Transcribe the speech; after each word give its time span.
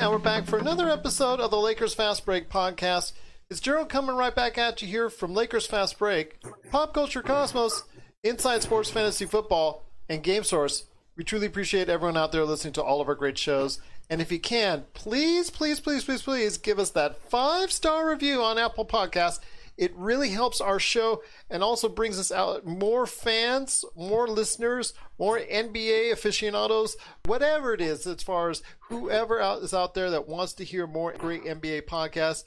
and 0.00 0.12
we're 0.12 0.18
back 0.18 0.46
for 0.46 0.60
another 0.60 0.88
episode 0.88 1.40
of 1.40 1.50
the 1.50 1.58
Lakers 1.58 1.92
Fast 1.92 2.24
Break 2.24 2.48
podcast. 2.48 3.12
It's 3.50 3.58
Gerald 3.58 3.88
coming 3.88 4.14
right 4.14 4.32
back 4.32 4.56
at 4.56 4.80
you 4.80 4.86
here 4.86 5.10
from 5.10 5.34
Lakers 5.34 5.66
Fast 5.66 5.98
Break, 5.98 6.36
Pop 6.70 6.94
Culture 6.94 7.20
Cosmos, 7.20 7.82
Inside 8.22 8.62
Sports 8.62 8.90
Fantasy 8.90 9.24
Football, 9.24 9.82
and 10.08 10.22
Game 10.22 10.44
Source. 10.44 10.84
We 11.16 11.24
truly 11.24 11.46
appreciate 11.46 11.88
everyone 11.88 12.16
out 12.16 12.30
there 12.30 12.44
listening 12.44 12.74
to 12.74 12.82
all 12.82 13.00
of 13.00 13.08
our 13.08 13.16
great 13.16 13.38
shows. 13.38 13.80
And 14.08 14.20
if 14.20 14.30
you 14.30 14.38
can, 14.38 14.84
please, 14.94 15.50
please, 15.50 15.80
please, 15.80 16.04
please, 16.04 16.22
please 16.22 16.58
give 16.58 16.78
us 16.78 16.90
that 16.90 17.20
five 17.28 17.72
star 17.72 18.08
review 18.08 18.40
on 18.40 18.56
Apple 18.56 18.86
Podcasts. 18.86 19.40
It 19.78 19.94
really 19.94 20.30
helps 20.30 20.60
our 20.60 20.80
show 20.80 21.22
and 21.48 21.62
also 21.62 21.88
brings 21.88 22.18
us 22.18 22.32
out 22.32 22.66
more 22.66 23.06
fans, 23.06 23.84
more 23.96 24.26
listeners, 24.26 24.92
more 25.18 25.38
NBA 25.38 26.12
aficionados, 26.12 26.96
whatever 27.24 27.72
it 27.72 27.80
is, 27.80 28.04
as 28.04 28.24
far 28.24 28.50
as 28.50 28.60
whoever 28.88 29.40
out 29.40 29.62
is 29.62 29.72
out 29.72 29.94
there 29.94 30.10
that 30.10 30.28
wants 30.28 30.52
to 30.54 30.64
hear 30.64 30.88
more 30.88 31.12
great 31.12 31.44
NBA 31.44 31.82
podcasts. 31.82 32.42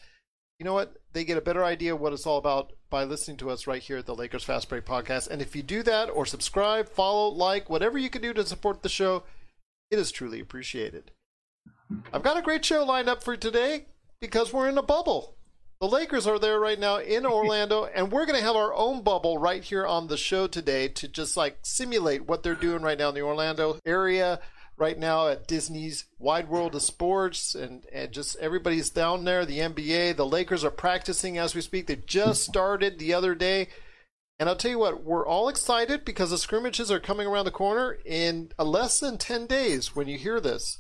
You 0.60 0.66
know 0.66 0.74
what? 0.74 0.98
They 1.14 1.24
get 1.24 1.38
a 1.38 1.42
better 1.42 1.64
idea 1.64 1.96
what 1.96 2.12
it's 2.12 2.28
all 2.28 2.38
about 2.38 2.74
by 2.90 3.06
listening 3.06 3.38
to 3.38 3.50
us 3.50 3.66
right 3.66 3.82
here 3.82 3.98
at 3.98 4.06
the 4.06 4.14
Lakers 4.14 4.44
Fast 4.44 4.68
Break 4.68 4.86
Podcast. 4.86 5.30
And 5.30 5.42
if 5.42 5.56
you 5.56 5.64
do 5.64 5.84
that 5.84 6.10
or 6.10 6.26
subscribe, 6.26 6.90
follow, 6.90 7.30
like, 7.30 7.70
whatever 7.70 7.98
you 7.98 8.10
can 8.10 8.22
do 8.22 8.34
to 8.34 8.46
support 8.46 8.84
the 8.84 8.90
show, 8.90 9.24
it 9.90 9.98
is 9.98 10.12
truly 10.12 10.42
appreciated. 10.42 11.12
I've 12.14 12.24
got 12.24 12.38
a 12.38 12.42
great 12.42 12.66
show 12.66 12.84
lined 12.84 13.08
up 13.10 13.24
for 13.24 13.38
today 13.38 13.86
because 14.20 14.52
we're 14.52 14.68
in 14.70 14.78
a 14.78 14.84
bubble. 14.84 15.38
The 15.82 15.88
Lakers 15.88 16.28
are 16.28 16.38
there 16.38 16.60
right 16.60 16.80
now 16.80 16.98
in 16.98 17.26
Orlando, 17.26 17.86
and 17.86 18.12
we're 18.12 18.28
going 18.28 18.38
to 18.38 18.46
have 18.46 18.56
our 18.56 18.72
own 18.72 19.02
bubble 19.02 19.40
right 19.40 19.64
here 19.64 19.86
on 19.86 20.08
the 20.08 20.16
show 20.16 20.46
today 20.46 20.88
to 20.90 21.08
just 21.08 21.36
like 21.36 21.58
simulate 21.64 22.28
what 22.28 22.44
they're 22.44 22.54
doing 22.54 22.84
right 22.84 23.00
now 23.00 23.10
in 23.10 23.16
the 23.16 23.24
Orlando 23.24 23.80
area, 23.84 24.40
right 24.78 25.00
now 25.00 25.28
at 25.28 25.48
Disney's 25.48 26.06
Wide 26.20 26.50
World 26.50 26.76
of 26.76 26.84
Sports, 26.84 27.56
and, 27.56 27.84
and 27.92 28.12
just 28.12 28.38
everybody's 28.38 28.92
down 28.92 29.26
there. 29.26 29.44
The 29.44 29.58
NBA, 29.58 30.18
the 30.18 30.26
Lakers 30.26 30.64
are 30.64 30.70
practicing 30.70 31.40
as 31.40 31.56
we 31.56 31.62
speak. 31.62 31.88
They 31.88 31.96
just 31.96 32.44
mm-hmm. 32.44 32.52
started 32.52 33.00
the 33.00 33.16
other 33.16 33.34
day. 33.34 33.70
And 34.38 34.50
I'll 34.50 34.56
tell 34.56 34.72
you 34.72 34.80
what, 34.80 35.04
we're 35.04 35.26
all 35.26 35.50
excited 35.50 36.06
because 36.06 36.30
the 36.30 36.38
scrimmages 36.38 36.92
are 36.92 37.00
coming 37.00 37.26
around 37.26 37.46
the 37.46 37.52
corner 37.52 37.98
in 38.06 38.52
less 38.60 39.00
than 39.00 39.18
10 39.18 39.48
days 39.48 39.96
when 39.96 40.08
you 40.08 40.20
hear 40.20 40.40
this. 40.40 40.78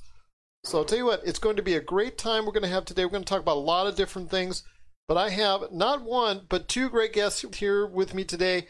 So 0.63 0.77
I'll 0.77 0.85
tell 0.85 0.99
you 0.99 1.05
what, 1.05 1.21
it's 1.25 1.39
going 1.39 1.55
to 1.55 1.63
be 1.63 1.73
a 1.73 1.81
great 1.81 2.19
time 2.19 2.45
we're 2.45 2.51
going 2.51 2.61
to 2.63 2.69
have 2.69 2.85
today. 2.85 3.03
We're 3.05 3.11
going 3.11 3.23
to 3.23 3.29
talk 3.29 3.41
about 3.41 3.57
a 3.57 3.59
lot 3.59 3.87
of 3.87 3.95
different 3.95 4.29
things. 4.29 4.63
But 5.11 5.17
I 5.17 5.31
have 5.31 5.73
not 5.73 6.03
one, 6.03 6.43
but 6.47 6.69
two 6.69 6.89
great 6.89 7.11
guests 7.11 7.43
here 7.57 7.85
with 7.85 8.13
me 8.13 8.23
today. 8.23 8.67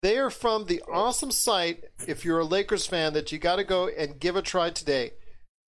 They 0.00 0.16
are 0.16 0.30
from 0.30 0.64
the 0.64 0.80
awesome 0.90 1.30
site, 1.30 1.84
if 2.08 2.24
you're 2.24 2.38
a 2.38 2.46
Lakers 2.46 2.86
fan, 2.86 3.12
that 3.12 3.30
you 3.30 3.36
got 3.36 3.56
to 3.56 3.64
go 3.64 3.86
and 3.86 4.18
give 4.18 4.36
a 4.36 4.40
try 4.40 4.70
today. 4.70 5.10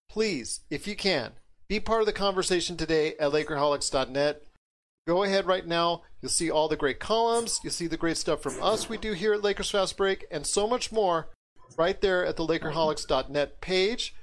Please, 0.10 0.62
if 0.70 0.88
you 0.88 0.96
can, 0.96 1.34
be 1.68 1.82
part 1.82 2.00
of 2.00 2.06
the 2.06 2.14
conversation 2.14 2.78
today 2.78 3.16
at 3.20 3.34
Lakerholics.net. 3.34 4.44
Go 5.06 5.24
ahead 5.24 5.46
right 5.46 5.68
now. 5.68 6.04
You'll 6.22 6.30
see 6.30 6.50
all 6.50 6.70
the 6.70 6.78
great 6.78 7.02
columns. 7.02 7.60
You'll 7.62 7.74
see 7.74 7.88
the 7.88 7.98
great 7.98 8.16
stuff 8.16 8.42
from 8.42 8.64
us 8.64 8.88
we 8.88 8.98
do 8.98 9.12
here 9.12 9.34
at 9.34 9.44
Lakers 9.44 9.72
Fast 9.72 9.98
Break, 9.98 10.26
and 10.32 10.48
so 10.48 10.70
much 10.70 10.90
more 10.90 11.28
right 11.78 12.00
there 12.00 12.26
at 12.26 12.38
the 12.38 12.48
Lakerholics.net 12.48 13.60
page. 13.60 14.16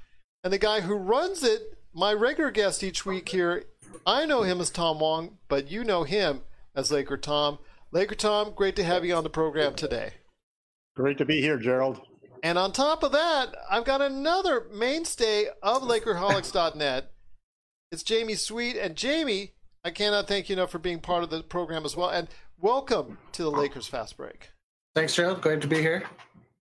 And 0.43 0.51
the 0.51 0.57
guy 0.57 0.81
who 0.81 0.95
runs 0.95 1.43
it, 1.43 1.77
my 1.93 2.11
regular 2.11 2.49
guest 2.49 2.83
each 2.83 3.05
week 3.05 3.29
here, 3.29 3.65
I 4.05 4.25
know 4.25 4.43
him 4.43 4.61
as 4.61 4.69
Tom 4.69 4.99
Wong, 4.99 5.37
but 5.47 5.69
you 5.69 5.83
know 5.83 6.03
him 6.03 6.41
as 6.75 6.91
Laker 6.91 7.17
Tom. 7.17 7.59
Laker 7.91 8.15
Tom, 8.15 8.53
great 8.55 8.75
to 8.75 8.83
have 8.83 9.05
you 9.05 9.15
on 9.15 9.23
the 9.23 9.29
program 9.29 9.75
today. 9.75 10.13
Great 10.95 11.17
to 11.17 11.25
be 11.25 11.41
here, 11.41 11.57
Gerald. 11.57 12.01
And 12.43 12.57
on 12.57 12.71
top 12.71 13.03
of 13.03 13.11
that, 13.11 13.55
I've 13.69 13.85
got 13.85 14.01
another 14.01 14.67
mainstay 14.71 15.47
of 15.63 15.81
Lakerholics.net. 15.81 17.11
It's 17.91 18.03
Jamie 18.03 18.35
Sweet. 18.35 18.77
And 18.77 18.95
Jamie, 18.95 19.53
I 19.83 19.91
cannot 19.91 20.27
thank 20.27 20.49
you 20.49 20.53
enough 20.53 20.71
for 20.71 20.79
being 20.79 20.99
part 20.99 21.23
of 21.23 21.29
the 21.29 21.41
program 21.41 21.85
as 21.85 21.95
well. 21.95 22.09
And 22.09 22.27
welcome 22.59 23.17
to 23.31 23.43
the 23.43 23.51
Lakers 23.51 23.87
Fast 23.87 24.17
Break. 24.17 24.49
Thanks, 24.93 25.15
Gerald. 25.15 25.41
Great 25.41 25.61
to 25.61 25.67
be 25.67 25.81
here. 25.81 26.03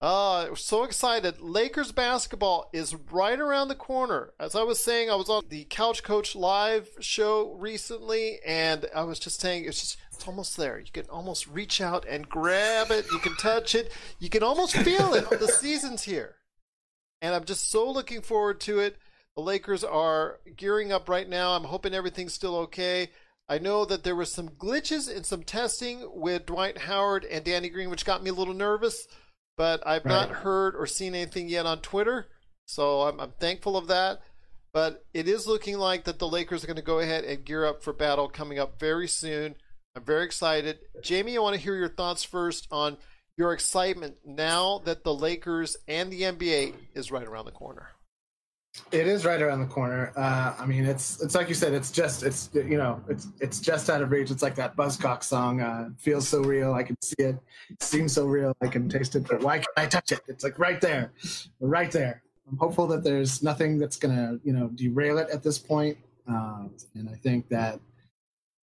Uh, 0.03 0.47
I'm 0.49 0.57
so 0.57 0.85
excited. 0.85 1.43
Lakers 1.43 1.93
basketball 1.93 2.71
is 2.73 2.97
right 3.13 3.39
around 3.39 3.69
the 3.69 3.75
corner. 3.75 4.33
As 4.41 4.55
I 4.55 4.63
was 4.63 4.81
saying, 4.81 5.11
I 5.11 5.15
was 5.15 5.29
on 5.29 5.43
the 5.51 5.67
Couch 5.69 6.03
Coach 6.03 6.35
Live 6.35 6.89
show 7.01 7.53
recently, 7.53 8.39
and 8.47 8.87
I 8.95 9.03
was 9.03 9.19
just 9.19 9.41
saying 9.41 9.67
it's 9.67 9.79
just 9.79 9.99
it's 10.11 10.27
almost 10.27 10.57
there. 10.57 10.79
You 10.79 10.91
can 10.91 11.05
almost 11.11 11.47
reach 11.49 11.83
out 11.83 12.07
and 12.09 12.27
grab 12.27 12.91
it. 12.91 13.05
You 13.13 13.19
can 13.19 13.37
touch 13.37 13.75
it. 13.75 13.93
You 14.19 14.31
can 14.31 14.43
almost 14.43 14.75
feel 14.75 15.13
it. 15.13 15.29
the 15.29 15.49
season's 15.49 16.05
here. 16.05 16.37
And 17.21 17.35
I'm 17.35 17.45
just 17.45 17.71
so 17.71 17.91
looking 17.91 18.23
forward 18.23 18.59
to 18.61 18.79
it. 18.79 18.97
The 19.37 19.43
Lakers 19.43 19.85
are 19.85 20.41
gearing 20.57 20.93
up 20.93 21.11
right 21.11 21.29
now. 21.29 21.53
I'm 21.53 21.65
hoping 21.65 21.93
everything's 21.93 22.33
still 22.33 22.57
okay. 22.57 23.11
I 23.51 23.59
know 23.59 23.85
that 23.85 24.05
there 24.05 24.17
were 24.17 24.25
some 24.25 24.49
glitches 24.49 25.15
in 25.15 25.25
some 25.25 25.43
testing 25.43 26.09
with 26.15 26.47
Dwight 26.47 26.79
Howard 26.79 27.25
and 27.25 27.45
Danny 27.45 27.69
Green, 27.69 27.91
which 27.91 28.07
got 28.07 28.23
me 28.23 28.31
a 28.31 28.35
little 28.35 28.55
nervous 28.55 29.07
but 29.61 29.87
I've 29.87 30.07
right. 30.07 30.11
not 30.11 30.31
heard 30.31 30.75
or 30.75 30.87
seen 30.87 31.15
anything 31.15 31.47
yet 31.47 31.67
on 31.67 31.81
Twitter. 31.81 32.29
So 32.65 33.03
I'm, 33.03 33.21
I'm 33.21 33.33
thankful 33.33 33.77
of 33.77 33.89
that. 33.89 34.23
But 34.73 35.05
it 35.13 35.29
is 35.29 35.47
looking 35.47 35.77
like 35.77 36.05
that 36.05 36.19
the 36.19 36.27
Lakers 36.27 36.65
are 36.65 36.67
going 36.67 36.79
to 36.79 36.83
go 36.83 37.01
ahead 37.01 37.25
and 37.25 37.45
gear 37.45 37.67
up 37.67 37.83
for 37.83 37.93
battle 37.93 38.27
coming 38.27 38.59
up 38.59 38.81
very 38.81 39.07
soon. 39.07 39.57
I'm 39.95 40.03
very 40.03 40.25
excited. 40.25 40.79
Jamie, 41.03 41.37
I 41.37 41.43
want 41.43 41.57
to 41.57 41.61
hear 41.61 41.77
your 41.77 41.91
thoughts 41.91 42.25
first 42.25 42.69
on 42.71 42.97
your 43.37 43.53
excitement 43.53 44.17
now 44.25 44.81
that 44.87 45.05
the 45.05 45.13
Lakers 45.13 45.77
and 45.87 46.11
the 46.11 46.23
NBA 46.23 46.73
is 46.95 47.13
right 47.13 47.27
around 47.27 47.45
the 47.45 47.53
corner. 47.53 47.89
It 48.93 49.09
is 49.09 49.25
right 49.25 49.41
around 49.43 49.61
the 49.61 49.67
corner. 49.67 50.13
Uh, 50.17 50.55
I 50.59 50.65
mean, 50.65 50.85
it's 50.85 51.21
it's 51.21 51.35
like 51.35 51.49
you 51.49 51.55
said. 51.55 51.75
It's 51.75 51.91
just 51.91 52.23
it's 52.23 52.51
you 52.55 52.77
know 52.77 53.03
it's 53.09 53.27
it's 53.41 53.61
just 53.61 53.91
out 53.91 54.01
of 54.01 54.11
reach. 54.13 54.31
It's 54.31 54.43
like 54.43 54.55
that 54.57 54.77
Buzzcock 54.77 55.25
song. 55.25 55.61
Uh, 55.61 55.91
feels 55.99 56.29
so 56.29 56.41
real. 56.41 56.73
I 56.75 56.85
can 56.85 56.97
see 57.03 57.17
it. 57.19 57.37
it. 57.69 57.83
Seems 57.83 58.13
so 58.13 58.27
real. 58.27 58.57
I 58.61 58.69
can 58.69 58.89
taste 58.89 59.17
it. 59.17 59.27
But 59.27 59.41
why 59.43 59.59
can't 59.59 59.69
I 59.77 59.87
touch 59.87 60.13
it? 60.13 60.21
It's 60.29 60.45
like 60.45 60.59
right 60.59 60.81
there, 60.81 61.13
right 61.61 61.91
there. 61.91 62.23
I'm 62.49 62.59
hopeful 62.59 62.87
that 62.89 63.03
there's 63.03 63.43
nothing 63.43 63.79
that's 63.79 63.97
gonna 63.97 64.39
you 64.45 64.53
know 64.53 64.69
derail 64.69 65.19
it 65.19 65.31
at 65.31 65.43
this 65.43 65.59
point. 65.59 65.99
Um, 66.29 66.71
and 66.95 67.09
I 67.09 67.15
think 67.15 67.49
that 67.49 67.81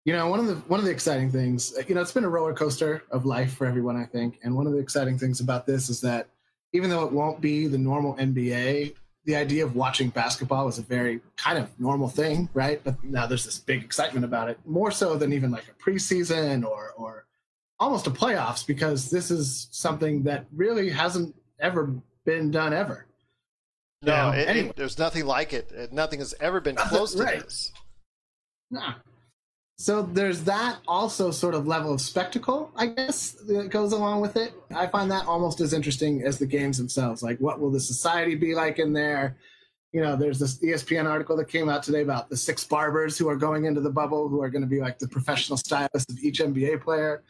you 0.05 0.13
know 0.13 0.27
one 0.27 0.39
of 0.39 0.47
the 0.47 0.55
one 0.55 0.79
of 0.79 0.85
the 0.85 0.91
exciting 0.91 1.31
things 1.31 1.73
you 1.87 1.95
know 1.95 2.01
it's 2.01 2.13
been 2.13 2.23
a 2.23 2.29
roller 2.29 2.53
coaster 2.53 3.03
of 3.11 3.25
life 3.25 3.55
for 3.55 3.67
everyone. 3.67 3.97
I 3.97 4.05
think, 4.05 4.39
and 4.43 4.55
one 4.55 4.67
of 4.67 4.73
the 4.73 4.79
exciting 4.79 5.17
things 5.17 5.41
about 5.41 5.65
this 5.65 5.89
is 5.89 5.99
that 6.01 6.29
even 6.71 6.89
though 6.89 7.03
it 7.03 7.11
won't 7.11 7.41
be 7.41 7.67
the 7.67 7.77
normal 7.77 8.15
NBA 8.15 8.93
the 9.27 9.35
idea 9.35 9.65
of 9.65 9.75
watching 9.75 10.07
basketball 10.07 10.65
was 10.65 10.79
a 10.79 10.81
very 10.81 11.19
kind 11.35 11.59
of 11.59 11.69
normal 11.77 12.07
thing, 12.07 12.47
right? 12.53 12.81
But 12.81 13.03
now 13.03 13.27
there's 13.27 13.43
this 13.43 13.59
big 13.59 13.83
excitement 13.83 14.23
about 14.23 14.49
it, 14.49 14.57
more 14.65 14.89
so 14.89 15.17
than 15.17 15.33
even 15.33 15.51
like 15.51 15.65
a 15.67 15.83
preseason 15.83 16.65
or 16.65 16.93
or 16.97 17.25
almost 17.77 18.07
a 18.07 18.09
playoffs, 18.09 18.65
because 18.65 19.11
this 19.11 19.29
is 19.29 19.67
something 19.69 20.23
that 20.23 20.45
really 20.55 20.89
hasn't 20.89 21.35
ever 21.59 21.93
been 22.25 22.51
done 22.51 22.73
ever. 22.73 23.05
No, 24.01 24.31
it, 24.31 24.47
anyway. 24.47 24.69
it, 24.69 24.75
there's 24.77 24.97
nothing 24.97 25.25
like 25.25 25.51
it. 25.51 25.91
Nothing 25.91 26.19
has 26.19 26.33
ever 26.39 26.61
been 26.61 26.75
close 26.77 27.13
to 27.13 27.23
right. 27.23 27.43
this. 27.43 27.73
Nah. 28.71 28.93
So 29.79 30.01
there's 30.01 30.43
that 30.45 30.79
also 30.87 31.29
sort 31.29 31.53
of 31.53 31.67
level 31.67 31.93
of 31.93 32.01
spectacle, 32.01 32.71
I 32.75 32.87
guess, 32.87 33.33
that 33.47 33.69
goes 33.69 33.93
along 33.93 34.21
with 34.21 34.35
it. 34.35 34.53
I 34.75 34.87
find 34.87 35.11
that 35.11 35.27
almost 35.27 35.61
as 35.61 35.71
interesting 35.71 36.23
as 36.23 36.39
the 36.39 36.47
games 36.47 36.79
themselves. 36.79 37.21
Like, 37.21 37.37
what 37.39 37.59
will 37.59 37.69
the 37.69 37.79
society 37.79 38.33
be 38.33 38.55
like 38.55 38.79
in 38.79 38.91
there? 38.91 39.37
You 39.91 40.01
know, 40.01 40.15
there's 40.15 40.39
this 40.39 40.57
ESPN 40.59 41.05
article 41.05 41.37
that 41.37 41.47
came 41.47 41.69
out 41.69 41.83
today 41.83 42.01
about 42.01 42.27
the 42.27 42.35
six 42.35 42.63
barbers 42.63 43.19
who 43.19 43.29
are 43.29 43.35
going 43.35 43.65
into 43.65 43.79
the 43.79 43.91
bubble, 43.91 44.27
who 44.27 44.41
are 44.41 44.49
going 44.49 44.63
to 44.63 44.67
be 44.67 44.81
like 44.81 44.97
the 44.97 45.07
professional 45.07 45.57
stylists 45.57 46.11
of 46.11 46.17
each 46.23 46.39
NBA 46.39 46.81
player. 46.81 47.23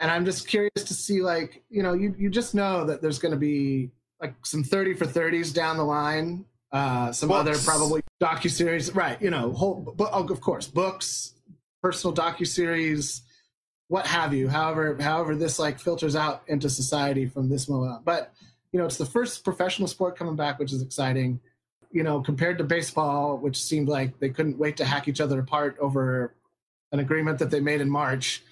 And 0.00 0.10
I'm 0.10 0.24
just 0.24 0.48
curious 0.48 0.72
to 0.74 0.94
see, 0.94 1.22
like, 1.22 1.62
you 1.70 1.84
know, 1.84 1.92
you, 1.92 2.12
you 2.18 2.28
just 2.28 2.56
know 2.56 2.84
that 2.86 3.02
there's 3.02 3.20
going 3.20 3.32
to 3.32 3.38
be 3.38 3.92
like 4.20 4.34
some 4.44 4.64
30 4.64 4.94
for 4.94 5.06
30s 5.06 5.54
down 5.54 5.76
the 5.76 5.84
line, 5.84 6.44
uh, 6.72 7.12
some 7.12 7.28
books. 7.28 7.48
other 7.48 7.58
probably 7.58 8.02
docu 8.20 8.50
series, 8.50 8.92
right? 8.96 9.22
You 9.22 9.30
know, 9.30 9.52
whole, 9.52 9.94
but 9.96 10.12
of 10.12 10.40
course, 10.40 10.66
books, 10.66 11.33
personal 11.84 12.16
docu 12.16 12.46
series, 12.46 13.20
what 13.88 14.06
have 14.06 14.32
you. 14.32 14.48
However, 14.48 14.96
however 14.98 15.36
this 15.36 15.58
like 15.58 15.78
filters 15.78 16.16
out 16.16 16.42
into 16.46 16.70
society 16.70 17.26
from 17.26 17.50
this 17.50 17.68
moment 17.68 17.92
on. 17.92 18.02
But 18.04 18.32
you 18.72 18.78
know, 18.78 18.86
it's 18.86 18.96
the 18.96 19.04
first 19.04 19.44
professional 19.44 19.86
sport 19.86 20.16
coming 20.16 20.34
back, 20.34 20.58
which 20.58 20.72
is 20.72 20.80
exciting. 20.80 21.40
You 21.90 22.02
know, 22.02 22.22
compared 22.22 22.56
to 22.58 22.64
baseball, 22.64 23.36
which 23.36 23.62
seemed 23.62 23.88
like 23.88 24.18
they 24.18 24.30
couldn't 24.30 24.58
wait 24.58 24.78
to 24.78 24.86
hack 24.86 25.08
each 25.08 25.20
other 25.20 25.38
apart 25.40 25.76
over 25.78 26.34
an 26.90 27.00
agreement 27.00 27.38
that 27.40 27.50
they 27.50 27.60
made 27.60 27.82
in 27.82 27.90
March, 27.90 28.42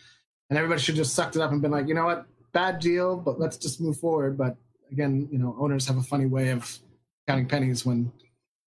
and 0.51 0.59
everybody 0.59 0.83
should 0.83 0.95
just 0.95 1.15
sucked 1.15 1.35
it 1.35 1.41
up 1.41 1.53
and 1.53 1.63
been 1.63 1.71
like, 1.71 1.89
you 1.89 1.95
know 1.95 2.05
what, 2.05 2.27
bad 2.53 2.81
deal, 2.81 3.17
but 3.17 3.41
let's 3.41 3.57
just 3.57 3.81
move 3.81 3.97
forward. 3.97 4.37
But 4.37 4.57
again, 4.91 5.27
you 5.33 5.39
know, 5.39 5.57
owners 5.59 5.87
have 5.87 5.97
a 5.97 6.03
funny 6.03 6.27
way 6.27 6.51
of 6.51 6.79
counting 7.27 7.49
pennies 7.49 7.87
when 7.87 8.13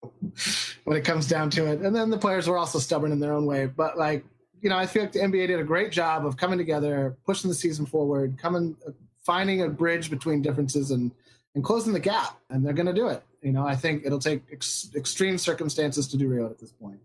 when 0.83 0.97
it 0.97 1.03
comes 1.03 1.27
down 1.27 1.49
to 1.49 1.65
it. 1.65 1.81
And 1.81 1.95
then 1.95 2.11
the 2.11 2.17
players 2.19 2.47
were 2.47 2.59
also 2.59 2.77
stubborn 2.77 3.11
in 3.11 3.19
their 3.19 3.33
own 3.33 3.47
way. 3.47 3.65
But 3.65 3.97
like 3.97 4.23
you 4.61 4.69
know, 4.69 4.77
I 4.77 4.85
feel 4.85 5.03
like 5.03 5.11
the 5.11 5.19
NBA 5.19 5.47
did 5.47 5.59
a 5.59 5.63
great 5.63 5.91
job 5.91 6.25
of 6.25 6.37
coming 6.37 6.57
together, 6.57 7.17
pushing 7.25 7.49
the 7.49 7.55
season 7.55 7.85
forward, 7.85 8.37
coming, 8.37 8.77
finding 9.25 9.63
a 9.63 9.69
bridge 9.69 10.09
between 10.09 10.41
differences 10.41 10.91
and 10.91 11.11
and 11.53 11.63
closing 11.63 11.91
the 11.91 11.99
gap. 11.99 12.39
And 12.49 12.65
they're 12.65 12.73
going 12.73 12.85
to 12.85 12.93
do 12.93 13.07
it. 13.07 13.23
You 13.41 13.51
know, 13.51 13.67
I 13.67 13.75
think 13.75 14.05
it'll 14.05 14.19
take 14.19 14.43
ex- 14.51 14.89
extreme 14.95 15.37
circumstances 15.37 16.07
to 16.09 16.17
derail 16.17 16.45
it 16.45 16.51
at 16.51 16.59
this 16.59 16.71
point. 16.71 16.99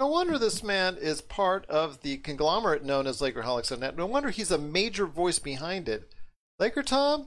No 0.00 0.06
wonder 0.06 0.38
this 0.38 0.62
man 0.62 0.96
is 0.96 1.20
part 1.20 1.66
of 1.66 2.00
the 2.00 2.16
conglomerate 2.16 2.82
known 2.82 3.06
as 3.06 3.20
Lakerholics 3.20 3.70
on 3.70 3.80
Net. 3.80 3.96
No 3.96 4.06
wonder 4.06 4.30
he's 4.30 4.50
a 4.50 4.58
major 4.58 5.06
voice 5.06 5.38
behind 5.38 5.88
it. 5.88 6.10
Laker 6.58 6.82
Tom, 6.82 7.26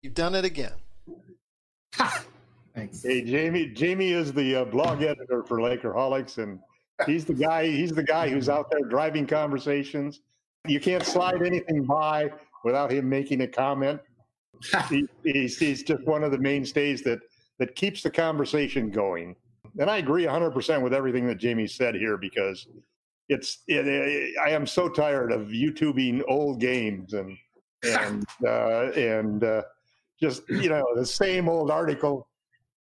you've 0.00 0.14
done 0.14 0.36
it 0.36 0.44
again. 0.44 0.72
Thanks. 2.74 3.02
Hey, 3.02 3.22
Jamie. 3.22 3.66
Jamie 3.66 4.12
is 4.12 4.32
the 4.32 4.56
uh, 4.56 4.64
blog 4.64 5.02
editor 5.02 5.42
for 5.42 5.58
Lakerholics, 5.58 6.38
and 6.38 6.60
he's 7.06 7.24
the 7.24 7.34
guy. 7.34 7.66
He's 7.66 7.92
the 7.92 8.02
guy 8.02 8.28
who's 8.28 8.48
out 8.48 8.70
there 8.70 8.88
driving 8.88 9.26
conversations. 9.26 10.20
You 10.66 10.80
can't 10.80 11.04
slide 11.04 11.42
anything 11.42 11.84
by 11.84 12.30
without 12.64 12.90
him 12.90 13.08
making 13.08 13.40
a 13.42 13.48
comment. 13.48 14.00
he, 14.88 15.06
he's, 15.24 15.58
he's 15.58 15.82
just 15.82 16.04
one 16.04 16.22
of 16.22 16.32
the 16.32 16.38
mainstays 16.38 17.02
that 17.02 17.20
that 17.58 17.74
keeps 17.76 18.02
the 18.02 18.10
conversation 18.10 18.90
going. 18.90 19.36
And 19.78 19.88
I 19.88 19.98
agree 19.98 20.24
100% 20.24 20.82
with 20.82 20.92
everything 20.92 21.26
that 21.26 21.36
Jamie 21.36 21.66
said 21.66 21.94
here 21.94 22.16
because 22.16 22.66
it's 23.28 23.58
it, 23.68 23.86
it, 23.86 24.34
I 24.44 24.50
am 24.50 24.66
so 24.66 24.88
tired 24.88 25.30
of 25.30 25.48
YouTubing 25.48 26.22
old 26.26 26.60
games 26.60 27.12
and 27.12 27.36
and 27.84 28.24
uh, 28.46 28.90
and 28.92 29.44
uh, 29.44 29.62
just 30.20 30.48
you 30.48 30.68
know 30.68 30.84
the 30.96 31.06
same 31.06 31.48
old 31.48 31.70
article. 31.70 32.26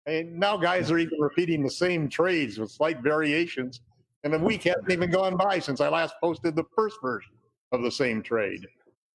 And 0.06 0.38
now 0.38 0.56
guys 0.56 0.90
are 0.92 0.98
even 0.98 1.18
repeating 1.18 1.64
the 1.64 1.70
same 1.70 2.08
trades 2.08 2.58
with 2.58 2.70
slight 2.70 3.00
variations. 3.00 3.80
And 4.26 4.34
a 4.34 4.38
week 4.40 4.64
hasn't 4.64 4.90
even 4.90 5.08
gone 5.08 5.36
by 5.36 5.60
since 5.60 5.80
I 5.80 5.88
last 5.88 6.16
posted 6.20 6.56
the 6.56 6.64
first 6.74 6.96
version 7.00 7.30
of 7.70 7.82
the 7.82 7.92
same 7.92 8.24
trade. 8.24 8.66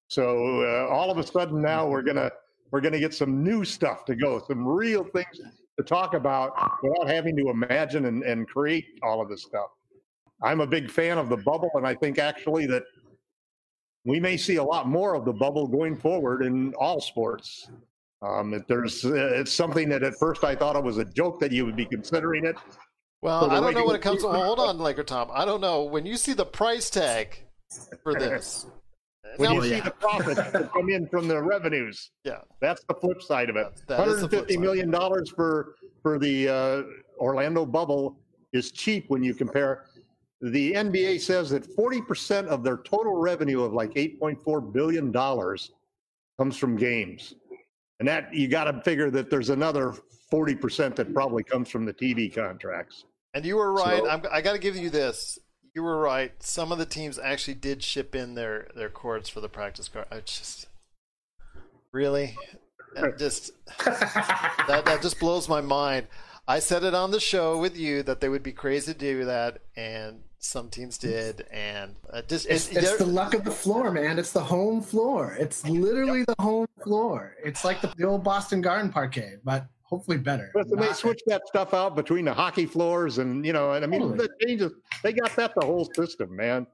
So 0.08 0.62
uh, 0.62 0.88
all 0.88 1.10
of 1.10 1.18
a 1.18 1.22
sudden 1.22 1.60
now 1.60 1.86
we're 1.86 2.00
gonna 2.00 2.30
we're 2.70 2.80
gonna 2.80 2.98
get 2.98 3.12
some 3.12 3.44
new 3.44 3.62
stuff 3.62 4.06
to 4.06 4.16
go, 4.16 4.42
some 4.48 4.66
real 4.66 5.04
things 5.04 5.38
to 5.78 5.84
talk 5.84 6.14
about 6.14 6.54
without 6.82 7.08
having 7.08 7.36
to 7.36 7.50
imagine 7.50 8.06
and, 8.06 8.22
and 8.22 8.48
create 8.48 8.86
all 9.02 9.20
of 9.20 9.28
this 9.28 9.42
stuff. 9.42 9.68
I'm 10.42 10.62
a 10.62 10.66
big 10.66 10.90
fan 10.90 11.18
of 11.18 11.28
the 11.28 11.36
bubble, 11.36 11.70
and 11.74 11.86
I 11.86 11.94
think 11.94 12.18
actually 12.18 12.64
that 12.68 12.84
we 14.06 14.18
may 14.18 14.38
see 14.38 14.56
a 14.56 14.64
lot 14.64 14.88
more 14.88 15.14
of 15.14 15.26
the 15.26 15.32
bubble 15.34 15.68
going 15.68 15.98
forward 15.98 16.42
in 16.42 16.72
all 16.80 17.02
sports. 17.02 17.68
Um, 18.22 18.64
there's, 18.66 19.04
uh, 19.04 19.12
it's 19.34 19.52
something 19.52 19.90
that 19.90 20.02
at 20.02 20.14
first 20.14 20.42
I 20.42 20.54
thought 20.54 20.74
it 20.74 20.82
was 20.82 20.96
a 20.96 21.04
joke 21.04 21.38
that 21.40 21.52
you 21.52 21.66
would 21.66 21.76
be 21.76 21.84
considering 21.84 22.46
it. 22.46 22.56
Well, 23.22 23.48
I 23.50 23.60
don't 23.60 23.74
know 23.74 23.86
when 23.86 23.94
it 23.94 24.02
comes. 24.02 24.22
To, 24.22 24.28
hold 24.28 24.58
on, 24.58 24.78
Laker 24.78 25.04
Tom. 25.04 25.30
I 25.32 25.44
don't 25.44 25.60
know 25.60 25.84
when 25.84 26.04
you 26.04 26.16
see 26.16 26.32
the 26.32 26.44
price 26.44 26.90
tag 26.90 27.44
for 28.02 28.14
this. 28.14 28.66
when 29.36 29.50
now, 29.50 29.56
you 29.56 29.62
see 29.62 29.76
yeah. 29.76 29.84
the 29.84 29.90
profits 29.92 30.50
that 30.50 30.72
come 30.72 30.90
in 30.90 31.06
from 31.06 31.28
the 31.28 31.40
revenues, 31.40 32.10
yeah, 32.24 32.40
that's 32.60 32.82
the 32.88 32.94
flip 32.94 33.22
side 33.22 33.48
of 33.48 33.54
it. 33.54 33.68
That- 33.86 33.98
that 33.98 34.08
is 34.08 34.20
the 34.20 34.28
flip 34.28 34.48
150 34.48 34.54
side. 34.54 34.60
million 34.60 34.90
dollars 34.90 35.30
for 35.30 35.76
for 36.02 36.18
the 36.18 36.48
uh, 36.48 36.82
Orlando 37.20 37.64
bubble 37.64 38.18
is 38.52 38.72
cheap 38.72 39.04
when 39.08 39.22
you 39.22 39.34
compare. 39.34 39.84
The 40.40 40.72
NBA 40.72 41.20
says 41.20 41.50
that 41.50 41.64
40% 41.76 42.48
of 42.48 42.64
their 42.64 42.78
total 42.78 43.14
revenue 43.14 43.62
of 43.62 43.72
like 43.72 43.94
8.4 43.94 44.72
billion 44.72 45.12
dollars 45.12 45.70
comes 46.36 46.56
from 46.56 46.74
games, 46.74 47.34
and 48.00 48.08
that 48.08 48.34
you 48.34 48.48
got 48.48 48.64
to 48.64 48.82
figure 48.82 49.08
that 49.12 49.30
there's 49.30 49.50
another 49.50 49.94
40% 50.32 50.96
that 50.96 51.14
probably 51.14 51.44
comes 51.44 51.68
from 51.68 51.84
the 51.84 51.94
TV 51.94 52.34
contracts. 52.34 53.04
And 53.34 53.44
you 53.44 53.56
were 53.56 53.72
right. 53.72 53.98
So- 54.02 54.08
I'm, 54.08 54.22
I 54.30 54.40
got 54.40 54.52
to 54.52 54.58
give 54.58 54.76
you 54.76 54.90
this. 54.90 55.38
You 55.74 55.82
were 55.82 55.98
right. 55.98 56.32
Some 56.42 56.70
of 56.70 56.78
the 56.78 56.84
teams 56.86 57.18
actually 57.18 57.54
did 57.54 57.82
ship 57.82 58.14
in 58.14 58.34
their 58.34 58.68
their 58.76 58.90
cords 58.90 59.28
for 59.30 59.40
the 59.40 59.48
practice 59.48 59.88
card. 59.88 60.06
I 60.10 60.20
just 60.20 60.66
really, 61.92 62.36
that 62.94 63.18
just 63.18 63.52
that 63.84 64.82
that 64.84 65.00
just 65.02 65.18
blows 65.18 65.48
my 65.48 65.60
mind. 65.60 66.06
I 66.46 66.58
said 66.58 66.82
it 66.82 66.92
on 66.94 67.10
the 67.12 67.20
show 67.20 67.56
with 67.58 67.76
you 67.76 68.02
that 68.02 68.20
they 68.20 68.28
would 68.28 68.42
be 68.42 68.52
crazy 68.52 68.92
to 68.92 68.98
do 68.98 69.24
that, 69.26 69.58
and 69.76 70.22
some 70.38 70.68
teams 70.70 70.98
did, 70.98 71.46
and 71.52 71.94
uh, 72.12 72.20
just 72.22 72.46
It's, 72.46 72.68
it- 72.70 72.78
it's 72.78 72.96
the 72.96 73.06
luck 73.06 73.32
of 73.32 73.44
the 73.44 73.50
floor, 73.52 73.90
man. 73.92 74.18
It's 74.18 74.32
the 74.32 74.42
home 74.42 74.82
floor. 74.82 75.36
It's 75.38 75.66
literally 75.68 76.24
the 76.24 76.34
home 76.40 76.66
floor. 76.82 77.36
It's 77.44 77.64
like 77.64 77.80
the, 77.80 77.92
the 77.96 78.04
old 78.04 78.24
Boston 78.24 78.60
Garden 78.60 78.90
parquet, 78.90 79.36
but 79.44 79.66
hopefully 79.92 80.16
better. 80.16 80.50
But 80.54 80.68
they 80.70 80.76
Not- 80.76 80.96
switch 80.96 81.20
that 81.26 81.46
stuff 81.46 81.74
out 81.74 81.94
between 81.94 82.24
the 82.24 82.32
hockey 82.32 82.64
floors 82.66 83.18
and 83.18 83.44
you 83.44 83.52
know, 83.52 83.72
and 83.74 83.84
I 83.84 83.86
mean, 83.88 84.00
Totally. 84.00 84.26
the 84.26 84.46
changes. 84.46 84.72
They 85.02 85.12
got 85.12 85.36
that 85.36 85.52
the 85.54 85.66
whole 85.66 85.88
system, 85.94 86.34
man. 86.34 86.66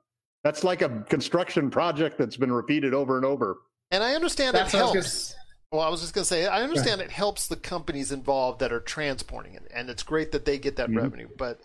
That's 0.44 0.62
like 0.62 0.82
a 0.82 1.05
construction 1.09 1.69
project 1.69 2.17
that's 2.17 2.37
been 2.37 2.53
repeated 2.53 2.94
over 2.94 3.17
and 3.17 3.25
over. 3.26 3.59
And 3.91 4.05
I 4.05 4.15
understand 4.15 4.55
That's 4.55 4.73
it 4.73 4.76
what 4.76 4.82
I 4.82 4.87
was 4.97 5.05
helps. 5.05 5.35
Well, 5.73 5.81
I 5.82 5.88
was 5.88 6.00
just 6.00 6.15
going 6.15 6.23
to 6.23 6.26
say, 6.29 6.47
I 6.47 6.62
understand 6.62 7.00
it 7.03 7.11
helps 7.11 7.47
the 7.49 7.56
companies 7.56 8.11
involved 8.12 8.61
that 8.61 8.73
are 8.73 8.81
transporting 8.81 9.55
it, 9.55 9.65
and 9.75 9.91
it's 9.91 10.03
great 10.03 10.32
that 10.32 10.44
they 10.47 10.59
get 10.59 10.76
that 10.76 10.88
Mhm. 10.88 10.97
revenue. 11.03 11.29
But 11.37 11.61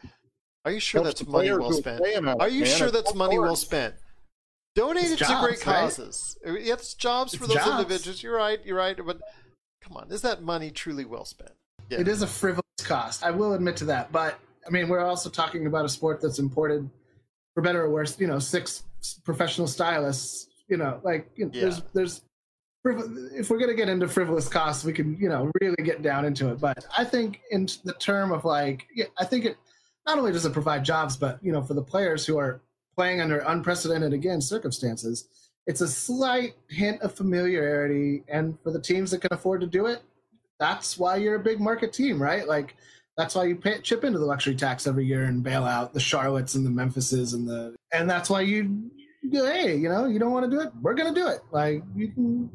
are 0.66 0.72
you 0.72 0.80
sure 0.82 1.04
that's 1.04 1.26
money 1.26 1.52
well 1.54 1.72
spent? 1.72 2.00
playing 2.00 2.18
on 2.28 2.28
it, 2.30 2.42
Are 2.42 2.50
you 2.50 2.64
man. 2.64 2.76
sure 2.78 2.88
It's 2.88 2.98
that's 2.98 3.12
all 3.12 3.16
money 3.18 3.38
well 3.40 3.56
spent? 3.56 3.96
Donate 4.76 5.06
it 5.06 5.20
to 5.20 5.26
great 5.26 5.60
jobs, 5.62 5.68
right? 5.68 5.82
causes. 5.82 6.38
It's 6.44 6.96
jobs 6.96 7.36
for 7.36 7.44
It's 7.46 7.54
those 7.54 7.64
jobs. 7.64 7.82
individuals. 7.84 8.24
You're 8.24 8.36
right. 8.36 8.60
You're 8.66 8.76
right. 8.78 8.98
But 9.06 9.22
come 9.84 9.98
on, 9.98 10.12
is 10.12 10.22
that 10.22 10.42
money 10.42 10.72
truly 10.72 11.06
well 11.06 11.26
spent? 11.26 11.52
Yeah. 11.90 12.00
It 12.00 12.08
is 12.08 12.22
a 12.22 12.28
frivolous 12.28 12.64
cost. 12.80 13.24
I 13.24 13.32
will 13.32 13.54
admit 13.54 13.76
to 13.78 13.86
that. 13.86 14.12
But 14.12 14.40
I 14.66 14.70
mean, 14.70 14.88
we're 14.88 15.04
also 15.04 15.30
talking 15.30 15.68
about 15.68 15.86
a 15.86 15.90
sport 15.90 16.22
that's 16.22 16.40
imported, 16.40 16.90
for 17.54 17.62
better 17.62 17.84
or 17.84 17.90
worse, 17.90 18.20
you 18.20 18.28
know, 18.28 18.40
six 18.40 18.84
professional 19.24 19.68
stylists. 19.68 20.48
You 20.70 20.78
know, 20.78 21.00
like 21.04 21.30
you 21.36 21.46
know, 21.46 21.52
Yeah. 21.54 21.62
there's 21.62 21.82
there's 21.94 22.22
if 23.36 23.50
we're 23.50 23.60
gonna 23.60 23.74
get 23.74 23.90
into 23.90 24.08
frivolous 24.08 24.48
costs, 24.48 24.84
we 24.84 24.94
can 24.94 25.18
you 25.20 25.30
know 25.30 25.52
really 25.62 25.76
get 25.84 26.02
down 26.02 26.26
into 26.26 26.50
it. 26.50 26.60
But 26.60 26.86
I 26.98 27.04
think 27.04 27.42
in 27.52 27.68
the 27.84 27.94
term 27.94 28.32
of 28.32 28.46
like, 28.46 28.88
yeah, 28.96 29.06
I 29.18 29.26
think 29.26 29.46
it 29.46 29.58
not 30.08 30.18
only 30.18 30.32
does 30.32 30.46
it 30.46 30.54
provide 30.54 30.84
jobs, 30.86 31.18
but 31.18 31.40
you 31.44 31.52
know, 31.52 31.62
for 31.62 31.74
the 31.74 31.82
players 31.82 32.26
who 32.26 32.38
are 32.38 32.62
playing 32.96 33.22
under 33.22 33.40
unprecedented 33.40 34.14
again 34.14 34.40
circumstances, 34.42 35.28
it's 35.66 35.82
a 35.82 35.88
slight 35.88 36.56
hint 36.70 37.02
of 37.02 37.14
familiarity, 37.14 38.24
and 38.28 38.58
for 38.64 38.72
the 38.72 38.82
teams 38.82 39.12
that 39.12 39.22
can 39.22 39.32
afford 39.32 39.62
to 39.62 39.68
do 39.68 39.86
it, 39.86 40.02
that's 40.60 40.98
why 40.98 41.16
you're 41.18 41.36
a 41.36 41.44
big 41.44 41.60
market 41.60 41.94
team, 41.94 42.22
right? 42.22 42.48
Like 42.48 42.76
that's 43.18 43.36
why 43.36 43.46
you 43.46 43.56
pay, 43.56 43.80
chip 43.82 44.04
into 44.04 44.20
the 44.20 44.26
luxury 44.26 44.56
tax 44.56 44.88
every 44.88 45.06
year 45.06 45.26
and 45.26 45.44
bail 45.44 45.64
out 45.64 45.94
the 45.94 46.00
Charlottes 46.00 46.56
and 46.56 46.66
the 46.66 46.70
Memphises 46.70 47.34
and 47.34 47.48
the 47.48 47.76
and 47.92 48.10
that's 48.10 48.30
why 48.30 48.42
you, 48.42 48.92
hey, 49.32 49.76
you 49.76 49.90
know, 49.90 50.06
you 50.06 50.20
don't 50.20 50.32
want 50.32 50.50
to 50.50 50.52
do 50.52 50.62
it, 50.62 50.72
we're 50.82 50.96
gonna 50.96 51.14
do 51.14 51.28
it. 51.28 51.42
Like 51.52 51.84
you 51.96 52.10
can 52.10 52.50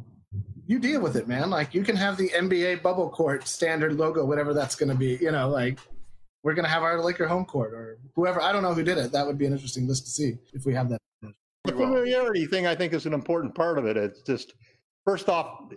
you 0.66 0.78
deal 0.78 1.00
with 1.00 1.16
it, 1.16 1.26
man. 1.26 1.48
Like 1.48 1.74
you 1.74 1.82
can 1.82 1.96
have 1.96 2.16
the 2.16 2.28
NBA 2.28 2.82
bubble 2.82 3.08
court 3.08 3.48
standard 3.48 3.94
logo, 3.94 4.24
whatever 4.24 4.52
that's 4.52 4.74
gonna 4.74 4.94
be, 4.94 5.18
you 5.20 5.32
know, 5.32 5.48
like 5.48 5.78
we're 6.42 6.54
gonna 6.54 6.68
have 6.68 6.82
our 6.82 7.00
Laker 7.02 7.26
home 7.26 7.44
court 7.44 7.72
or 7.72 7.98
whoever. 8.14 8.42
I 8.42 8.52
don't 8.52 8.62
know 8.62 8.74
who 8.74 8.82
did 8.82 8.98
it. 8.98 9.12
That 9.12 9.26
would 9.26 9.38
be 9.38 9.46
an 9.46 9.52
interesting 9.52 9.86
list 9.88 10.04
to 10.04 10.10
see 10.10 10.38
if 10.52 10.66
we 10.66 10.74
have 10.74 10.88
that. 10.90 10.98
The 11.68 11.84
familiarity 11.84 12.46
thing, 12.46 12.66
I 12.66 12.74
think, 12.74 12.92
is 12.92 13.06
an 13.06 13.12
important 13.12 13.54
part 13.54 13.78
of 13.78 13.86
it. 13.86 13.96
It's 13.96 14.22
just, 14.22 14.54
first 15.04 15.28
off, 15.28 15.70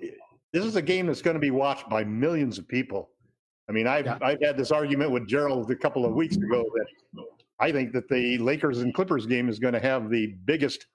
this 0.53 0.65
is 0.65 0.75
a 0.75 0.81
game 0.81 1.07
that's 1.07 1.21
going 1.21 1.35
to 1.35 1.39
be 1.39 1.51
watched 1.51 1.89
by 1.89 2.03
millions 2.03 2.57
of 2.57 2.67
people. 2.67 3.09
I 3.69 3.73
mean, 3.73 3.87
I've, 3.87 4.05
Yeah. 4.05 4.17
I've 4.21 4.41
had 4.41 4.57
this 4.57 4.71
argument 4.71 5.11
with 5.11 5.27
Gerald 5.27 5.69
a 5.71 5.75
couple 5.75 6.05
of 6.05 6.13
weeks 6.13 6.35
ago 6.35 6.65
that 6.75 7.25
I 7.59 7.71
think 7.71 7.93
that 7.93 8.09
the 8.09 8.37
Lakers 8.39 8.79
and 8.79 8.93
Clippers 8.93 9.25
game 9.25 9.47
is 9.47 9.59
going 9.59 9.73
to 9.73 9.79
have 9.79 10.09
the 10.09 10.35
biggest 10.45 10.87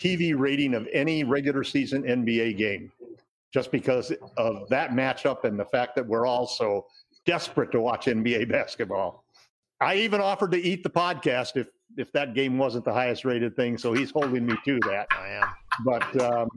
TV 0.00 0.38
rating 0.38 0.74
of 0.74 0.88
any 0.92 1.24
regular 1.24 1.64
season 1.64 2.04
NBA 2.04 2.56
game, 2.56 2.92
just 3.52 3.70
because 3.72 4.12
of 4.36 4.68
that 4.68 4.90
matchup 4.90 5.44
and 5.44 5.58
the 5.58 5.64
fact 5.64 5.96
that 5.96 6.06
we're 6.06 6.26
all 6.26 6.46
so 6.46 6.86
desperate 7.26 7.70
to 7.72 7.80
watch 7.80 8.06
NBA 8.06 8.48
basketball. 8.52 9.24
I 9.80 9.96
even 9.96 10.20
offered 10.20 10.52
to 10.52 10.58
eat 10.58 10.82
the 10.82 10.90
podcast 10.90 11.56
if 11.56 11.68
if 11.96 12.12
that 12.12 12.34
game 12.34 12.58
wasn't 12.58 12.84
the 12.84 12.92
highest 12.92 13.24
rated 13.24 13.56
thing, 13.56 13.78
so 13.78 13.92
he's 13.92 14.10
holding 14.10 14.46
me 14.46 14.54
to 14.64 14.78
that. 14.80 15.06
I 15.10 15.28
am. 15.28 15.48
But 15.84 16.20
um, 16.22 16.48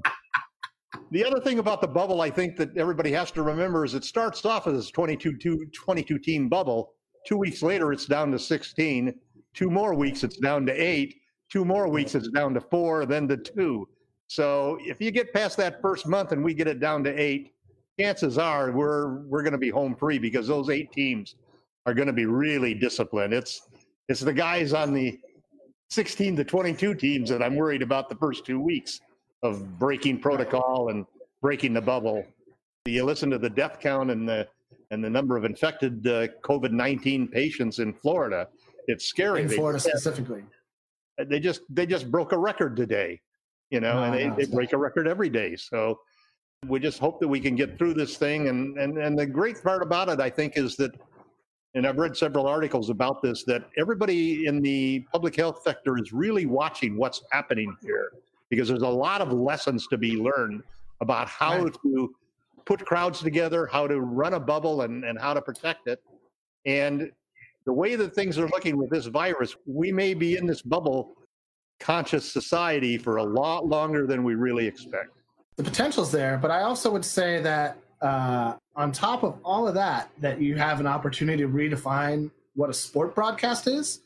the 1.12 1.26
other 1.26 1.40
thing 1.40 1.60
about 1.60 1.82
the 1.82 1.88
bubble, 1.88 2.22
I 2.22 2.30
think 2.30 2.56
that 2.58 2.76
everybody 2.78 3.12
has 3.12 3.32
to 3.32 3.44
remember 3.44 3.86
is 3.86 3.94
it 3.94 4.04
starts 4.04 4.46
off 4.46 4.68
as 4.68 4.90
a 4.90 4.92
22, 4.92 5.38
two- 5.38 5.66
22 5.74 6.20
team 6.20 6.50
bubble. 6.50 6.94
Two 7.26 7.38
weeks 7.38 7.62
later, 7.64 7.94
it's 7.94 8.06
down 8.06 8.32
to 8.32 8.40
16. 8.40 9.14
Two 9.54 9.70
more 9.70 9.94
weeks, 9.94 10.24
it's 10.24 10.38
down 10.38 10.66
to 10.66 10.74
eight. 10.74 11.16
Two 11.52 11.64
more 11.64 11.88
weeks, 11.88 12.16
it's 12.16 12.30
down 12.30 12.54
to 12.56 12.62
four, 12.62 13.06
then 13.06 13.28
to 13.28 13.38
two. 13.38 13.88
So 14.28 14.80
if 14.82 15.00
you 15.00 15.12
get 15.12 15.32
past 15.34 15.58
that 15.58 15.82
first 15.82 16.08
month 16.08 16.32
and 16.32 16.44
we 16.44 16.56
get 16.56 16.68
it 16.68 16.80
down 16.80 17.04
to 17.04 17.14
eight, 17.14 17.54
chances 18.00 18.40
are 18.40 18.72
we're 18.72 19.20
we're 19.28 19.44
going 19.44 19.52
to 19.54 19.60
be 19.60 19.70
home 19.70 19.96
free 19.96 20.18
because 20.18 20.48
those 20.48 20.72
eight 20.72 20.92
teams 20.92 21.36
are 21.86 21.94
going 21.94 22.08
to 22.08 22.14
be 22.14 22.26
really 22.26 22.74
disciplined. 22.74 23.34
It's 23.34 23.68
it's 24.10 24.20
the 24.20 24.34
guys 24.34 24.74
on 24.74 24.94
the 24.94 25.20
16 25.90 26.36
to 26.38 26.44
22 26.44 26.96
teams 26.96 27.30
that 27.30 27.42
I'm 27.42 27.56
worried 27.56 27.82
about 27.82 28.10
the 28.10 28.16
first 28.16 28.46
two 28.46 28.60
weeks 28.60 29.00
of 29.44 29.78
breaking 29.80 30.20
protocol 30.20 30.90
and 30.90 31.06
breaking 31.42 31.74
the 31.74 31.82
bubble. 31.82 32.26
You 32.86 33.04
listen 33.06 33.30
to 33.30 33.38
the 33.38 33.50
death 33.50 33.80
count 33.80 34.12
and 34.12 34.28
the 34.28 34.48
and 34.92 35.04
the 35.04 35.10
number 35.10 35.38
of 35.38 35.46
infected 35.46 36.06
uh, 36.06 36.28
COVID 36.44 36.72
19 36.72 37.28
patients 37.28 37.80
in 37.80 37.94
Florida. 37.94 38.48
It's 38.88 39.06
scary. 39.06 39.42
In 39.42 39.48
They- 39.48 39.56
Florida 39.56 39.80
specifically. 39.80 40.44
they 41.18 41.40
just 41.40 41.62
they 41.70 41.86
just 41.86 42.10
broke 42.12 42.32
a 42.32 42.38
record 42.38 42.76
today 42.76 43.22
you 43.70 43.80
know 43.80 43.94
No, 43.94 44.04
and 44.06 44.14
they, 44.16 44.28
no, 44.28 44.36
they 44.36 44.46
break 44.46 44.74
a 44.74 44.78
record 44.78 45.08
every 45.08 45.30
day 45.30 45.56
so 45.56 46.00
We 46.68 46.80
just 46.80 46.98
hope 47.00 47.20
that 47.20 47.28
we 47.28 47.40
can 47.40 47.56
get 47.56 47.78
through 47.78 47.94
this 47.94 48.18
thing. 48.18 48.48
And, 48.48 48.78
and, 48.80 48.98
and 48.98 49.18
the 49.20 49.26
great 49.26 49.62
part 49.62 49.82
about 49.84 50.10
it, 50.10 50.20
I 50.22 50.30
think, 50.30 50.58
is 50.58 50.76
that, 50.78 50.92
and 51.76 51.88
I've 51.88 51.98
read 51.98 52.16
several 52.16 52.48
articles 52.48 52.90
about 52.90 53.22
this, 53.22 53.44
that 53.46 53.64
everybody 53.78 54.46
in 54.46 54.62
the 54.62 55.06
public 55.12 55.36
health 55.36 55.62
sector 55.64 55.98
is 55.98 56.14
really 56.14 56.46
watching 56.46 56.98
what's 56.98 57.24
happening 57.32 57.76
here 57.82 58.14
because 58.50 58.68
there's 58.68 58.84
a 58.84 58.88
lot 58.88 59.22
of 59.22 59.32
lessons 59.32 59.88
to 59.88 59.98
be 59.98 60.16
learned 60.16 60.62
about 61.02 61.28
how 61.28 61.64
right. 61.64 61.74
to 61.82 62.14
put 62.66 62.86
crowds 62.86 63.22
together, 63.22 63.66
how 63.66 63.88
to 63.88 64.02
run 64.02 64.36
a 64.36 64.40
bubble, 64.40 64.82
and, 64.82 65.04
and 65.04 65.20
how 65.20 65.34
to 65.34 65.42
protect 65.42 65.88
it. 65.88 66.02
And 66.66 67.12
the 67.66 67.74
way 67.74 67.96
that 67.96 68.14
things 68.14 68.38
are 68.38 68.48
looking 68.50 68.78
with 68.78 68.92
this 68.92 69.08
virus, 69.08 69.56
we 69.66 69.92
may 69.92 70.14
be 70.14 70.38
in 70.38 70.46
this 70.46 70.62
bubble 70.62 71.16
conscious 71.80 72.32
society 72.32 72.98
for 72.98 73.18
a 73.18 73.24
lot 73.24 73.66
longer 73.66 74.06
than 74.06 74.24
we 74.24 74.36
really 74.36 74.68
expect. 74.68 75.10
The 75.56 75.64
potential's 75.64 76.12
there, 76.12 76.38
but 76.38 76.52
I 76.52 76.62
also 76.62 76.92
would 76.92 77.06
say 77.06 77.42
that 77.42 77.78
uh, 78.04 78.58
on 78.76 78.92
top 78.92 79.24
of 79.24 79.40
all 79.44 79.68
of 79.68 79.74
that, 79.76 80.10
that 80.20 80.42
you 80.42 80.56
have 80.58 80.80
an 80.80 80.88
opportunity 80.88 81.42
to 81.42 81.50
redefine 81.50 82.30
what 82.56 82.70
a 82.70 82.74
sport 82.74 83.16
broadcast 83.16 83.66
is. 83.66 84.02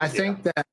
I 0.00 0.08
think 0.08 0.42
that 0.44 0.64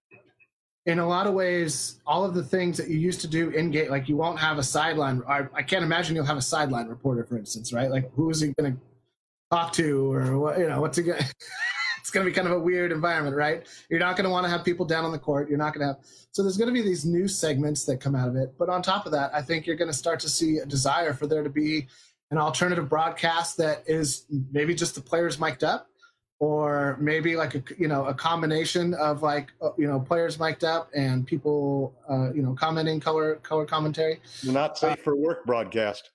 in 0.86 1.00
a 1.00 1.08
lot 1.08 1.28
of 1.28 1.34
ways, 1.34 2.00
all 2.06 2.24
of 2.24 2.34
the 2.34 2.44
things 2.44 2.78
that 2.78 2.88
you 2.88 2.98
used 2.98 3.22
to 3.22 3.28
do 3.28 3.50
in 3.50 3.72
game, 3.72 3.90
like 3.90 4.08
you 4.08 4.16
won't 4.16 4.40
have 4.40 4.58
a 4.58 4.64
sideline. 4.64 5.22
I, 5.28 5.46
I, 5.54 5.64
can't 5.64 5.84
imagine 5.84 6.16
you'll 6.16 6.26
have 6.26 6.38
a 6.38 6.42
sideline 6.42 6.88
reporter, 6.88 7.24
for 7.24 7.38
instance, 7.38 7.72
right? 7.72 7.90
Like 7.90 8.12
who 8.14 8.30
is 8.30 8.42
he 8.42 8.54
going 8.60 8.74
to 8.74 8.80
talk 9.52 9.74
to, 9.74 10.14
or 10.14 10.40
what? 10.40 10.60
You 10.60 10.68
know, 10.68 10.82
what's 10.82 10.98
he 10.98 11.04
going? 11.04 11.24
It's 12.00 12.10
going 12.10 12.26
to 12.26 12.32
be 12.32 12.36
kind 12.36 12.48
of 12.48 12.54
a 12.54 12.60
weird 12.60 12.92
environment, 12.92 13.36
right? 13.36 13.66
You're 13.88 14.00
not 14.00 14.18
going 14.18 14.24
to 14.24 14.32
want 14.32 14.44
to 14.44 14.50
have 14.50 14.66
people 14.66 14.88
down 14.88 15.06
on 15.06 15.12
the 15.12 15.20
court. 15.20 15.48
You're 15.48 15.60
not 15.60 15.74
going 15.74 15.88
to 15.88 15.94
have. 15.94 15.98
So 16.32 16.42
there's 16.42 16.58
going 16.58 16.68
to 16.68 16.74
be 16.74 16.82
these 16.82 17.06
new 17.06 17.28
segments 17.28 17.86
that 17.86 18.02
come 18.02 18.16
out 18.16 18.28
of 18.28 18.36
it. 18.36 18.56
But 18.58 18.70
on 18.70 18.82
top 18.82 19.06
of 19.06 19.12
that, 19.12 19.34
I 19.36 19.44
think 19.44 19.68
you're 19.68 19.76
going 19.76 19.92
to 19.92 19.96
start 19.96 20.20
to 20.22 20.30
see 20.30 20.58
a 20.58 20.66
desire 20.66 21.14
for 21.14 21.28
there 21.28 21.44
to 21.44 21.50
be 21.50 21.88
an 22.32 22.38
alternative 22.38 22.90
broadcast 22.90 23.58
that 23.58 23.84
is 23.86 24.26
maybe 24.52 24.74
just 24.74 24.96
the 24.96 25.02
players 25.02 25.40
mic'd 25.40 25.64
up 25.64 25.88
or 26.40 26.98
maybe 27.00 27.36
like 27.36 27.54
a 27.54 27.64
you 27.78 27.88
know 27.88 28.06
a 28.06 28.14
combination 28.14 28.94
of 28.96 29.22
like 29.22 29.52
uh, 29.62 29.70
you 29.78 29.88
know 29.88 30.00
players 30.00 30.40
mic'd 30.40 30.64
up 30.64 30.90
and 30.96 31.28
people 31.28 31.94
uh, 32.10 32.34
you 32.34 32.42
know 32.42 32.54
commenting 32.54 33.00
color 33.00 33.36
color 33.36 33.66
commentary. 33.66 34.20
Not 34.44 34.78
safe 34.78 34.94
uh, 34.94 35.04
for 35.04 35.16
work 35.16 35.46
broadcast. 35.46 36.10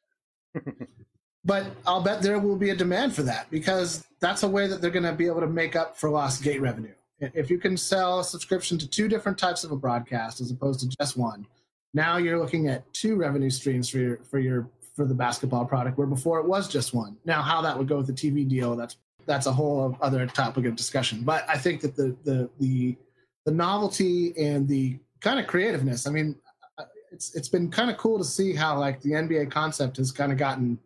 but 1.44 1.66
I'll 1.86 2.02
bet 2.02 2.22
there 2.22 2.38
will 2.40 2.56
be 2.56 2.70
a 2.70 2.74
demand 2.74 3.14
for 3.14 3.22
that 3.22 3.48
because 3.50 4.04
that's 4.20 4.42
a 4.42 4.48
way 4.48 4.66
that 4.66 4.80
they're 4.80 4.90
going 4.90 5.04
to 5.04 5.12
be 5.12 5.26
able 5.26 5.40
to 5.40 5.46
make 5.46 5.76
up 5.76 5.96
for 5.96 6.10
lost 6.10 6.42
gate 6.42 6.60
revenue. 6.60 6.94
If 7.20 7.48
you 7.48 7.58
can 7.58 7.76
sell 7.76 8.20
a 8.20 8.24
subscription 8.24 8.78
to 8.78 8.88
two 8.88 9.08
different 9.08 9.38
types 9.38 9.64
of 9.64 9.70
a 9.70 9.76
broadcast 9.76 10.40
as 10.40 10.50
opposed 10.50 10.80
to 10.80 10.88
just 10.88 11.16
one, 11.16 11.46
now 11.94 12.16
you're 12.16 12.38
looking 12.38 12.68
at 12.68 12.92
two 12.92 13.16
revenue 13.16 13.48
streams 13.48 13.88
for 13.88 13.98
your 13.98 14.16
for 14.24 14.38
your 14.38 14.68
for 14.96 15.04
the 15.04 15.14
basketball 15.14 15.66
product 15.66 15.98
where 15.98 16.06
before 16.06 16.40
it 16.40 16.46
was 16.46 16.66
just 16.66 16.94
one. 16.94 17.16
Now 17.26 17.42
how 17.42 17.60
that 17.62 17.76
would 17.76 17.86
go 17.86 17.98
with 17.98 18.06
the 18.06 18.12
TV 18.12 18.48
deal, 18.48 18.74
that's 18.74 18.96
that's 19.26 19.46
a 19.46 19.52
whole 19.52 19.96
other 20.00 20.26
topic 20.26 20.64
of 20.64 20.74
discussion. 20.74 21.22
But 21.22 21.44
I 21.48 21.58
think 21.58 21.82
that 21.82 21.94
the 21.94 22.16
the 22.24 22.50
the 22.58 22.96
the 23.44 23.52
novelty 23.52 24.34
and 24.38 24.66
the 24.66 24.98
kind 25.20 25.38
of 25.38 25.46
creativeness. 25.46 26.06
I 26.06 26.10
mean, 26.10 26.36
uh, 26.78 26.84
it's 27.12 27.34
it's 27.34 27.48
been 27.48 27.70
kind 27.70 27.90
of 27.90 27.98
cool 27.98 28.18
to 28.18 28.24
see 28.24 28.54
how 28.54 28.78
like 28.78 29.00
the 29.02 29.10
NBA 29.10 29.50
concept 29.50 29.98
has 29.98 30.10
kind 30.10 30.32
of 30.32 30.38
gotten. 30.38 30.78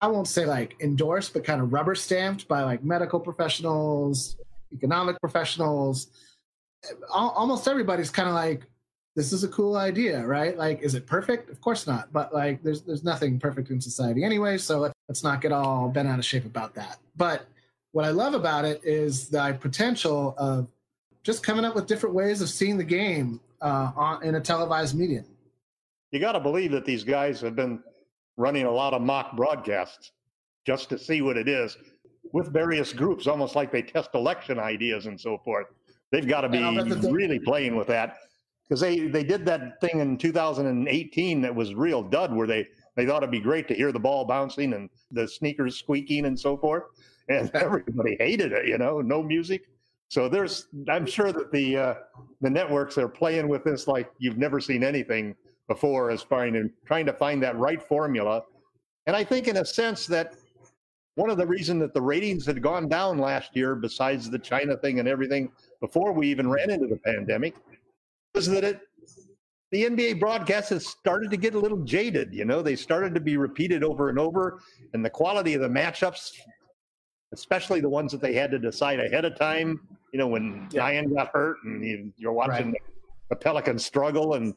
I 0.00 0.06
won't 0.08 0.28
say 0.28 0.46
like 0.46 0.76
endorsed, 0.80 1.32
but 1.32 1.44
kind 1.44 1.60
of 1.60 1.72
rubber 1.72 1.94
stamped 1.94 2.48
by 2.48 2.62
like 2.62 2.82
medical 2.82 3.20
professionals, 3.20 4.36
economic 4.72 5.20
professionals. 5.20 6.08
Almost 7.12 7.68
everybody's 7.68 8.10
kind 8.10 8.28
of 8.28 8.34
like, 8.34 8.66
this 9.14 9.32
is 9.32 9.44
a 9.44 9.48
cool 9.48 9.76
idea, 9.76 10.24
right? 10.24 10.56
Like, 10.56 10.80
is 10.80 10.94
it 10.94 11.06
perfect? 11.06 11.50
Of 11.50 11.60
course 11.60 11.86
not. 11.86 12.12
But 12.12 12.32
like, 12.32 12.62
there's 12.62 12.82
there's 12.82 13.04
nothing 13.04 13.38
perfect 13.38 13.70
in 13.70 13.80
society 13.80 14.24
anyway. 14.24 14.58
So 14.58 14.78
let's, 15.08 15.22
not 15.22 15.42
get 15.42 15.52
all 15.52 15.90
bent 15.90 16.08
out 16.08 16.18
of 16.18 16.24
shape 16.24 16.46
about 16.46 16.74
that. 16.74 16.98
But 17.16 17.46
what 17.92 18.06
I 18.06 18.10
love 18.10 18.32
about 18.32 18.64
it 18.64 18.80
is 18.82 19.28
the 19.28 19.56
potential 19.60 20.34
of 20.38 20.66
just 21.22 21.42
coming 21.42 21.66
up 21.66 21.74
with 21.74 21.86
different 21.86 22.14
ways 22.14 22.40
of 22.40 22.48
seeing 22.48 22.78
the 22.78 22.84
game 22.84 23.38
uh, 23.60 23.92
on, 23.94 24.22
in 24.24 24.36
a 24.36 24.40
televised 24.40 24.96
medium. 24.96 25.26
You 26.10 26.18
got 26.18 26.32
to 26.32 26.40
believe 26.40 26.72
that 26.72 26.86
these 26.86 27.04
guys 27.04 27.42
have 27.42 27.54
been 27.54 27.82
running 28.38 28.64
a 28.64 28.70
lot 28.70 28.94
of 28.94 29.02
mock 29.02 29.36
broadcasts 29.36 30.12
just 30.66 30.88
to 30.88 30.98
see 30.98 31.20
what 31.20 31.36
it 31.36 31.46
is 31.46 31.76
with 32.32 32.50
various 32.50 32.94
groups, 32.94 33.26
almost 33.26 33.54
like 33.54 33.70
they 33.70 33.82
test 33.82 34.10
election 34.14 34.58
ideas 34.58 35.04
and 35.04 35.20
so 35.20 35.36
forth. 35.44 35.66
They've 36.10 36.26
got 36.26 36.42
to 36.42 36.48
be 36.48 36.62
really 37.10 37.38
playing 37.38 37.76
with 37.76 37.88
that 37.88 38.16
because 38.72 38.80
they, 38.80 39.00
they 39.00 39.22
did 39.22 39.44
that 39.44 39.78
thing 39.82 40.00
in 40.00 40.16
2018 40.16 41.42
that 41.42 41.54
was 41.54 41.74
real 41.74 42.02
dud 42.02 42.34
where 42.34 42.46
they, 42.46 42.66
they 42.96 43.04
thought 43.04 43.18
it'd 43.18 43.30
be 43.30 43.38
great 43.38 43.68
to 43.68 43.74
hear 43.74 43.92
the 43.92 43.98
ball 43.98 44.24
bouncing 44.24 44.72
and 44.72 44.88
the 45.10 45.28
sneakers 45.28 45.76
squeaking 45.78 46.24
and 46.24 46.40
so 46.40 46.56
forth 46.56 46.84
and 47.28 47.50
everybody 47.54 48.16
hated 48.18 48.50
it. 48.52 48.66
You 48.66 48.78
know, 48.78 49.02
no 49.02 49.22
music. 49.22 49.68
So 50.08 50.26
there's, 50.26 50.68
I'm 50.88 51.04
sure 51.04 51.32
that 51.32 51.52
the 51.52 51.76
uh, 51.76 51.94
the 52.40 52.48
networks 52.48 52.96
are 52.96 53.08
playing 53.08 53.46
with 53.46 53.62
this 53.62 53.86
like 53.86 54.10
you've 54.16 54.38
never 54.38 54.58
seen 54.58 54.82
anything 54.82 55.36
before, 55.68 56.10
as 56.10 56.22
finding 56.22 56.70
trying 56.86 57.04
to 57.04 57.12
find 57.12 57.42
that 57.42 57.58
right 57.58 57.82
formula. 57.82 58.42
And 59.06 59.14
I 59.14 59.22
think, 59.22 59.48
in 59.48 59.58
a 59.58 59.66
sense, 59.66 60.06
that 60.06 60.34
one 61.16 61.28
of 61.28 61.36
the 61.36 61.46
reasons 61.46 61.82
that 61.82 61.92
the 61.92 62.00
ratings 62.00 62.46
had 62.46 62.62
gone 62.62 62.88
down 62.88 63.18
last 63.18 63.54
year, 63.54 63.74
besides 63.74 64.30
the 64.30 64.38
China 64.38 64.78
thing 64.78 64.98
and 64.98 65.06
everything, 65.06 65.52
before 65.80 66.12
we 66.12 66.28
even 66.28 66.48
ran 66.48 66.70
into 66.70 66.86
the 66.86 66.96
pandemic, 66.96 67.54
was 68.34 68.48
that 68.48 68.64
it 68.64 68.80
the 69.70 69.84
NBA 69.84 70.20
broadcasts 70.20 70.68
has 70.68 70.86
started 70.86 71.30
to 71.30 71.38
get 71.38 71.54
a 71.54 71.58
little 71.58 71.78
jaded. 71.78 72.34
You 72.34 72.44
know, 72.44 72.60
they 72.60 72.76
started 72.76 73.14
to 73.14 73.20
be 73.20 73.38
repeated 73.38 73.82
over 73.82 74.10
and 74.10 74.18
over, 74.18 74.60
and 74.92 75.02
the 75.02 75.08
quality 75.08 75.54
of 75.54 75.62
the 75.62 75.68
matchups 75.68 76.32
especially 77.32 77.80
the 77.80 77.88
ones 77.88 78.12
that 78.12 78.20
they 78.20 78.34
had 78.34 78.50
to 78.50 78.58
decide 78.58 79.00
ahead 79.00 79.24
of 79.24 79.36
time. 79.36 79.80
You 80.12 80.18
know, 80.18 80.26
when 80.26 80.68
yeah. 80.70 80.82
Zion 80.82 81.14
got 81.14 81.28
hurt 81.32 81.58
and 81.64 82.12
you, 82.16 82.28
are 82.28 82.32
watching 82.32 82.72
right. 82.72 82.82
the, 83.28 83.34
the 83.34 83.36
Pelicans 83.36 83.84
struggle, 83.84 84.34
and 84.34 84.52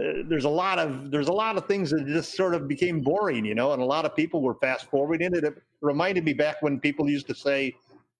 uh, 0.00 0.22
there's 0.28 0.44
a 0.44 0.48
lot 0.48 0.78
of 0.78 1.10
there's 1.10 1.28
a 1.28 1.32
lot 1.32 1.56
of 1.56 1.66
things 1.66 1.90
that 1.90 2.06
just 2.06 2.36
sort 2.36 2.54
of 2.54 2.68
became 2.68 3.00
boring. 3.00 3.44
You 3.44 3.54
know, 3.54 3.72
and 3.72 3.82
a 3.82 3.84
lot 3.84 4.04
of 4.04 4.14
people 4.14 4.40
were 4.40 4.54
fast 4.54 4.86
forwarding 4.86 5.34
it. 5.34 5.44
It 5.44 5.54
reminded 5.80 6.24
me 6.24 6.32
back 6.32 6.62
when 6.62 6.78
people 6.78 7.10
used 7.10 7.26
to 7.26 7.34
say, 7.34 7.74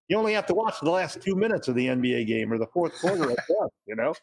"You 0.08 0.18
only 0.18 0.34
have 0.34 0.46
to 0.46 0.54
watch 0.54 0.80
the 0.82 0.90
last 0.90 1.22
two 1.22 1.36
minutes 1.36 1.68
of 1.68 1.76
the 1.76 1.86
NBA 1.86 2.26
game 2.26 2.52
or 2.52 2.58
the 2.58 2.66
fourth 2.66 3.00
quarter 3.00 3.30
at 3.30 3.36
best," 3.36 3.72
You 3.86 3.94
know. 3.94 4.14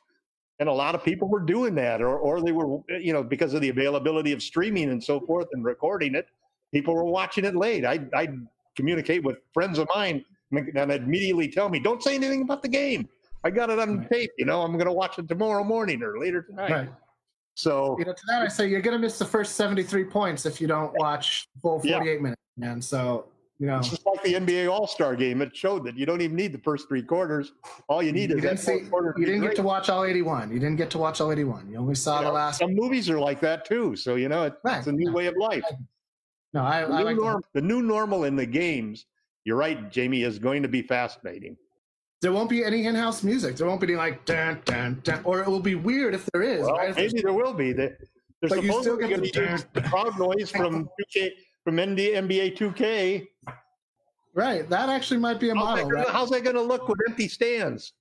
And 0.62 0.70
a 0.70 0.74
lot 0.74 0.94
of 0.94 1.04
people 1.04 1.28
were 1.28 1.40
doing 1.40 1.74
that, 1.76 2.04
or, 2.04 2.20
or 2.20 2.40
they 2.40 2.52
were, 2.52 2.82
you 2.88 3.14
know, 3.14 3.24
because 3.24 3.56
of 3.56 3.62
the 3.62 3.70
availability 3.70 4.32
of 4.32 4.44
streaming 4.44 4.92
and 4.92 5.04
so 5.04 5.20
forth 5.20 5.48
and 5.54 5.66
recording 5.66 6.14
it, 6.14 6.28
people 6.72 6.94
were 6.94 7.04
watching 7.04 7.46
it 7.46 7.56
late. 7.56 7.84
I, 7.84 8.00
I 8.14 8.28
communicate 8.76 9.24
with 9.24 9.38
friends 9.56 9.80
of 9.80 9.88
mine 9.96 10.24
and 10.52 10.92
immediately 10.92 11.48
tell 11.48 11.68
me, 11.68 11.80
don't 11.80 12.04
say 12.04 12.14
anything 12.14 12.44
about 12.44 12.62
the 12.62 12.68
game. 12.68 13.10
I 13.44 13.50
got 13.50 13.72
it 13.72 13.80
on 13.80 14.02
right. 14.02 14.10
tape. 14.12 14.30
You 14.38 14.46
know, 14.46 14.62
I'm 14.62 14.74
going 14.74 14.86
to 14.86 14.92
watch 14.94 15.18
it 15.18 15.28
tomorrow 15.28 15.64
morning 15.64 16.04
or 16.04 16.20
later 16.20 16.44
tonight. 16.44 16.72
Right. 16.72 16.90
So, 17.56 17.96
you 17.98 18.06
know, 18.06 18.14
to 18.14 18.22
that 18.28 18.44
I 18.44 18.48
say 18.48 18.68
you're 18.68 18.82
going 18.82 18.96
to 18.96 19.00
miss 19.00 19.18
the 19.18 19.26
first 19.26 19.56
73 19.56 20.04
points 20.04 20.46
if 20.46 20.62
you 20.62 20.68
don't 20.68 20.94
watch 21.00 21.48
full 21.60 21.80
48 21.80 22.06
yeah. 22.06 22.20
minutes, 22.22 22.42
man. 22.56 22.80
So, 22.84 23.26
you 23.62 23.68
know, 23.68 23.78
it's 23.78 23.90
just 23.90 24.04
like 24.08 24.24
the 24.24 24.34
NBA 24.34 24.72
All 24.72 24.88
Star 24.88 25.16
game. 25.16 25.40
It 25.40 25.56
showed 25.56 25.84
that 25.84 25.96
you 25.96 26.08
don't 26.08 26.20
even 26.20 26.36
need 26.36 26.52
the 26.52 26.58
first 26.58 26.88
three 26.88 27.04
quarters. 27.04 27.54
All 27.88 28.02
you 28.02 28.12
need 28.12 28.32
you 28.32 28.38
is 28.38 28.42
didn't 28.42 28.58
see, 28.58 28.88
You 29.18 29.26
didn't 29.26 29.42
get 29.42 29.56
to 29.58 29.62
watch 29.62 29.88
all 29.88 30.04
81. 30.04 30.52
You 30.52 30.58
didn't 30.58 30.78
get 30.78 30.90
to 30.90 30.98
watch 30.98 31.22
all 31.22 31.32
81. 31.32 31.70
You 31.70 31.78
only 31.78 31.94
saw 31.94 32.18
you 32.18 32.24
the 32.24 32.30
know, 32.30 32.34
last. 32.34 32.58
Some 32.58 32.74
movies 32.74 33.08
are 33.08 33.20
like 33.20 33.40
that 33.42 33.64
too. 33.64 33.96
So 33.96 34.16
you 34.16 34.30
know, 34.30 34.46
it, 34.46 34.56
right. 34.64 34.80
it's 34.80 34.88
a 34.88 34.92
new 34.92 35.14
way 35.14 35.28
of 35.28 35.36
life. 35.38 35.64
No, 36.56 36.64
I, 36.64 36.82
the, 36.82 36.92
I 36.92 36.98
new 36.98 37.06
like 37.06 37.18
norm, 37.18 37.44
the 37.54 37.62
new 37.62 37.84
normal 37.84 38.24
in 38.24 38.36
the 38.36 38.48
games. 38.48 39.06
You're 39.46 39.58
right, 39.58 39.92
Jamie 39.92 40.24
is 40.24 40.40
going 40.40 40.64
to 40.64 40.68
be 40.68 40.82
fascinating. 40.82 41.56
There 42.24 42.34
won't 42.34 42.50
be 42.50 42.66
any 42.66 42.88
in-house 42.88 43.22
music. 43.22 43.58
There 43.58 43.68
won't 43.68 43.80
be 43.80 43.88
any 43.90 43.96
like 43.96 44.26
dun 44.26 44.60
dun 44.66 45.02
dun, 45.04 45.22
or 45.24 45.42
it 45.42 45.48
will 45.48 45.60
be 45.60 45.76
weird 45.76 46.16
if 46.16 46.28
there 46.34 46.42
is. 46.42 46.62
Well, 46.62 46.78
right? 46.78 46.96
maybe 46.96 47.22
there 47.22 47.34
will 47.34 47.54
be. 47.54 47.74
They're 47.74 47.96
but 48.42 48.50
supposedly 48.54 49.08
going 49.08 49.22
to 49.22 49.52
use 49.52 49.68
the 49.74 49.82
crowd 49.82 50.18
noise 50.18 50.50
from 50.50 50.90
2K, 51.16 51.30
from 51.64 51.78
NBA 51.78 52.58
2K. 52.58 53.28
Right, 54.34 54.70
that 54.70 54.88
actually 54.88 55.20
might 55.20 55.40
be 55.40 55.50
a 55.50 55.56
how's 55.56 55.64
model. 55.64 55.90
That 55.90 55.96
gonna, 55.96 56.12
how's 56.12 56.30
that 56.30 56.44
going 56.44 56.56
to 56.56 56.62
look 56.62 56.88
with 56.88 57.00
empty 57.08 57.28
stands? 57.28 57.94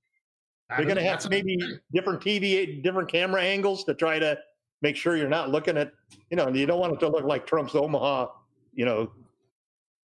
They're 0.77 0.85
going 0.85 0.97
to 0.97 1.03
have 1.03 1.29
maybe 1.29 1.59
different 1.93 2.21
TV, 2.21 2.81
different 2.83 3.11
camera 3.11 3.43
angles 3.43 3.83
to 3.85 3.95
try 3.95 4.21
to 4.21 4.39
make 4.83 4.95
sure 4.95 5.17
you're 5.17 5.29
not 5.29 5.51
looking 5.51 5.77
at, 5.77 5.93
you 6.31 6.37
know, 6.37 6.49
you 6.49 6.67
don't 6.67 6.79
want 6.79 6.93
it 6.93 7.01
to 7.01 7.09
look 7.09 7.25
like 7.25 7.47
Trump's 7.47 7.75
Omaha, 7.75 8.29
you 8.73 8.85
know, 8.85 9.11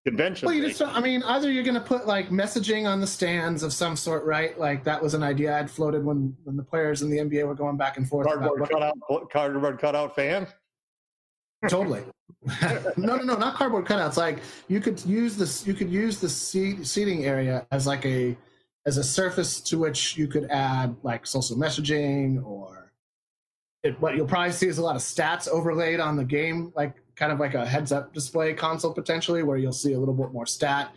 convention. 0.04 0.46
Well, 0.46 0.56
you 0.56 0.66
just, 0.66 0.82
I 0.82 1.00
mean, 1.00 1.22
either 1.22 1.50
you're 1.52 1.62
going 1.62 1.75
to 1.75 1.80
put 1.80 2.06
like 2.06 2.30
messaging 2.30 2.84
on 2.86 3.00
the 3.00 3.06
stands 3.06 3.62
of 3.62 3.72
some 3.72 3.94
sort, 3.94 4.25
right? 4.25 4.58
Like 4.58 4.82
that 4.82 5.00
was 5.00 5.14
an 5.14 5.22
idea 5.22 5.56
I'd 5.56 5.70
floated 5.70 6.04
when 6.04 6.36
when 6.44 6.56
the 6.56 6.62
players 6.64 7.02
in 7.02 7.10
the 7.10 7.18
NBA 7.18 7.46
were 7.46 7.54
going 7.54 7.76
back 7.76 7.96
and 7.96 8.08
forth. 8.08 8.26
Cardboard 8.26 8.68
cutout, 8.68 9.30
cardboard 9.30 9.78
cutout 9.78 10.16
fans. 10.16 10.48
Totally. 11.68 12.02
no, 12.96 13.16
no, 13.16 13.16
no, 13.16 13.36
not 13.36 13.54
cardboard 13.54 13.86
cutouts. 13.86 14.16
Like 14.16 14.40
you 14.68 14.80
could 14.80 15.04
use 15.04 15.36
this, 15.36 15.66
you 15.66 15.75
could 15.75 15.90
use 15.90 16.20
the 16.20 16.28
seat, 16.28 16.86
seating 16.86 17.25
area 17.25 17.66
as 17.70 17.86
like 17.86 18.04
a 18.06 18.36
as 18.86 18.98
a 18.98 19.04
surface 19.04 19.60
to 19.60 19.78
which 19.78 20.16
you 20.16 20.28
could 20.28 20.48
add 20.50 20.96
like 21.02 21.26
social 21.26 21.56
messaging 21.56 22.44
or 22.44 22.92
it, 23.82 24.00
what 24.00 24.16
you'll 24.16 24.26
probably 24.26 24.52
see 24.52 24.68
is 24.68 24.78
a 24.78 24.82
lot 24.82 24.96
of 24.96 25.02
stats 25.02 25.48
overlaid 25.48 26.00
on 26.00 26.16
the 26.16 26.25
game, 26.25 26.72
like 26.76 26.94
kind 27.14 27.32
of 27.32 27.40
like 27.40 27.54
a 27.54 27.66
heads 27.66 27.92
up 27.92 28.12
display 28.12 28.52
console 28.54 28.92
potentially, 28.92 29.42
where 29.42 29.56
you'll 29.56 29.72
see 29.72 29.92
a 29.92 29.98
little 29.98 30.14
bit 30.14 30.32
more 30.32 30.46
stat 30.46 30.94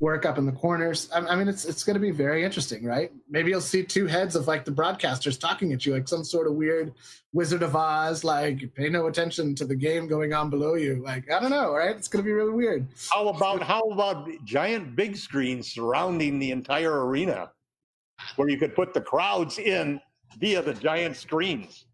work 0.00 0.26
up 0.26 0.38
in 0.38 0.46
the 0.46 0.52
corners. 0.52 1.08
I, 1.12 1.20
I 1.20 1.36
mean, 1.36 1.48
it's 1.48 1.64
it's 1.64 1.84
going 1.84 1.94
to 1.94 2.00
be 2.00 2.10
very 2.10 2.44
interesting, 2.44 2.84
right? 2.84 3.12
Maybe 3.28 3.50
you'll 3.50 3.60
see 3.60 3.82
two 3.82 4.06
heads 4.06 4.36
of 4.36 4.46
like 4.46 4.64
the 4.64 4.72
broadcasters 4.72 5.38
talking 5.38 5.72
at 5.72 5.86
you, 5.86 5.94
like 5.94 6.08
some 6.08 6.24
sort 6.24 6.46
of 6.46 6.54
weird 6.54 6.92
Wizard 7.32 7.62
of 7.62 7.74
Oz, 7.74 8.24
like 8.24 8.74
pay 8.74 8.88
no 8.88 9.06
attention 9.06 9.54
to 9.56 9.64
the 9.64 9.74
game 9.74 10.06
going 10.06 10.32
on 10.32 10.50
below 10.50 10.74
you. 10.74 11.02
Like 11.04 11.30
I 11.30 11.40
don't 11.40 11.50
know, 11.50 11.72
right? 11.74 11.96
It's 11.96 12.08
going 12.08 12.24
to 12.24 12.26
be 12.26 12.32
really 12.32 12.52
weird. 12.52 12.86
How 13.10 13.28
about 13.28 13.62
how 13.62 13.82
about 13.90 14.28
giant 14.44 14.96
big 14.96 15.16
screens 15.16 15.72
surrounding 15.72 16.38
the 16.38 16.50
entire 16.50 17.06
arena, 17.06 17.50
where 18.36 18.48
you 18.48 18.58
could 18.58 18.74
put 18.74 18.94
the 18.94 19.00
crowds 19.00 19.58
in 19.58 20.00
via 20.38 20.62
the 20.62 20.74
giant 20.74 21.16
screens? 21.16 21.86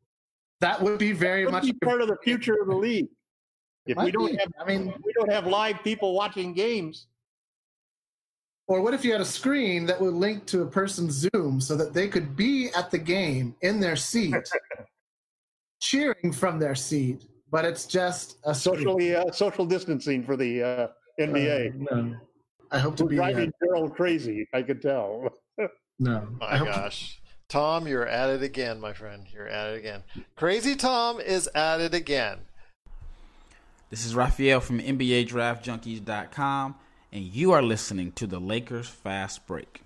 That 0.60 0.80
would 0.82 0.98
be 0.98 1.12
very 1.12 1.46
Would 1.46 1.52
much 1.52 1.64
be 1.64 1.72
part 1.72 2.02
of 2.02 2.08
the 2.08 2.18
future 2.22 2.56
of 2.60 2.68
the 2.68 2.76
league. 2.76 3.08
If 3.86 3.96
we 3.96 4.10
don't 4.10 4.30
be. 4.30 4.36
have, 4.36 4.52
I 4.60 4.64
mean, 4.66 4.92
we 5.02 5.12
don't 5.14 5.32
have 5.32 5.46
live 5.46 5.82
people 5.82 6.14
watching 6.14 6.52
games. 6.52 7.06
Or 8.70 8.80
what 8.80 8.94
if 8.94 9.04
you 9.04 9.10
had 9.10 9.20
a 9.20 9.24
screen 9.24 9.84
that 9.86 10.00
would 10.00 10.14
link 10.14 10.46
to 10.46 10.62
a 10.62 10.66
person's 10.66 11.28
Zoom 11.34 11.60
so 11.60 11.74
that 11.74 11.92
they 11.92 12.06
could 12.06 12.36
be 12.36 12.68
at 12.76 12.88
the 12.92 12.98
game 12.98 13.56
in 13.62 13.80
their 13.80 13.96
seat, 13.96 14.32
cheering 15.80 16.30
from 16.32 16.60
their 16.60 16.76
seat, 16.76 17.24
but 17.50 17.64
it's 17.64 17.84
just 17.84 18.38
a. 18.44 18.54
Socially, 18.54 19.16
uh, 19.16 19.32
social 19.32 19.66
distancing 19.66 20.22
for 20.22 20.36
the 20.36 20.62
uh, 20.62 20.86
NBA. 21.18 21.82
Uh, 21.90 21.96
no. 21.96 22.16
I 22.70 22.78
hope 22.78 22.94
to 22.98 23.02
We're 23.06 23.10
be. 23.10 23.18
Uh, 23.18 23.22
driving 23.22 23.52
Gerald 23.60 23.96
crazy. 23.96 24.46
I 24.54 24.62
could 24.62 24.80
tell. 24.80 25.30
no. 25.98 26.28
My 26.38 26.56
hope 26.56 26.68
to- 26.68 26.74
gosh. 26.74 27.20
Tom, 27.48 27.88
you're 27.88 28.06
at 28.06 28.30
it 28.30 28.44
again, 28.44 28.78
my 28.78 28.92
friend. 28.92 29.26
You're 29.32 29.48
at 29.48 29.72
it 29.72 29.78
again. 29.78 30.04
Crazy 30.36 30.76
Tom 30.76 31.18
is 31.18 31.48
at 31.56 31.80
it 31.80 31.92
again. 31.92 32.38
This 33.90 34.06
is 34.06 34.14
Raphael 34.14 34.60
from 34.60 34.78
NBADraftJunkies.com, 34.78 36.76
and 37.12 37.24
you 37.24 37.52
are 37.52 37.62
listening 37.62 38.12
to 38.12 38.26
the 38.26 38.38
Lakers 38.38 38.88
Fast 38.88 39.46
Break. 39.46 39.82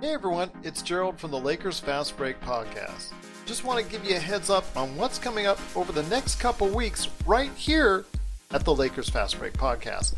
Hey 0.00 0.14
everyone, 0.14 0.50
it's 0.62 0.82
Gerald 0.82 1.18
from 1.18 1.30
the 1.30 1.38
Lakers 1.38 1.78
Fast 1.78 2.16
Break 2.16 2.40
podcast. 2.40 3.12
Just 3.46 3.64
want 3.64 3.84
to 3.84 3.90
give 3.90 4.04
you 4.04 4.16
a 4.16 4.18
heads 4.18 4.50
up 4.50 4.64
on 4.76 4.96
what's 4.96 5.18
coming 5.18 5.46
up 5.46 5.58
over 5.76 5.92
the 5.92 6.02
next 6.04 6.40
couple 6.40 6.68
weeks 6.68 7.08
right 7.26 7.52
here 7.54 8.04
at 8.50 8.64
the 8.64 8.74
Lakers 8.74 9.08
Fast 9.08 9.38
Break 9.38 9.52
podcast. 9.52 10.14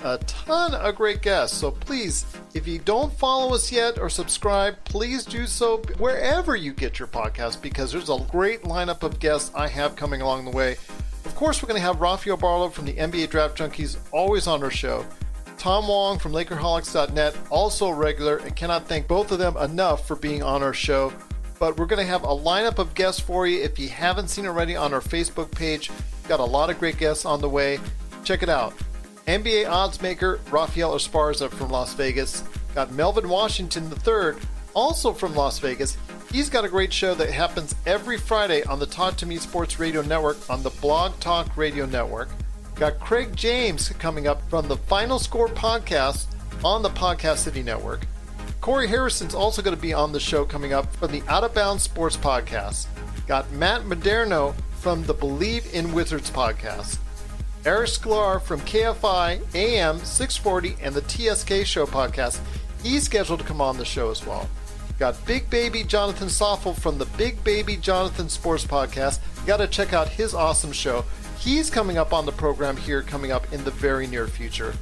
A 0.00 0.18
ton 0.18 0.74
of 0.74 0.94
great 0.94 1.22
guests, 1.22 1.56
so 1.58 1.70
please, 1.70 2.24
if 2.54 2.68
you 2.68 2.78
don't 2.78 3.12
follow 3.12 3.54
us 3.54 3.72
yet 3.72 3.98
or 3.98 4.08
subscribe, 4.08 4.76
please 4.84 5.24
do 5.24 5.46
so 5.46 5.78
wherever 5.98 6.54
you 6.54 6.72
get 6.72 6.98
your 6.98 7.08
podcast 7.08 7.60
because 7.60 7.92
there's 7.92 8.10
a 8.10 8.18
great 8.30 8.62
lineup 8.62 9.02
of 9.02 9.18
guests 9.18 9.50
I 9.54 9.68
have 9.68 9.96
coming 9.96 10.20
along 10.20 10.44
the 10.44 10.50
way. 10.50 10.76
Of 11.26 11.34
course, 11.34 11.60
we're 11.60 11.66
going 11.66 11.80
to 11.80 11.86
have 11.86 12.00
Rafael 12.00 12.36
Barlow 12.36 12.70
from 12.70 12.86
the 12.86 12.94
NBA 12.94 13.30
Draft 13.30 13.58
Junkies 13.58 13.98
always 14.12 14.46
on 14.46 14.62
our 14.62 14.70
show. 14.70 15.04
Tom 15.58 15.88
Wong 15.88 16.18
from 16.20 16.32
LakerHolics.net, 16.32 17.36
also 17.50 17.88
a 17.88 17.94
regular, 17.94 18.36
and 18.38 18.54
cannot 18.54 18.86
thank 18.86 19.08
both 19.08 19.32
of 19.32 19.38
them 19.40 19.56
enough 19.56 20.06
for 20.06 20.14
being 20.14 20.42
on 20.42 20.62
our 20.62 20.72
show. 20.72 21.12
But 21.58 21.78
we're 21.78 21.86
going 21.86 22.04
to 22.04 22.10
have 22.10 22.22
a 22.22 22.28
lineup 22.28 22.78
of 22.78 22.94
guests 22.94 23.20
for 23.20 23.46
you. 23.46 23.60
If 23.60 23.78
you 23.78 23.88
haven't 23.88 24.28
seen 24.28 24.46
already 24.46 24.76
on 24.76 24.94
our 24.94 25.00
Facebook 25.00 25.50
page, 25.50 25.90
got 26.28 26.38
a 26.38 26.44
lot 26.44 26.70
of 26.70 26.78
great 26.78 26.96
guests 26.96 27.24
on 27.24 27.40
the 27.40 27.48
way. 27.48 27.80
Check 28.24 28.44
it 28.44 28.48
out. 28.48 28.72
NBA 29.26 29.68
odds 29.68 30.00
maker 30.00 30.38
Rafael 30.50 30.94
Esparza 30.94 31.50
from 31.50 31.70
Las 31.70 31.92
Vegas. 31.94 32.44
Got 32.72 32.92
Melvin 32.92 33.28
Washington 33.28 33.92
III, 34.06 34.40
also 34.74 35.12
from 35.12 35.34
Las 35.34 35.58
Vegas. 35.58 35.96
He's 36.30 36.50
got 36.50 36.64
a 36.64 36.68
great 36.68 36.92
show 36.92 37.14
that 37.14 37.30
happens 37.30 37.74
every 37.86 38.18
Friday 38.18 38.62
on 38.64 38.78
the 38.78 38.86
Talk 38.86 39.16
to 39.18 39.26
Me 39.26 39.36
Sports 39.36 39.78
Radio 39.78 40.02
Network 40.02 40.36
on 40.50 40.62
the 40.62 40.70
Blog 40.70 41.18
Talk 41.20 41.56
Radio 41.56 41.86
Network. 41.86 42.28
Got 42.74 43.00
Craig 43.00 43.34
James 43.34 43.88
coming 43.90 44.26
up 44.26 44.46
from 44.50 44.68
the 44.68 44.76
Final 44.76 45.18
Score 45.18 45.48
podcast 45.48 46.26
on 46.62 46.82
the 46.82 46.90
Podcast 46.90 47.38
City 47.38 47.62
Network. 47.62 48.06
Corey 48.60 48.88
Harrison's 48.88 49.34
also 49.34 49.62
going 49.62 49.76
to 49.76 49.80
be 49.80 49.94
on 49.94 50.12
the 50.12 50.20
show 50.20 50.44
coming 50.44 50.72
up 50.72 50.92
from 50.96 51.12
the 51.12 51.22
Out 51.28 51.44
of 51.44 51.54
Bounds 51.54 51.84
Sports 51.84 52.16
podcast. 52.16 52.86
Got 53.26 53.50
Matt 53.52 53.82
Moderno 53.82 54.54
from 54.80 55.04
the 55.04 55.14
Believe 55.14 55.72
in 55.72 55.92
Wizards 55.92 56.30
podcast. 56.30 56.98
Eric 57.64 57.88
Sklar 57.88 58.42
from 58.42 58.60
KFI 58.60 59.40
AM 59.54 59.98
640 59.98 60.76
and 60.82 60.94
the 60.94 61.02
TSK 61.02 61.64
Show 61.64 61.86
podcast. 61.86 62.40
He's 62.82 63.04
scheduled 63.04 63.40
to 63.40 63.46
come 63.46 63.60
on 63.60 63.78
the 63.78 63.84
show 63.84 64.10
as 64.10 64.26
well. 64.26 64.48
Got 64.98 65.24
Big 65.26 65.50
Baby 65.50 65.84
Jonathan 65.84 66.28
Soffel 66.28 66.74
from 66.74 66.96
the 66.96 67.04
Big 67.18 67.42
Baby 67.44 67.76
Jonathan 67.76 68.28
Sports 68.28 68.64
Podcast. 68.64 69.20
You 69.40 69.46
got 69.46 69.58
to 69.58 69.66
check 69.66 69.92
out 69.92 70.08
his 70.08 70.34
awesome 70.34 70.72
show. 70.72 71.04
He's 71.38 71.68
coming 71.68 71.98
up 71.98 72.14
on 72.14 72.24
the 72.24 72.32
program 72.32 72.76
here, 72.78 73.02
coming 73.02 73.30
up 73.30 73.52
in 73.52 73.62
the 73.64 73.70
very 73.70 74.06
near 74.06 74.26
future. 74.26 74.74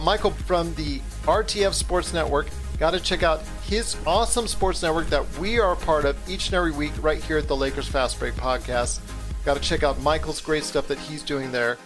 Michael 0.00 0.30
from 0.30 0.74
the 0.74 1.00
RTF 1.24 1.74
Sports 1.74 2.14
Network. 2.14 2.48
Got 2.78 2.92
to 2.92 3.00
check 3.00 3.22
out 3.22 3.42
his 3.66 3.96
awesome 4.06 4.46
sports 4.46 4.82
network 4.82 5.08
that 5.08 5.28
we 5.38 5.58
are 5.58 5.72
a 5.72 5.76
part 5.76 6.04
of 6.04 6.16
each 6.28 6.46
and 6.46 6.54
every 6.54 6.72
week 6.72 6.92
right 7.02 7.22
here 7.22 7.36
at 7.36 7.48
the 7.48 7.56
Lakers 7.56 7.88
Fast 7.88 8.18
Break 8.18 8.34
Podcast. 8.34 9.00
Got 9.44 9.54
to 9.54 9.60
check 9.60 9.82
out 9.82 10.00
Michael's 10.00 10.40
great 10.40 10.64
stuff 10.64 10.88
that 10.88 10.98
he's 10.98 11.22
doing 11.22 11.52
there. 11.52 11.76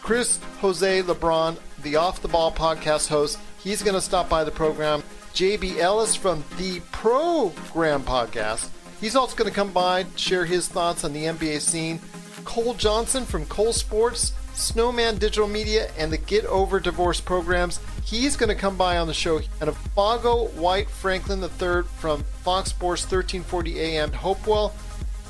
Chris 0.00 0.38
Jose 0.60 1.02
LeBron, 1.02 1.56
the 1.82 1.96
Off 1.96 2.22
the 2.22 2.28
Ball 2.28 2.52
podcast 2.52 3.08
host, 3.08 3.38
he's 3.58 3.82
going 3.82 3.94
to 3.94 4.00
stop 4.00 4.28
by 4.28 4.44
the 4.44 4.50
program. 4.50 5.02
JB 5.36 5.76
Ellis 5.76 6.16
from 6.16 6.42
the 6.56 6.80
Program 6.92 8.02
podcast, 8.02 8.70
he's 9.02 9.14
also 9.14 9.36
going 9.36 9.50
to 9.50 9.54
come 9.54 9.70
by, 9.70 10.06
share 10.16 10.46
his 10.46 10.66
thoughts 10.66 11.04
on 11.04 11.12
the 11.12 11.24
NBA 11.24 11.60
scene. 11.60 12.00
Cole 12.46 12.72
Johnson 12.72 13.26
from 13.26 13.44
Cole 13.44 13.74
Sports, 13.74 14.32
Snowman 14.54 15.18
Digital 15.18 15.46
Media, 15.46 15.90
and 15.98 16.10
the 16.10 16.16
Get 16.16 16.46
Over 16.46 16.80
Divorce 16.80 17.20
programs. 17.20 17.80
He's 18.02 18.34
going 18.34 18.48
to 18.48 18.54
come 18.54 18.78
by 18.78 18.96
on 18.96 19.08
the 19.08 19.12
show. 19.12 19.40
And 19.60 19.68
Fago 19.94 20.50
White 20.54 20.88
Franklin 20.88 21.42
III 21.42 21.82
from 21.98 22.22
Fox 22.42 22.70
Sports 22.70 23.02
1340 23.02 23.78
AM 23.78 24.12
Hopewell. 24.12 24.74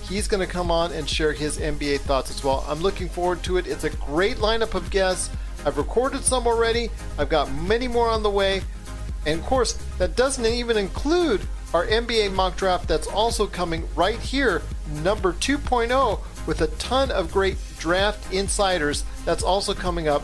He's 0.02 0.28
going 0.28 0.46
to 0.46 0.52
come 0.52 0.70
on 0.70 0.92
and 0.92 1.10
share 1.10 1.32
his 1.32 1.58
NBA 1.58 1.98
thoughts 2.02 2.30
as 2.30 2.44
well. 2.44 2.64
I'm 2.68 2.78
looking 2.78 3.08
forward 3.08 3.42
to 3.42 3.56
it. 3.56 3.66
It's 3.66 3.82
a 3.82 3.90
great 3.90 4.36
lineup 4.36 4.74
of 4.74 4.88
guests. 4.88 5.30
I've 5.64 5.78
recorded 5.78 6.22
some 6.22 6.46
already. 6.46 6.90
I've 7.18 7.28
got 7.28 7.52
many 7.52 7.88
more 7.88 8.08
on 8.08 8.22
the 8.22 8.30
way. 8.30 8.62
And 9.26 9.40
of 9.40 9.46
course, 9.46 9.72
that 9.98 10.16
doesn't 10.16 10.46
even 10.46 10.76
include 10.76 11.46
our 11.74 11.86
NBA 11.86 12.32
mock 12.32 12.56
draft 12.56 12.88
that's 12.88 13.08
also 13.08 13.46
coming 13.46 13.86
right 13.94 14.18
here, 14.18 14.62
number 15.02 15.32
2.0, 15.34 16.46
with 16.46 16.60
a 16.62 16.68
ton 16.78 17.10
of 17.10 17.32
great 17.32 17.58
draft 17.78 18.32
insiders 18.32 19.04
that's 19.24 19.42
also 19.42 19.74
coming 19.74 20.08
up. 20.08 20.22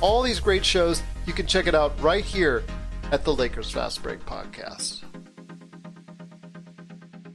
All 0.00 0.22
these 0.22 0.40
great 0.40 0.64
shows, 0.64 1.02
you 1.26 1.32
can 1.32 1.46
check 1.46 1.66
it 1.66 1.74
out 1.74 2.00
right 2.00 2.24
here 2.24 2.64
at 3.10 3.24
the 3.24 3.34
Lakers 3.34 3.70
Fast 3.70 4.02
Break 4.02 4.24
podcast. 4.24 5.02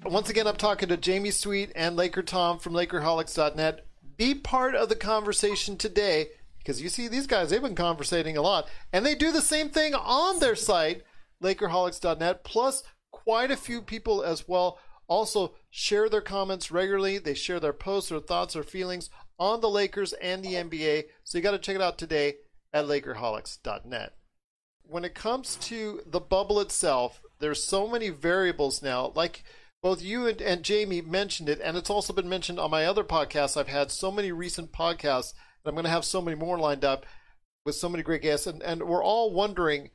Once 0.05 0.29
again, 0.29 0.47
I'm 0.47 0.55
talking 0.55 0.89
to 0.89 0.97
Jamie 0.97 1.29
Sweet 1.29 1.71
and 1.75 1.95
Laker 1.95 2.23
Tom 2.23 2.57
from 2.57 2.73
LakerHolics.net. 2.73 3.85
Be 4.17 4.33
part 4.33 4.73
of 4.73 4.89
the 4.89 4.95
conversation 4.95 5.77
today 5.77 6.29
because 6.59 6.81
you 6.81 6.89
see 6.89 7.07
these 7.07 7.27
guys, 7.27 7.49
they've 7.49 7.61
been 7.61 7.75
conversating 7.75 8.37
a 8.37 8.41
lot. 8.41 8.67
And 8.93 9.05
they 9.05 9.15
do 9.15 9.31
the 9.31 9.41
same 9.41 9.69
thing 9.69 9.93
on 9.95 10.39
their 10.39 10.55
site, 10.55 11.03
LakerHolics.net, 11.43 12.43
plus 12.43 12.83
quite 13.11 13.51
a 13.51 13.57
few 13.57 13.81
people 13.81 14.23
as 14.23 14.47
well 14.47 14.79
also 15.07 15.55
share 15.69 16.07
their 16.09 16.21
comments 16.21 16.71
regularly. 16.71 17.17
They 17.17 17.33
share 17.33 17.59
their 17.59 17.73
posts 17.73 18.11
or 18.11 18.19
thoughts 18.19 18.55
or 18.55 18.63
feelings 18.63 19.09
on 19.37 19.61
the 19.61 19.69
Lakers 19.69 20.13
and 20.13 20.43
the 20.43 20.53
NBA. 20.53 21.05
So 21.23 21.37
you 21.37 21.41
got 21.41 21.51
to 21.51 21.57
check 21.57 21.75
it 21.75 21.81
out 21.81 21.97
today 21.97 22.35
at 22.73 22.85
LakerHolics.net. 22.85 24.13
When 24.83 25.05
it 25.05 25.15
comes 25.15 25.55
to 25.57 26.01
the 26.05 26.19
bubble 26.19 26.59
itself, 26.59 27.21
there's 27.39 27.63
so 27.63 27.87
many 27.87 28.09
variables 28.09 28.81
now. 28.81 29.11
Like 29.15 29.43
both 29.81 30.01
you 30.01 30.27
and, 30.27 30.41
and 30.41 30.63
Jamie 30.63 31.01
mentioned 31.01 31.47
it, 31.47 31.61
and 31.63 31.77
it's 31.77 31.89
also 31.89 32.11
been 32.11 32.29
mentioned 32.29 32.59
on 32.59 32.71
my 32.71 32.85
other 32.85 33.03
podcasts. 33.03 33.55
I've 33.55 33.67
had 33.67 33.91
so 33.91 34.11
many 34.11 34.31
recent 34.31 34.71
podcasts, 34.71 35.33
and 35.63 35.69
I'm 35.69 35.75
going 35.75 35.85
to 35.85 35.91
have 35.91 36.05
so 36.05 36.21
many 36.21 36.35
more 36.35 36.57
lined 36.59 36.83
up 36.83 37.05
with 37.65 37.75
so 37.75 37.87
many 37.87 38.03
great 38.03 38.21
guests. 38.21 38.47
And, 38.47 38.61
and 38.61 38.83
we're 38.83 39.03
all 39.03 39.33
wondering 39.33 39.91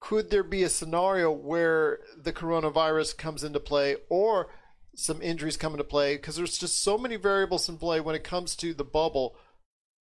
could 0.00 0.30
there 0.30 0.42
be 0.42 0.62
a 0.62 0.68
scenario 0.68 1.30
where 1.30 2.00
the 2.16 2.32
coronavirus 2.32 3.16
comes 3.16 3.44
into 3.44 3.60
play 3.60 3.96
or 4.08 4.48
some 4.94 5.22
injuries 5.22 5.58
come 5.58 5.72
into 5.72 5.84
play? 5.84 6.16
Because 6.16 6.36
there's 6.36 6.58
just 6.58 6.82
so 6.82 6.98
many 6.98 7.16
variables 7.16 7.68
in 7.68 7.76
play 7.76 8.00
when 8.00 8.14
it 8.14 8.24
comes 8.24 8.56
to 8.56 8.74
the 8.74 8.84
bubble. 8.84 9.36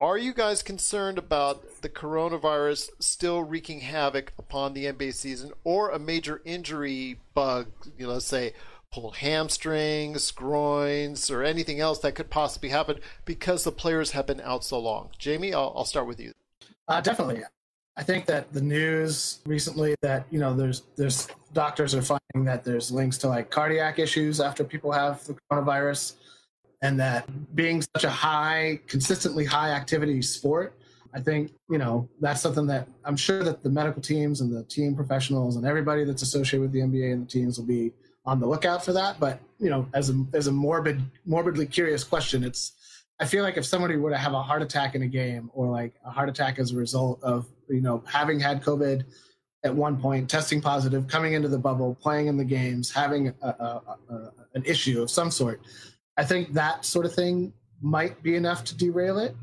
Are 0.01 0.17
you 0.17 0.33
guys 0.33 0.63
concerned 0.63 1.17
about 1.17 1.81
the 1.81 1.89
coronavirus 1.89 2.89
still 2.99 3.43
wreaking 3.43 3.81
havoc 3.81 4.31
upon 4.39 4.73
the 4.73 4.85
NBA 4.85 5.13
season 5.13 5.51
or 5.65 5.89
a 5.89 5.99
major 5.99 6.41
injury 6.45 7.19
bug, 7.33 7.67
you 7.97 8.07
know, 8.07 8.13
let's 8.13 8.25
say 8.25 8.53
pulled 8.91 9.17
hamstrings, 9.17 10.31
groins, 10.31 11.29
or 11.29 11.43
anything 11.43 11.81
else 11.81 11.99
that 11.99 12.15
could 12.15 12.29
possibly 12.29 12.69
happen 12.69 12.99
because 13.25 13.65
the 13.65 13.71
players 13.73 14.11
have 14.11 14.25
been 14.25 14.39
out 14.39 14.63
so 14.63 14.79
long? 14.79 15.09
Jamie, 15.17 15.53
I'll, 15.53 15.73
I'll 15.75 15.85
start 15.85 16.07
with 16.07 16.21
you. 16.21 16.31
Uh, 16.87 17.01
definitely. 17.01 17.43
I 17.99 18.03
think 18.03 18.27
that 18.27 18.53
the 18.53 18.61
news 18.61 19.41
recently 19.45 19.93
that 20.01 20.25
you 20.31 20.39
know 20.39 20.55
there's 20.55 20.83
there's 20.95 21.27
doctors 21.51 21.93
are 21.93 22.01
finding 22.01 22.45
that 22.45 22.63
there's 22.63 22.93
links 22.93 23.17
to 23.19 23.27
like 23.27 23.49
cardiac 23.49 23.99
issues 23.99 24.39
after 24.39 24.63
people 24.63 24.93
have 24.93 25.21
the 25.25 25.35
coronavirus. 25.51 26.13
and 26.81 26.97
that 26.97 27.27
being 27.55 27.81
such 27.81 28.05
a 28.05 28.09
high, 28.09 28.79
consistently 28.87 29.43
high 29.43 29.71
activity 29.71 30.21
sport, 30.21 30.79
I 31.13 31.19
think 31.19 31.51
you 31.69 31.77
know 31.77 32.07
that's 32.21 32.39
something 32.39 32.67
that 32.67 32.87
I'm 33.03 33.17
sure 33.17 33.43
that 33.43 33.63
the 33.63 33.69
medical 33.69 34.01
teams 34.01 34.39
and 34.39 34.49
the 34.49 34.63
team 34.63 34.95
professionals 34.95 35.57
and 35.57 35.65
everybody 35.65 36.05
that's 36.05 36.21
associated 36.21 36.61
with 36.61 36.71
the 36.71 36.79
NBA 36.79 37.11
and 37.11 37.27
the 37.27 37.29
teams 37.29 37.59
will 37.59 37.65
be 37.65 37.91
on 38.23 38.39
the 38.39 38.47
lookout 38.47 38.85
for 38.85 38.93
that. 38.93 39.19
But 39.19 39.41
you 39.59 39.69
know, 39.69 39.85
as 39.93 40.09
a 40.09 40.25
as 40.33 40.47
a 40.47 40.53
morbid, 40.53 41.01
morbidly 41.25 41.65
curious 41.65 42.05
question, 42.05 42.45
it's 42.45 42.71
I 43.19 43.25
feel 43.25 43.43
like 43.43 43.57
if 43.57 43.65
somebody 43.65 43.97
were 43.97 44.11
to 44.11 44.17
have 44.17 44.31
a 44.31 44.41
heart 44.41 44.61
attack 44.61 44.95
in 44.95 45.01
a 45.01 45.07
game 45.07 45.51
or 45.53 45.67
like 45.67 45.95
a 46.05 46.11
heart 46.11 46.29
attack 46.29 46.59
as 46.59 46.71
a 46.71 46.77
result 46.77 47.21
of 47.21 47.45
you 47.69 47.81
know 47.81 48.03
having 48.07 48.39
had 48.39 48.63
COVID 48.63 49.03
at 49.63 49.75
one 49.75 49.99
point, 49.99 50.29
testing 50.29 50.61
positive, 50.61 51.07
coming 51.07 51.33
into 51.33 51.47
the 51.47 51.57
bubble, 51.57 51.95
playing 51.95 52.27
in 52.27 52.37
the 52.37 52.45
games, 52.45 52.91
having 52.91 53.27
a, 53.41 53.47
a, 53.47 53.81
a, 54.09 54.31
an 54.53 54.63
issue 54.65 55.01
of 55.01 55.11
some 55.11 55.29
sort, 55.29 55.61
I 56.15 56.23
think 56.23 56.53
that 56.53 56.85
sort 56.85 57.05
of 57.05 57.13
thing 57.13 57.51
might 57.81 58.21
be 58.23 58.35
enough 58.35 58.63
to 58.65 58.77
derail 58.77 59.19
it. 59.19 59.35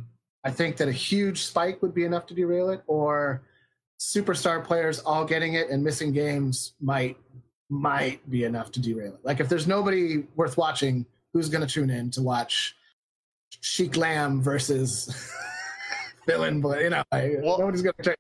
I 0.44 0.50
think 0.50 0.76
that 0.78 0.88
a 0.88 0.92
huge 0.92 1.42
spike 1.42 1.82
would 1.82 1.94
be 1.94 2.04
enough 2.04 2.26
to 2.26 2.34
derail 2.34 2.70
it, 2.70 2.82
or 2.86 3.42
superstar 4.00 4.64
players 4.64 5.00
all 5.00 5.24
getting 5.24 5.54
it 5.54 5.70
and 5.70 5.82
missing 5.82 6.12
games 6.12 6.74
might 6.80 7.16
might 7.68 8.28
be 8.30 8.44
enough 8.44 8.70
to 8.70 8.80
derail 8.80 9.14
it. 9.14 9.20
Like 9.24 9.40
if 9.40 9.48
there's 9.48 9.66
nobody 9.66 10.24
worth 10.36 10.56
watching, 10.56 11.04
who's 11.32 11.48
going 11.48 11.66
to 11.66 11.72
tune 11.72 11.90
in 11.90 12.10
to 12.12 12.22
watch 12.22 12.76
Sheik 13.60 13.96
Lamb 13.96 14.40
versus 14.40 15.32
Phil 16.26 16.42
and 16.44 16.62
you 16.62 16.90
know, 16.90 17.04
well, 17.12 17.58
nobody's 17.58 17.82
to 17.82 17.92
check. 18.02 18.18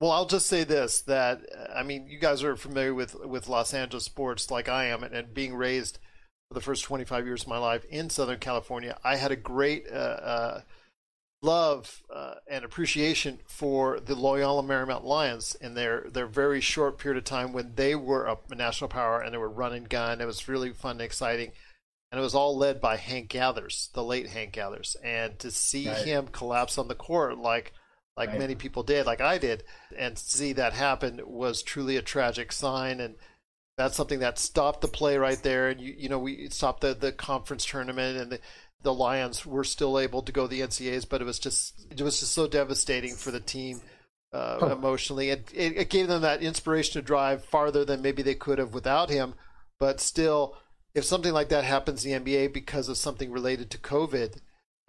Well, 0.00 0.12
I'll 0.12 0.26
just 0.26 0.46
say 0.46 0.64
this: 0.64 1.02
that 1.02 1.42
I 1.74 1.82
mean, 1.82 2.06
you 2.08 2.18
guys 2.18 2.42
are 2.42 2.56
familiar 2.56 2.94
with 2.94 3.14
with 3.14 3.48
Los 3.48 3.72
Angeles 3.72 4.04
sports 4.04 4.50
like 4.50 4.68
I 4.68 4.86
am, 4.86 5.02
and, 5.02 5.14
and 5.14 5.32
being 5.32 5.54
raised 5.54 5.98
for 6.48 6.54
the 6.54 6.60
first 6.60 6.84
25 6.84 7.26
years 7.26 7.42
of 7.42 7.48
my 7.48 7.58
life 7.58 7.84
in 7.90 8.10
Southern 8.10 8.40
California, 8.40 8.98
I 9.04 9.16
had 9.16 9.30
a 9.30 9.36
great 9.36 9.86
uh, 9.88 9.94
uh, 9.94 10.60
love 11.42 12.02
uh, 12.12 12.34
and 12.48 12.64
appreciation 12.64 13.38
for 13.46 14.00
the 14.00 14.14
Loyola 14.14 14.62
Marymount 14.62 15.04
Lions 15.04 15.54
in 15.54 15.74
their 15.74 16.06
their 16.10 16.26
very 16.26 16.60
short 16.60 16.98
period 16.98 17.18
of 17.18 17.24
time 17.24 17.52
when 17.52 17.74
they 17.76 17.94
were 17.94 18.26
a 18.26 18.54
national 18.54 18.88
power 18.88 19.20
and 19.20 19.32
they 19.32 19.38
were 19.38 19.48
running 19.48 19.84
gun. 19.84 20.20
It 20.20 20.26
was 20.26 20.48
really 20.48 20.70
fun 20.72 20.92
and 20.92 21.02
exciting, 21.02 21.52
and 22.10 22.18
it 22.18 22.22
was 22.22 22.34
all 22.34 22.56
led 22.56 22.80
by 22.80 22.96
Hank 22.96 23.28
Gathers, 23.28 23.90
the 23.94 24.04
late 24.04 24.28
Hank 24.28 24.52
Gathers, 24.52 24.96
and 25.02 25.38
to 25.38 25.50
see 25.50 25.88
right. 25.88 25.98
him 25.98 26.28
collapse 26.28 26.78
on 26.78 26.88
the 26.88 26.94
court 26.94 27.38
like 27.38 27.72
like 28.16 28.30
right. 28.30 28.38
many 28.38 28.54
people 28.54 28.82
did, 28.82 29.06
like 29.06 29.20
I 29.20 29.38
did, 29.38 29.64
and 29.96 30.18
see 30.18 30.52
that 30.54 30.72
happen 30.72 31.20
was 31.24 31.62
truly 31.62 31.96
a 31.96 32.02
tragic 32.02 32.52
sign 32.52 33.00
and. 33.00 33.16
That's 33.76 33.96
something 33.96 34.18
that 34.18 34.38
stopped 34.38 34.82
the 34.82 34.88
play 34.88 35.16
right 35.16 35.42
there, 35.42 35.70
and 35.70 35.80
you 35.80 35.94
you 35.96 36.08
know 36.10 36.18
we 36.18 36.50
stopped 36.50 36.82
the, 36.82 36.92
the 36.92 37.12
conference 37.12 37.64
tournament, 37.64 38.18
and 38.18 38.32
the, 38.32 38.40
the 38.82 38.92
Lions 38.92 39.46
were 39.46 39.64
still 39.64 39.98
able 39.98 40.20
to 40.20 40.32
go 40.32 40.42
to 40.42 40.48
the 40.48 40.60
NCAAs, 40.60 41.08
but 41.08 41.22
it 41.22 41.24
was 41.24 41.38
just 41.38 41.86
it 41.90 42.02
was 42.02 42.20
just 42.20 42.32
so 42.32 42.46
devastating 42.46 43.14
for 43.14 43.30
the 43.30 43.40
team 43.40 43.80
uh, 44.32 44.58
huh. 44.60 44.66
emotionally. 44.72 45.30
It, 45.30 45.50
it, 45.54 45.76
it 45.76 45.90
gave 45.90 46.08
them 46.08 46.22
that 46.22 46.42
inspiration 46.42 47.00
to 47.00 47.06
drive 47.06 47.44
farther 47.44 47.84
than 47.84 48.02
maybe 48.02 48.22
they 48.22 48.34
could 48.34 48.58
have 48.58 48.74
without 48.74 49.10
him. 49.10 49.34
But 49.78 50.00
still, 50.00 50.56
if 50.94 51.04
something 51.04 51.32
like 51.32 51.48
that 51.50 51.64
happens 51.64 52.04
in 52.04 52.24
the 52.24 52.34
NBA 52.34 52.52
because 52.52 52.88
of 52.88 52.96
something 52.96 53.30
related 53.30 53.70
to 53.70 53.78
COVID, 53.78 54.38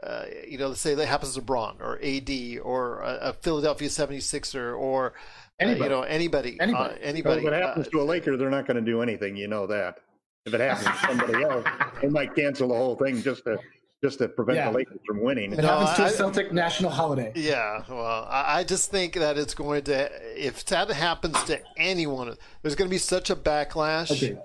uh, 0.04 0.26
you 0.48 0.58
know, 0.58 0.70
let's 0.70 0.82
say 0.82 0.96
that 0.96 1.06
happens 1.06 1.36
to 1.36 1.42
Bron 1.42 1.78
or 1.80 2.00
AD 2.04 2.30
or 2.64 3.02
a, 3.02 3.30
a 3.30 3.34
Philadelphia 3.34 3.88
76er 3.88 4.78
or 4.78 5.14
uh, 5.62 5.68
you 5.68 5.90
know 5.90 6.02
anybody 6.02 6.58
anybody, 6.60 6.74
uh, 6.76 6.98
anybody. 7.02 7.42
if 7.42 7.48
it 7.48 7.54
happens 7.54 7.88
to 7.90 8.02
a 8.02 8.04
Laker, 8.04 8.36
they're 8.36 8.50
not 8.50 8.66
going 8.66 8.84
to 8.84 8.92
do 8.92 9.02
anything. 9.02 9.36
You 9.36 9.48
know 9.48 9.68
that. 9.68 10.00
If 10.48 10.56
it 10.56 10.60
happens 10.60 10.88
to 10.88 11.08
somebody 11.08 11.44
else, 11.44 11.66
they 12.02 12.08
might 12.08 12.34
cancel 12.34 12.70
the 12.70 12.74
whole 12.76 12.96
thing 12.96 13.22
just 13.22 13.44
to 13.44 13.60
just 14.04 14.18
to 14.18 14.28
prevent 14.28 14.58
yeah. 14.58 14.72
the 14.72 14.78
Lakers 14.78 15.00
from 15.06 15.22
winning. 15.22 15.54
It 15.54 15.60
no, 15.60 15.68
happens 15.68 15.98
to 15.98 16.04
I, 16.04 16.08
a 16.08 16.12
Celtic 16.12 16.52
national 16.52 16.90
holiday. 16.90 17.32
Yeah, 17.36 17.84
well, 17.88 18.28
I, 18.28 18.64
just 18.64 18.90
think 18.90 19.14
that 19.14 19.38
it's 19.38 19.54
going 19.54 19.84
to, 19.84 20.10
if 20.36 20.66
that 20.66 20.90
happens 20.90 21.42
to 21.44 21.62
anyone, 21.78 22.36
there's 22.64 22.74
going 22.74 22.90
to 22.90 22.92
be 22.92 22.98
such 22.98 23.30
a 23.30 23.36
backlash 23.36 24.12
okay. 24.12 24.40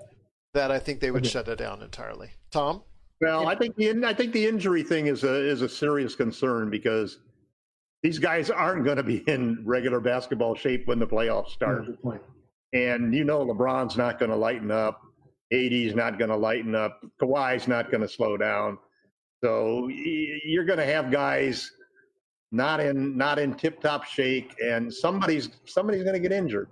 That 0.53 0.71
I 0.71 0.79
think 0.79 0.99
they 0.99 1.11
would 1.11 1.23
okay. 1.23 1.29
shut 1.29 1.47
it 1.47 1.57
down 1.57 1.81
entirely. 1.81 2.31
Tom? 2.51 2.83
Well, 3.21 3.47
I 3.47 3.55
think 3.55 3.75
the 3.75 4.03
I 4.05 4.13
think 4.13 4.33
the 4.33 4.45
injury 4.45 4.83
thing 4.83 5.07
is 5.07 5.23
a 5.23 5.33
is 5.33 5.61
a 5.61 5.69
serious 5.69 6.15
concern 6.15 6.69
because 6.69 7.19
these 8.03 8.19
guys 8.19 8.49
aren't 8.49 8.85
going 8.85 8.97
to 8.97 9.03
be 9.03 9.17
in 9.27 9.63
regular 9.65 9.99
basketball 9.99 10.55
shape 10.55 10.87
when 10.87 10.99
the 10.99 11.07
playoffs 11.07 11.49
start. 11.49 11.85
And 12.73 13.13
you 13.13 13.23
know 13.23 13.45
LeBron's 13.45 13.97
not 13.97 14.19
going 14.19 14.29
to 14.29 14.37
lighten 14.37 14.71
up. 14.71 15.01
AD's 15.51 15.95
not 15.95 16.19
going 16.19 16.29
to 16.29 16.35
lighten 16.35 16.75
up. 16.75 17.01
Kawhi's 17.21 17.67
not 17.67 17.89
going 17.89 18.01
to 18.01 18.09
slow 18.09 18.37
down. 18.37 18.77
So 19.43 19.87
you're 19.87 20.65
going 20.65 20.79
to 20.79 20.85
have 20.85 21.11
guys 21.11 21.71
not 22.51 22.79
in 22.79 23.17
not 23.17 23.39
in 23.39 23.53
tip 23.55 23.81
top 23.81 24.05
shape, 24.05 24.51
and 24.63 24.93
somebody's 24.93 25.49
somebody's 25.65 26.03
going 26.03 26.15
to 26.15 26.19
get 26.19 26.31
injured. 26.31 26.69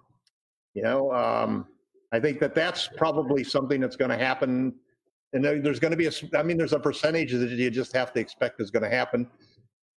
You 0.73 0.83
know, 0.83 1.11
um, 1.13 1.67
I 2.15 2.19
think 2.19 2.39
that 2.39 2.55
that's 2.55 2.87
probably 2.95 3.43
something 3.43 3.81
that's 3.81 3.97
going 3.97 4.09
to 4.09 4.17
happen. 4.17 4.73
And 5.33 5.43
there's 5.43 5.79
going 5.79 5.91
to 5.91 5.97
be 5.97 6.07
a, 6.07 6.11
I 6.33 6.43
mean, 6.43 6.57
there's 6.57 6.71
a 6.71 6.79
percentage 6.79 7.33
that 7.33 7.49
you 7.49 7.69
just 7.69 7.91
have 7.91 8.13
to 8.13 8.21
expect 8.21 8.61
is 8.61 8.71
going 8.71 8.83
to 8.83 8.89
happen. 8.89 9.27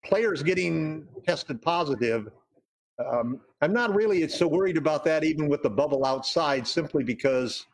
Players 0.05 0.43
getting 0.43 1.07
tested 1.25 1.63
positive. 1.63 2.29
Um, 2.99 3.41
I'm 3.63 3.73
not 3.73 3.95
really 3.95 4.27
so 4.27 4.49
worried 4.49 4.77
about 4.77 5.05
that, 5.05 5.23
even 5.23 5.49
with 5.49 5.63
the 5.63 5.71
bubble 5.71 6.05
outside, 6.05 6.67
simply 6.67 7.05
because 7.05 7.65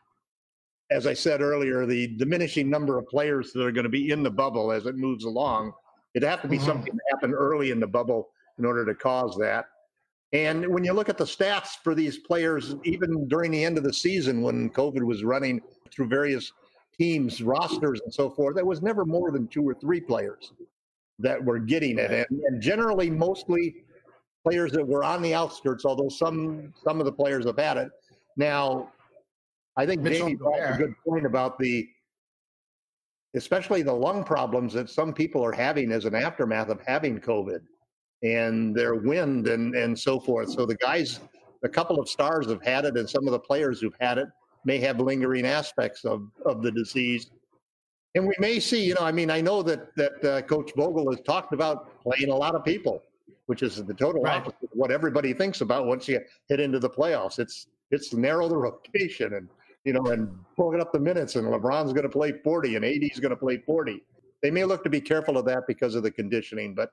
as 0.91 1.07
I 1.07 1.15
said 1.15 1.41
earlier, 1.41 1.87
the 1.87 2.15
diminishing 2.17 2.69
number 2.69 2.99
of 2.99 3.07
players 3.07 3.51
that 3.53 3.65
are 3.65 3.71
going 3.71 3.85
to 3.85 3.89
be 3.89 4.11
in 4.11 4.21
the 4.21 4.29
bubble 4.29 4.71
as 4.71 4.85
it 4.85 4.95
moves 4.95 5.23
along. 5.23 5.73
It'd 6.13 6.29
have 6.29 6.43
to 6.43 6.47
be 6.47 6.57
mm-hmm. 6.57 6.67
something 6.67 6.93
that 6.93 7.03
happened 7.09 7.33
early 7.33 7.71
in 7.71 7.79
the 7.79 7.87
bubble 7.87 8.29
in 8.59 8.65
order 8.65 8.85
to 8.85 8.93
cause 8.93 9.35
that. 9.39 9.65
And 10.35 10.67
when 10.67 10.83
you 10.83 10.91
look 10.91 11.07
at 11.07 11.17
the 11.17 11.23
stats 11.23 11.77
for 11.81 11.95
these 11.95 12.17
players, 12.17 12.75
even 12.83 13.25
during 13.29 13.51
the 13.51 13.63
end 13.63 13.77
of 13.77 13.85
the 13.85 13.93
season 13.93 14.41
when 14.41 14.69
COVID 14.69 15.01
was 15.01 15.23
running 15.23 15.61
through 15.89 16.07
various 16.07 16.51
teams, 16.97 17.41
rosters, 17.41 18.01
and 18.03 18.13
so 18.13 18.29
forth, 18.29 18.55
there 18.55 18.65
was 18.65 18.81
never 18.81 19.05
more 19.05 19.31
than 19.31 19.47
two 19.47 19.63
or 19.63 19.73
three 19.73 20.01
players 20.01 20.51
that 21.19 21.41
were 21.41 21.57
getting 21.57 21.97
it. 21.97 22.11
And, 22.11 22.41
and 22.47 22.61
generally, 22.61 23.09
mostly 23.09 23.85
players 24.43 24.73
that 24.73 24.85
were 24.85 25.05
on 25.05 25.21
the 25.21 25.33
outskirts, 25.33 25.85
although 25.85 26.09
some 26.09 26.73
some 26.83 26.99
of 26.99 27.05
the 27.05 27.13
players 27.13 27.45
have 27.45 27.57
had 27.57 27.77
it. 27.77 27.89
Now, 28.35 28.91
I 29.77 29.85
think 29.85 30.01
Mitchell 30.01 30.35
brought 30.35 30.59
a 30.59 30.77
good 30.77 30.95
point 31.07 31.25
about 31.25 31.57
the, 31.57 31.87
especially 33.35 33.83
the 33.83 33.93
lung 33.93 34.25
problems 34.25 34.73
that 34.73 34.89
some 34.89 35.13
people 35.13 35.45
are 35.45 35.53
having 35.53 35.93
as 35.93 36.03
an 36.03 36.13
aftermath 36.13 36.67
of 36.67 36.81
having 36.85 37.21
COVID 37.21 37.61
and 38.25 38.75
their 38.75 38.95
wind 38.95 39.47
and, 39.47 39.75
and 39.75 39.97
so 39.97 40.19
forth. 40.19 40.51
So 40.51 40.65
the 40.65 40.75
guys, 40.75 41.19
a 41.63 41.69
couple 41.69 41.99
of 41.99 42.09
stars 42.09 42.47
have 42.47 42.63
had 42.63 42.85
it, 42.85 42.97
and 42.97 43.09
some 43.09 43.27
of 43.27 43.31
the 43.31 43.39
players 43.39 43.79
who've 43.79 43.95
had 43.99 44.17
it 44.17 44.27
may 44.65 44.79
have 44.79 44.99
lingering 44.99 45.45
aspects 45.45 46.05
of, 46.05 46.27
of 46.45 46.63
the 46.63 46.71
disease. 46.71 47.29
And 48.15 48.25
we 48.25 48.33
may 48.39 48.59
see, 48.59 48.83
you 48.83 48.95
know, 48.95 49.01
I 49.01 49.11
mean, 49.11 49.29
I 49.29 49.41
know 49.41 49.61
that 49.63 49.95
that 49.95 50.25
uh, 50.25 50.41
Coach 50.43 50.71
Vogel 50.75 51.11
has 51.11 51.21
talked 51.21 51.53
about 51.53 52.01
playing 52.01 52.29
a 52.29 52.35
lot 52.35 52.55
of 52.55 52.63
people, 52.63 53.03
which 53.45 53.61
is 53.61 53.83
the 53.83 53.93
total 53.93 54.23
right. 54.23 54.37
opposite 54.37 54.63
of 54.63 54.69
what 54.71 54.89
everybody 54.89 55.33
thinks 55.33 55.61
about 55.61 55.85
once 55.85 56.07
you 56.07 56.19
hit 56.47 56.59
into 56.59 56.79
the 56.79 56.89
playoffs. 56.89 57.39
It's 57.39 57.67
it's 57.91 58.13
narrow 58.13 58.47
the 58.47 58.57
rotation 58.57 59.33
and 59.33 59.49
you 59.83 59.93
know, 59.93 60.07
and 60.07 60.27
pulling 60.55 60.81
up 60.81 60.91
the 60.91 60.99
minutes, 60.99 61.35
and 61.35 61.45
LeBron's 61.45 61.93
going 61.93 62.03
to 62.03 62.09
play 62.09 62.31
40, 62.31 62.75
and 62.75 62.83
AD's 62.83 63.19
going 63.19 63.29
to 63.29 63.37
play 63.37 63.57
40. 63.57 64.01
They 64.41 64.49
may 64.49 64.65
look 64.65 64.83
to 64.83 64.89
be 64.89 64.99
careful 64.99 65.37
of 65.37 65.45
that 65.45 65.67
because 65.67 65.93
of 65.93 66.01
the 66.01 66.09
conditioning, 66.09 66.73
but 66.73 66.89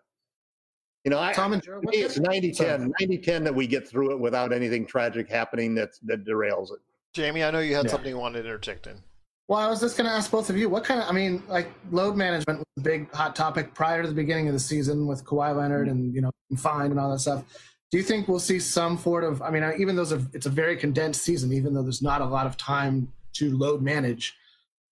you 1.05 1.11
know, 1.11 1.21
I, 1.21 1.33
Tom 1.33 1.53
and 1.53 1.63
Joe, 1.63 1.81
it's 1.85 2.19
90 2.19 2.53
10, 2.53 2.93
90 3.01 3.19
10 3.19 3.45
that 3.45 3.55
we 3.55 3.67
get 3.67 3.89
through 3.89 4.13
it 4.13 4.21
without 4.21 4.53
anything 4.53 4.87
tragic 4.87 5.29
happening 5.29 5.75
that, 5.75 5.91
that 6.05 6.25
derails 6.25 6.73
it. 6.73 6.79
Jamie, 7.13 7.43
I 7.43 7.51
know 7.51 7.59
you 7.59 7.75
had 7.75 7.87
yeah. 7.87 7.91
something 7.91 8.11
you 8.11 8.19
wanted 8.19 8.43
to 8.43 8.49
interject 8.49 8.87
in. 8.87 9.03
Well, 9.49 9.59
I 9.59 9.69
was 9.69 9.81
just 9.81 9.97
going 9.97 10.09
to 10.09 10.15
ask 10.15 10.31
both 10.31 10.49
of 10.49 10.57
you 10.57 10.69
what 10.69 10.85
kind 10.85 11.01
of, 11.01 11.09
I 11.09 11.13
mean, 11.13 11.43
like 11.49 11.69
load 11.91 12.17
management 12.17 12.61
was 12.61 12.67
a 12.79 12.81
big 12.81 13.13
hot 13.13 13.35
topic 13.35 13.75
prior 13.75 14.03
to 14.03 14.09
the 14.09 14.15
beginning 14.15 14.47
of 14.47 14.55
the 14.55 14.61
season 14.61 15.07
with 15.07 15.25
Kawhi 15.25 15.55
Leonard 15.57 15.89
and, 15.89 16.15
you 16.15 16.23
know, 16.23 16.31
fine 16.57 16.91
and 16.91 17.01
all 17.01 17.11
that 17.11 17.19
stuff. 17.19 17.45
Do 17.91 17.99
you 17.99 18.05
think 18.05 18.29
we'll 18.29 18.39
see 18.39 18.59
some 18.59 18.97
sort 18.97 19.25
of? 19.25 19.43
I 19.43 19.51
mean, 19.51 19.71
even 19.79 19.97
though 19.97 20.07
it's 20.33 20.47
a 20.47 20.51
very 20.51 20.77
condensed 20.77 21.23
season, 21.23 21.53
even 21.53 21.75
though 21.75 21.83
there's 21.83 22.01
not 22.01 22.23
a 22.23 22.25
lot 22.25 22.47
of 22.47 22.57
time 22.57 23.13
to 23.35 23.55
load 23.55 23.83
manage, 23.83 24.35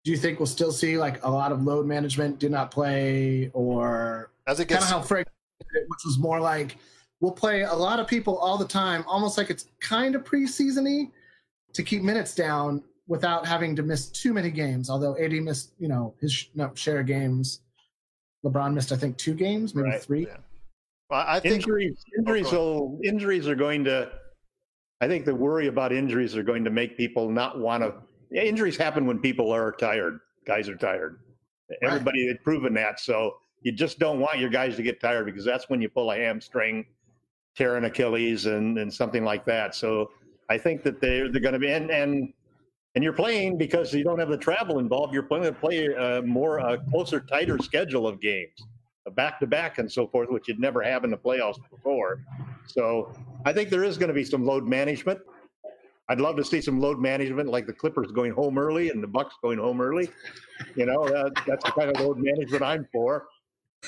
do 0.04 0.10
you 0.10 0.18
think 0.18 0.38
we'll 0.38 0.46
still 0.46 0.72
see 0.72 0.98
like 0.98 1.24
a 1.24 1.30
lot 1.30 1.52
of 1.52 1.62
load 1.62 1.86
management, 1.86 2.38
do 2.38 2.50
not 2.50 2.70
play, 2.70 3.50
or 3.54 4.30
as 4.46 4.60
it 4.60 4.68
gets 4.68 4.84
kind 4.84 4.94
of 4.94 5.00
how 5.00 5.06
Frank, 5.06 5.28
which 5.72 6.00
was 6.04 6.18
more 6.18 6.40
like 6.40 6.76
we'll 7.20 7.32
play 7.32 7.62
a 7.62 7.74
lot 7.74 8.00
of 8.00 8.06
people 8.06 8.36
all 8.38 8.58
the 8.58 8.66
time, 8.66 9.04
almost 9.06 9.38
like 9.38 9.50
it's 9.50 9.66
kind 9.80 10.14
of 10.14 10.24
preseasony 10.24 11.10
to 11.72 11.82
keep 11.82 12.02
minutes 12.02 12.34
down 12.34 12.82
without 13.06 13.46
having 13.46 13.76
to 13.76 13.82
miss 13.82 14.06
too 14.06 14.32
many 14.32 14.50
games. 14.50 14.88
Although 14.88 15.16
AD 15.18 15.32
missed, 15.32 15.72
you 15.78 15.88
know, 15.88 16.14
his 16.20 16.48
no, 16.54 16.70
share 16.74 17.00
of 17.00 17.06
games. 17.06 17.60
LeBron 18.44 18.72
missed, 18.72 18.90
I 18.90 18.96
think, 18.96 19.18
two 19.18 19.34
games, 19.34 19.74
maybe 19.74 19.90
right. 19.90 20.02
three. 20.02 20.26
Yeah. 20.26 20.38
Well, 21.10 21.24
I 21.26 21.40
think 21.40 21.56
injuries 21.56 22.04
oh, 22.06 22.18
injuries 22.18 22.52
will 22.52 23.00
injuries 23.02 23.48
are 23.48 23.56
going 23.56 23.84
to. 23.84 24.10
I 25.02 25.08
think 25.08 25.24
the 25.24 25.34
worry 25.34 25.66
about 25.66 25.92
injuries 25.92 26.36
are 26.36 26.42
going 26.42 26.62
to 26.64 26.70
make 26.70 26.96
people 26.96 27.30
not 27.30 27.58
want 27.58 27.82
to. 27.82 27.94
Injuries 28.32 28.76
happen 28.76 29.06
when 29.06 29.18
people 29.18 29.50
are 29.52 29.72
tired. 29.72 30.20
Guys 30.46 30.68
are 30.68 30.76
tired. 30.76 31.18
Everybody 31.82 32.28
had 32.28 32.42
proven 32.44 32.74
that. 32.74 33.00
So 33.00 33.34
you 33.62 33.72
just 33.72 33.98
don't 33.98 34.20
want 34.20 34.38
your 34.38 34.50
guys 34.50 34.76
to 34.76 34.82
get 34.82 35.00
tired 35.00 35.26
because 35.26 35.44
that's 35.44 35.68
when 35.68 35.80
you 35.80 35.88
pull 35.88 36.10
a 36.10 36.16
hamstring, 36.16 36.86
tear 37.56 37.76
an 37.76 37.84
Achilles, 37.84 38.46
and, 38.46 38.78
and 38.78 38.92
something 38.92 39.24
like 39.24 39.44
that. 39.44 39.74
So 39.74 40.10
I 40.48 40.58
think 40.58 40.82
that 40.82 41.00
they're 41.00 41.30
they're 41.30 41.40
going 41.40 41.54
to 41.54 41.58
be 41.58 41.70
and 41.70 41.90
and 41.90 42.32
and 42.94 43.04
you're 43.04 43.12
playing 43.12 43.56
because 43.56 43.94
you 43.94 44.02
don't 44.02 44.18
have 44.18 44.30
the 44.30 44.36
travel 44.36 44.78
involved. 44.78 45.14
You're 45.14 45.22
playing 45.22 45.44
to 45.44 45.52
play 45.52 45.86
a 45.86 46.22
more 46.22 46.58
a 46.58 46.78
closer, 46.90 47.20
tighter 47.20 47.58
schedule 47.58 48.06
of 48.06 48.20
games, 48.20 48.54
back 49.14 49.38
to 49.40 49.46
back 49.46 49.78
and 49.78 49.90
so 49.90 50.06
forth, 50.06 50.28
which 50.30 50.48
you'd 50.48 50.58
never 50.58 50.82
have 50.82 51.04
in 51.04 51.10
the 51.10 51.16
playoffs 51.16 51.58
before. 51.70 52.24
So 52.66 53.12
I 53.44 53.52
think 53.52 53.70
there 53.70 53.84
is 53.84 53.96
going 53.96 54.08
to 54.08 54.14
be 54.14 54.24
some 54.24 54.44
load 54.44 54.66
management. 54.66 55.20
I'd 56.08 56.20
love 56.20 56.36
to 56.36 56.44
see 56.44 56.60
some 56.60 56.80
load 56.80 56.98
management, 56.98 57.48
like 57.48 57.66
the 57.66 57.72
Clippers 57.72 58.10
going 58.10 58.32
home 58.32 58.58
early 58.58 58.90
and 58.90 59.00
the 59.00 59.06
Bucks 59.06 59.36
going 59.40 59.60
home 59.60 59.80
early. 59.80 60.10
You 60.74 60.86
know, 60.86 61.04
uh, 61.04 61.30
that's 61.46 61.64
the 61.64 61.70
kind 61.70 61.94
of 61.94 62.00
load 62.00 62.18
management 62.18 62.64
I'm 62.64 62.88
for. 62.92 63.28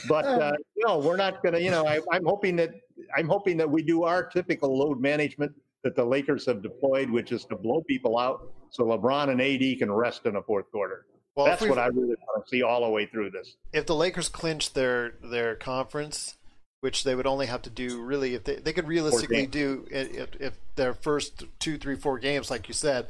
But 0.09 0.25
uh, 0.25 0.53
no, 0.77 0.99
we're 0.99 1.17
not 1.17 1.43
going 1.43 1.55
to. 1.55 1.63
You 1.63 1.71
know, 1.71 1.87
I, 1.87 2.01
I'm 2.11 2.25
hoping 2.25 2.57
that 2.57 2.71
I'm 3.17 3.29
hoping 3.29 3.57
that 3.59 3.71
we 3.71 3.83
do 3.83 4.05
our 4.05 4.25
typical 4.25 4.77
load 4.77 5.01
management 5.01 5.53
that 5.85 5.97
the 5.97 6.05
Lakers 6.05 6.47
have 6.47 6.63
deployed, 6.63 7.11
which 7.11 7.33
is 7.33 7.45
to 7.47 7.57
blow 7.57 7.83
people 7.83 8.19
out 8.19 8.53
so 8.73 8.85
LeBron 8.85 9.29
and 9.29 9.41
AD 9.41 9.79
can 9.79 9.93
rest 9.93 10.25
in 10.25 10.33
the 10.33 10.43
fourth 10.43 10.71
quarter. 10.73 11.05
Well, 11.37 11.47
That's 11.47 11.63
what 11.63 11.79
I 11.79 11.87
really 11.87 12.17
want 12.27 12.45
to 12.45 12.49
see 12.49 12.63
all 12.63 12.83
the 12.83 12.91
way 12.91 13.07
through 13.07 13.31
this. 13.31 13.57
If 13.73 13.87
the 13.87 13.95
Lakers 13.95 14.29
clinch 14.29 14.73
their 14.73 15.15
their 15.23 15.55
conference, 15.55 16.37
which 16.81 17.05
they 17.05 17.15
would 17.15 17.27
only 17.27 17.47
have 17.47 17.63
to 17.63 17.71
do 17.71 18.03
really 18.03 18.35
if 18.35 18.45
they, 18.45 18.57
they 18.57 18.73
could 18.73 18.89
realistically 18.89 19.47
do 19.47 19.87
if, 19.91 20.41
if 20.41 20.55
their 20.77 20.95
first 20.95 21.45
two, 21.59 21.79
three, 21.79 21.97
four 21.97 22.19
games, 22.19 22.51
like 22.51 22.67
you 22.67 22.75
said, 22.75 23.09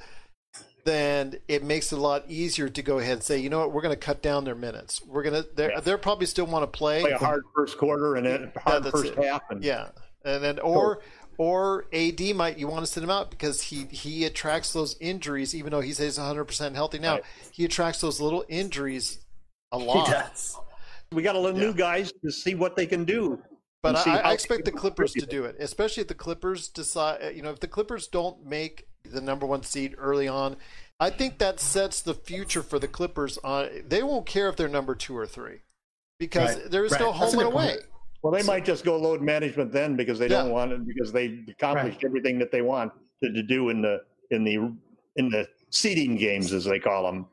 then 0.85 1.37
it 1.49 1.63
makes 1.63 1.93
it 1.93 1.99
a 1.99 2.01
lot 2.01 2.25
easier 2.29 2.69
to 2.69 2.83
go 2.83 2.99
ahead 2.99 3.15
and 3.15 3.23
say, 3.23 3.39
you 3.39 3.49
know 3.49 3.61
what, 3.61 3.73
we're 3.73 3.83
going 3.83 3.95
to 3.95 4.01
cut 4.01 4.23
down 4.23 4.45
their 4.45 4.55
minutes. 4.55 5.01
We're 5.07 5.23
going 5.23 5.43
to 5.43 5.49
they're, 5.55 5.71
yeah. 5.73 5.81
they're 5.81 5.99
probably 5.99 6.27
still 6.27 6.47
want 6.47 6.63
to 6.63 6.67
play, 6.67 7.03
play 7.03 7.13
a 7.13 7.19
hard 7.19 7.45
first 7.55 7.79
quarter 7.79 8.17
and 8.17 8.27
then 8.27 8.53
hard 8.57 8.87
first 8.87 9.13
it. 9.13 9.25
half, 9.25 9.43
and 9.51 9.63
yeah, 9.63 9.89
and 10.25 10.43
then 10.43 10.59
or 10.59 11.01
or 11.39 11.87
AD 11.93 12.21
might 12.35 12.59
you 12.59 12.69
want 12.69 12.85
to 12.85 12.91
sit 12.91 13.03
him 13.03 13.11
out 13.11 13.31
because 13.31 13.63
he 13.63 13.85
he 13.91 14.25
attracts 14.25 14.73
those 14.73 14.97
injuries 15.01 15.55
even 15.55 15.71
though 15.71 15.81
he 15.81 15.93
says 15.93 16.19
100% 16.19 16.75
healthy 16.75 16.99
now 16.99 17.15
right. 17.15 17.25
he 17.51 17.65
attracts 17.65 18.01
those 18.01 18.21
little 18.21 18.45
injuries 18.49 19.25
a 19.73 19.79
lot. 19.79 20.07
He 20.07 20.13
does. 20.13 20.59
We 21.13 21.23
got 21.23 21.33
to 21.33 21.41
let 21.41 21.55
yeah. 21.55 21.63
new 21.63 21.75
guys 21.75 22.13
to 22.25 22.31
see 22.31 22.55
what 22.55 22.77
they 22.77 22.87
can 22.87 23.05
do. 23.05 23.43
But 23.83 24.07
I, 24.07 24.19
I 24.19 24.33
expect 24.33 24.65
the 24.65 24.71
Clippers 24.71 25.13
to 25.15 25.27
do 25.27 25.45
it, 25.45 25.57
especially 25.59 26.03
if 26.03 26.09
the 26.09 26.15
Clippers 26.15 26.69
decide. 26.69 27.35
You 27.35 27.43
know, 27.43 27.51
if 27.51 27.59
the 27.59 27.67
Clippers 27.67 28.07
don't 28.07 28.47
make 28.47 28.87
the 29.05 29.21
number 29.21 29.47
one 29.47 29.63
seed 29.63 29.95
early 29.99 30.29
on, 30.29 30.57
I 31.01 31.11
think 31.11 31.39
that 31.39 31.61
sets 31.61 32.01
the 32.01 32.15
future 32.15 32.63
for 32.63 32.79
the 32.79 32.89
Clippers. 32.89 33.39
On 33.39 33.69
they 33.87 34.03
won't 34.03 34.27
care 34.27 34.49
if 34.49 34.57
they're 34.57 34.69
number 34.69 34.95
two 34.95 35.17
or 35.17 35.27
three 35.27 35.63
because 36.19 36.57
right. 36.57 36.71
there 36.71 36.85
is 36.85 36.93
right. 36.93 37.01
no 37.01 37.13
home 37.13 37.39
and 37.39 37.49
away. 37.49 37.69
Point. 37.71 37.81
Well, 38.23 38.33
they 38.33 38.43
so, 38.43 38.47
might 38.47 38.65
just 38.65 38.85
go 38.85 38.97
load 38.97 39.21
management 39.21 39.73
then 39.73 39.97
because 39.97 40.19
they 40.19 40.29
don't 40.29 40.51
want 40.51 40.71
it 40.71 40.87
because 40.87 41.11
they 41.11 41.41
accomplished 41.49 41.97
right. 41.97 42.05
everything 42.05 42.39
that 42.39 42.53
they 42.53 42.63
want 42.63 42.93
to, 43.23 43.33
to, 43.33 43.43
do 43.43 43.71
in 43.71 43.83
the 43.83 44.01
in 44.31 44.45
the 44.45 44.73
in 45.17 45.29
the 45.29 45.49
seeding 45.71 46.17
games 46.17 46.53
as 46.53 46.65
they 46.65 46.79
call 46.79 47.05
them. 47.05 47.27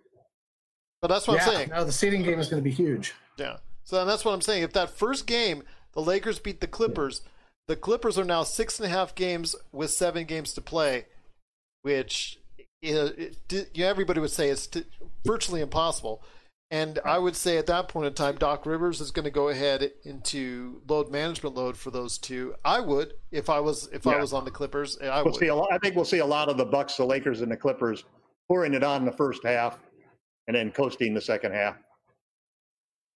But 1.02 1.10
that's 1.10 1.28
what 1.28 1.38
yeah, 1.38 1.46
I'm 1.46 1.54
saying. 1.54 1.70
No, 1.70 1.86
the 1.86 1.92
seeding 1.92 2.24
game 2.24 2.40
is 2.40 2.50
going 2.50 2.62
to 2.62 2.68
be 2.68 2.74
huge. 2.74 3.14
Yeah. 3.38 3.58
So 3.84 4.04
that's 4.04 4.26
what 4.26 4.34
I'm 4.34 4.42
saying. 4.42 4.64
If 4.64 4.74
that 4.74 4.90
first 4.90 5.28
game 5.28 5.64
the 5.94 6.02
Lakers 6.02 6.40
beat 6.40 6.60
the 6.60 6.68
Clippers, 6.68 7.22
yeah. 7.24 7.30
the 7.68 7.76
Clippers 7.76 8.18
are 8.18 8.26
now 8.26 8.44
six 8.44 8.80
and 8.80 8.88
a 8.88 8.90
half 8.90 9.14
games 9.14 9.56
with 9.72 9.92
seven 9.92 10.26
games 10.26 10.54
to 10.54 10.62
play, 10.62 11.06
which 11.82 12.40
you 12.82 12.94
know, 12.94 13.12
it, 13.18 13.78
everybody 13.78 14.20
would 14.20 14.32
say 14.32 14.50
it's 14.50 14.70
virtually 15.26 15.62
impossible. 15.62 16.24
And 16.72 17.00
I 17.04 17.18
would 17.18 17.36
say 17.36 17.58
at 17.58 17.66
that 17.66 17.88
point 17.88 18.08
in 18.08 18.14
time, 18.14 18.36
Doc 18.36 18.66
Rivers 18.66 19.02
is 19.02 19.10
going 19.10 19.24
to 19.26 19.32
go 19.32 19.50
ahead 19.50 19.92
into 20.04 20.84
load 20.88 21.12
management 21.12 21.56
load 21.56 21.76
for 21.76 21.90
those 21.90 22.20
two. 22.20 22.54
I 22.64 22.80
would 22.80 23.14
if 23.32 23.50
I 23.50 23.60
was 23.60 23.90
if 23.92 24.06
yeah. 24.06 24.14
I 24.14 24.22
was 24.22 24.34
on 24.34 24.46
the 24.46 24.52
Clippers. 24.52 24.98
I 25.02 25.24
we'll 25.24 25.32
would. 25.32 25.40
see 25.40 25.48
a 25.48 25.56
lot, 25.56 25.70
I 25.72 25.80
think 25.80 25.96
we'll 25.96 26.06
see 26.06 26.20
a 26.20 26.26
lot 26.26 26.48
of 26.48 26.58
the 26.58 26.66
Bucks, 26.66 26.96
the 26.96 27.06
Lakers, 27.06 27.42
and 27.42 27.52
the 27.52 27.58
Clippers 27.58 28.04
pouring 28.48 28.76
it 28.76 28.84
on 28.84 29.02
in 29.02 29.06
the 29.06 29.12
first 29.12 29.44
half, 29.44 29.80
and 30.48 30.56
then 30.56 30.72
coasting 30.72 31.16
the 31.16 31.22
second 31.22 31.54
half. 31.54 31.76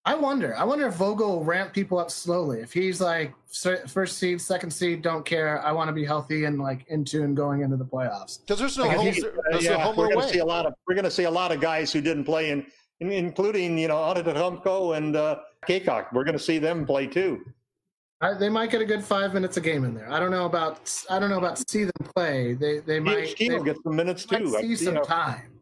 I 0.06 0.16
wonder. 0.16 0.56
I 0.58 0.66
wonder 0.66 0.88
if 0.88 0.96
Vogel 0.96 1.30
will 1.30 1.46
ramp 1.46 1.72
people 1.72 1.98
up 1.98 2.12
slowly. 2.12 2.60
If 2.60 2.74
he's 2.74 3.00
like 3.00 3.34
first 3.88 4.18
seed, 4.18 4.42
second 4.42 4.72
seed, 4.72 5.02
don't 5.02 5.26
care. 5.26 5.66
I 5.66 5.72
want 5.72 5.88
to 5.88 5.94
be 5.94 6.04
healthy 6.04 6.44
and 6.44 6.60
like 6.60 6.86
into 6.90 7.24
and 7.24 7.38
going 7.38 7.62
into 7.62 7.78
the 7.78 7.86
playoffs. 7.86 8.42
Because 8.42 8.60
there's 8.60 8.78
no 8.78 8.86
like 8.86 8.98
home. 8.98 9.06
There's 9.52 9.64
yeah, 9.64 9.72
no 9.72 9.80
home 9.80 9.96
we're 9.96 10.10
going 10.10 10.28
to 10.28 10.34
see 10.34 10.40
a 10.40 10.46
lot 10.46 10.66
of. 10.66 10.74
We're 10.88 10.96
going 10.96 11.06
to 11.06 11.12
see 11.12 11.24
a 11.24 11.32
lot 11.32 11.54
of 11.54 11.62
guys 11.62 11.94
who 11.94 12.02
didn't 12.02 12.26
play 12.26 12.50
in 12.50 12.66
including 13.00 13.78
you 13.78 13.88
know 13.88 13.96
Antetokounmpo 13.96 14.98
and 14.98 15.16
uh, 15.16 15.40
Cacok. 15.68 16.12
We're 16.12 16.26
going 16.26 16.38
to 16.38 16.44
see 16.44 16.60
them 16.60 16.86
play 16.86 17.08
too. 17.08 17.46
I, 18.22 18.34
they 18.34 18.50
might 18.50 18.72
get 18.72 18.82
a 18.82 18.86
good 18.86 19.04
five 19.04 19.34
minutes 19.34 19.58
a 19.58 19.62
game 19.62 19.84
in 19.84 19.94
there. 19.94 20.12
I 20.12 20.20
don't 20.20 20.32
know 20.32 20.46
about 20.46 20.94
I 21.10 21.20
don't 21.20 21.30
know 21.30 21.38
about 21.38 21.70
see 21.70 21.86
them 21.86 22.12
play. 22.14 22.54
They 22.54 22.80
they 22.80 23.00
might 23.00 23.38
they, 23.38 23.50
will 23.50 23.64
get 23.64 23.78
some 23.84 23.96
minutes 23.96 24.26
too. 24.26 24.50
See 24.60 24.76
some 24.76 24.96
know, 24.96 25.04
time. 25.04 25.53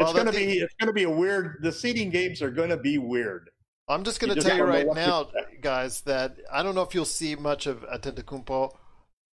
It's 0.00 0.14
well, 0.14 0.24
going 0.24 0.34
to 0.34 0.38
be 0.38 0.60
it's 0.60 0.74
going 0.80 0.86
to 0.86 0.94
be 0.94 1.02
a 1.02 1.10
weird. 1.10 1.58
The 1.60 1.70
seeding 1.70 2.08
games 2.08 2.40
are 2.40 2.50
going 2.50 2.70
to 2.70 2.78
be 2.78 2.96
weird. 2.96 3.50
I'm 3.86 4.02
just 4.02 4.18
going 4.18 4.34
to 4.34 4.40
tell 4.40 4.56
you 4.56 4.64
right 4.64 4.86
now, 4.86 5.28
guys, 5.60 6.00
that 6.02 6.38
I 6.50 6.62
don't 6.62 6.74
know 6.74 6.82
if 6.82 6.94
you'll 6.94 7.04
see 7.04 7.36
much 7.36 7.66
of 7.66 7.84
Antetokounmpo, 7.86 8.74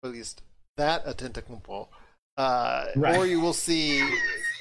at 0.03 0.11
least 0.11 0.41
that 0.77 1.05
Antetokounmpo, 1.05 1.89
uh, 2.37 2.85
right. 2.95 3.15
or 3.15 3.27
you 3.27 3.41
will 3.41 3.53
see 3.53 4.03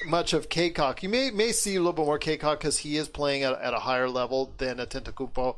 much 0.05 0.33
of 0.33 0.47
Cacok. 0.47 1.01
You 1.01 1.09
may 1.09 1.31
may 1.31 1.51
see 1.51 1.75
a 1.75 1.79
little 1.79 1.93
bit 1.93 2.05
more 2.05 2.19
Cacok 2.19 2.59
because 2.59 2.77
he 2.77 2.97
is 2.97 3.09
playing 3.09 3.41
at, 3.41 3.59
at 3.59 3.73
a 3.73 3.79
higher 3.79 4.07
level 4.07 4.53
than 4.59 4.77
Antetokounmpo. 4.77 5.55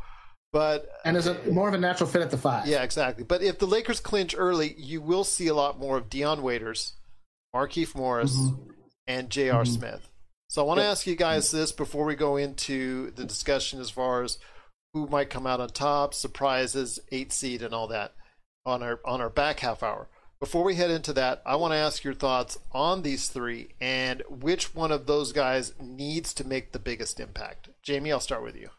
But 0.54 0.88
and 1.04 1.18
is 1.18 1.28
a 1.28 1.34
more 1.52 1.68
of 1.68 1.74
a 1.74 1.78
natural 1.78 2.10
fit 2.10 2.22
at 2.22 2.32
the 2.32 2.38
five. 2.38 2.68
Yeah, 2.68 2.84
exactly. 2.84 3.26
But 3.26 3.42
if 3.42 3.60
the 3.60 3.68
Lakers 3.68 4.00
clinch 4.00 4.34
early, 4.38 4.76
you 4.78 5.02
will 5.02 5.26
see 5.26 5.48
a 5.48 5.54
lot 5.54 5.78
more 5.78 5.98
of 5.98 6.10
Dion 6.10 6.42
Waiters, 6.42 6.94
Markieff 7.54 7.96
Morris, 7.96 8.38
mm-hmm. 8.38 8.72
and 9.08 9.30
J.R. 9.30 9.64
Mm-hmm. 9.64 9.74
Smith. 9.74 10.10
So 10.50 10.62
I 10.62 10.66
want 10.66 10.80
to 10.80 10.86
ask 10.86 11.06
you 11.06 11.16
guys 11.16 11.52
this 11.52 11.74
before 11.74 12.06
we 12.06 12.16
go 12.16 12.38
into 12.38 13.12
the 13.12 13.26
discussion 13.26 13.82
as 13.82 13.90
far 13.90 14.24
as 14.24 14.38
who 14.94 15.06
might 15.08 15.30
come 15.30 15.46
out 15.46 15.60
on 15.60 15.70
top, 15.70 16.14
surprises, 16.14 17.00
eight 17.12 17.34
seed, 17.34 17.62
and 17.62 17.74
all 17.74 17.88
that 17.88 18.14
on 18.66 18.82
our 18.82 19.02
on 19.06 19.20
our 19.20 19.30
back 19.30 19.60
half 19.60 19.84
hour. 19.84 20.08
Before 20.40 20.64
we 20.64 20.76
head 20.76 20.92
into 20.92 21.14
that, 21.14 21.42
I 21.46 21.56
want 21.56 21.74
to 21.74 21.78
ask 21.78 22.04
your 22.04 22.14
thoughts 22.14 22.60
on 22.72 23.02
these 23.02 23.28
three 23.28 23.70
and 23.82 24.22
which 24.30 24.74
one 24.76 24.92
of 24.92 25.06
those 25.08 25.34
guys 25.34 25.74
needs 25.82 26.34
to 26.36 26.48
make 26.48 26.72
the 26.72 26.80
biggest 26.80 27.20
impact. 27.20 27.70
Jamie, 27.82 28.12
I'll 28.12 28.20
start 28.20 28.44
with 28.44 28.56
you. 28.56 28.70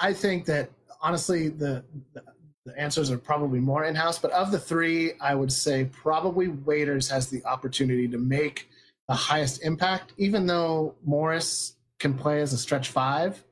I 0.00 0.12
think 0.12 0.44
that 0.46 0.70
honestly, 1.02 1.48
the, 1.48 1.84
the, 2.14 2.22
the 2.64 2.78
answers 2.78 3.10
are 3.10 3.18
probably 3.18 3.58
more 3.58 3.84
in 3.84 3.96
house, 3.96 4.20
but 4.20 4.30
of 4.30 4.52
the 4.52 4.58
three, 4.58 5.14
I 5.20 5.34
would 5.34 5.52
say 5.52 5.86
probably 5.86 6.48
Waiters 6.48 7.10
has 7.10 7.28
the 7.28 7.44
opportunity 7.44 8.06
to 8.06 8.16
make 8.16 8.68
the 9.08 9.14
highest 9.14 9.62
impact, 9.62 10.12
even 10.16 10.46
though 10.46 10.94
Morris 11.04 11.76
can 11.98 12.14
play 12.14 12.40
as 12.40 12.52
a 12.52 12.58
stretch 12.58 12.88
five. 12.90 13.42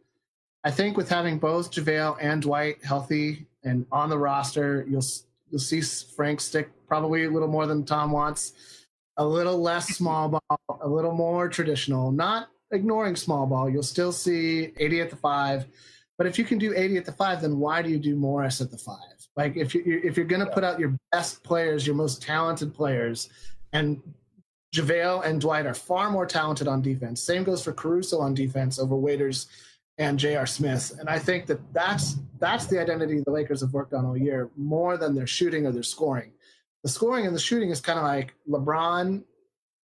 I 0.64 0.70
think 0.70 0.96
with 0.96 1.08
having 1.08 1.38
both 1.38 1.70
JaVale 1.70 2.16
and 2.20 2.42
Dwight 2.42 2.82
healthy 2.84 3.46
and 3.62 3.86
on 3.92 4.08
the 4.08 4.18
roster, 4.18 4.84
you'll 4.88 5.04
you'll 5.50 5.60
see 5.60 5.80
Frank 5.80 6.40
stick 6.40 6.70
probably 6.86 7.24
a 7.24 7.30
little 7.30 7.48
more 7.48 7.66
than 7.66 7.84
Tom 7.84 8.12
wants, 8.12 8.52
a 9.16 9.24
little 9.24 9.60
less 9.60 9.88
small 9.88 10.28
ball, 10.28 10.80
a 10.80 10.88
little 10.88 11.12
more 11.12 11.48
traditional, 11.48 12.10
not 12.10 12.48
ignoring 12.70 13.16
small 13.16 13.46
ball. 13.46 13.68
You'll 13.68 13.82
still 13.82 14.12
see 14.12 14.72
AD 14.80 14.92
at 14.94 15.10
the 15.10 15.16
five. 15.16 15.66
But 16.16 16.26
if 16.26 16.38
you 16.38 16.44
can 16.44 16.58
do 16.58 16.74
AD 16.74 16.92
at 16.92 17.04
the 17.04 17.12
five, 17.12 17.42
then 17.42 17.58
why 17.58 17.82
do 17.82 17.90
you 17.90 17.98
do 17.98 18.16
Morris 18.16 18.60
at 18.60 18.70
the 18.70 18.78
five? 18.78 18.98
Like 19.36 19.56
if 19.56 19.74
you 19.74 20.00
if 20.04 20.16
you're 20.16 20.26
going 20.26 20.44
to 20.44 20.52
put 20.52 20.64
out 20.64 20.78
your 20.78 20.96
best 21.12 21.42
players, 21.42 21.86
your 21.86 21.96
most 21.96 22.22
talented 22.22 22.72
players, 22.74 23.28
and 23.72 24.00
JaVale 24.74 25.24
and 25.24 25.40
Dwight 25.40 25.66
are 25.66 25.74
far 25.74 26.10
more 26.10 26.26
talented 26.26 26.66
on 26.68 26.82
defense. 26.82 27.22
Same 27.22 27.44
goes 27.44 27.62
for 27.62 27.72
Caruso 27.72 28.20
on 28.20 28.34
defense 28.34 28.78
over 28.78 28.96
Waiters 28.96 29.46
and 29.98 30.18
J.R. 30.18 30.46
Smith. 30.46 30.96
And 30.98 31.08
I 31.08 31.18
think 31.18 31.46
that 31.46 31.60
that's 31.72 32.16
that's 32.40 32.66
the 32.66 32.80
identity 32.80 33.22
the 33.24 33.30
Lakers 33.30 33.60
have 33.60 33.72
worked 33.72 33.94
on 33.94 34.04
all 34.04 34.16
year, 34.16 34.50
more 34.56 34.96
than 34.96 35.14
their 35.14 35.26
shooting 35.26 35.66
or 35.66 35.72
their 35.72 35.84
scoring 35.84 36.32
the 36.84 36.90
scoring 36.90 37.26
and 37.26 37.34
the 37.34 37.40
shooting 37.40 37.70
is 37.70 37.80
kind 37.80 37.98
of 37.98 38.04
like 38.04 38.34
LeBron, 38.48 39.24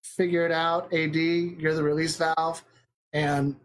figure 0.04 0.46
it 0.46 0.52
out. 0.52 0.94
AD, 0.94 1.16
you're 1.16 1.74
the 1.74 1.82
release 1.82 2.16
valve, 2.16 2.64
and 3.12 3.56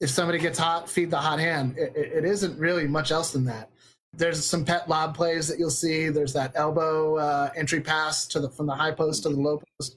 if 0.00 0.10
somebody 0.10 0.38
gets 0.38 0.58
hot, 0.58 0.88
feed 0.88 1.10
the 1.10 1.16
hot 1.16 1.40
hand. 1.40 1.76
It, 1.78 1.96
it 1.96 2.24
isn't 2.26 2.58
really 2.58 2.86
much 2.86 3.10
else 3.10 3.32
than 3.32 3.46
that. 3.46 3.70
There's 4.12 4.44
some 4.44 4.66
pet 4.66 4.86
lob 4.86 5.16
plays 5.16 5.48
that 5.48 5.58
you'll 5.58 5.70
see. 5.70 6.10
There's 6.10 6.34
that 6.34 6.52
elbow 6.54 7.16
uh, 7.16 7.50
entry 7.56 7.80
pass 7.80 8.26
to 8.26 8.40
the 8.40 8.50
from 8.50 8.66
the 8.66 8.74
high 8.74 8.90
post 8.90 9.22
to 9.22 9.30
the 9.30 9.40
low 9.40 9.62
post. 9.78 9.96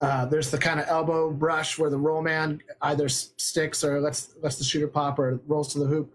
Uh, 0.00 0.24
there's 0.26 0.50
the 0.50 0.56
kind 0.58 0.80
of 0.80 0.86
elbow 0.88 1.30
brush 1.30 1.78
where 1.78 1.90
the 1.90 1.98
roll 1.98 2.22
man 2.22 2.60
either 2.82 3.08
sticks 3.08 3.84
or 3.84 4.00
lets 4.00 4.34
lets 4.42 4.56
the 4.56 4.64
shooter 4.64 4.88
pop 4.88 5.18
or 5.18 5.40
rolls 5.46 5.72
to 5.72 5.78
the 5.78 5.84
hoop 5.84 6.10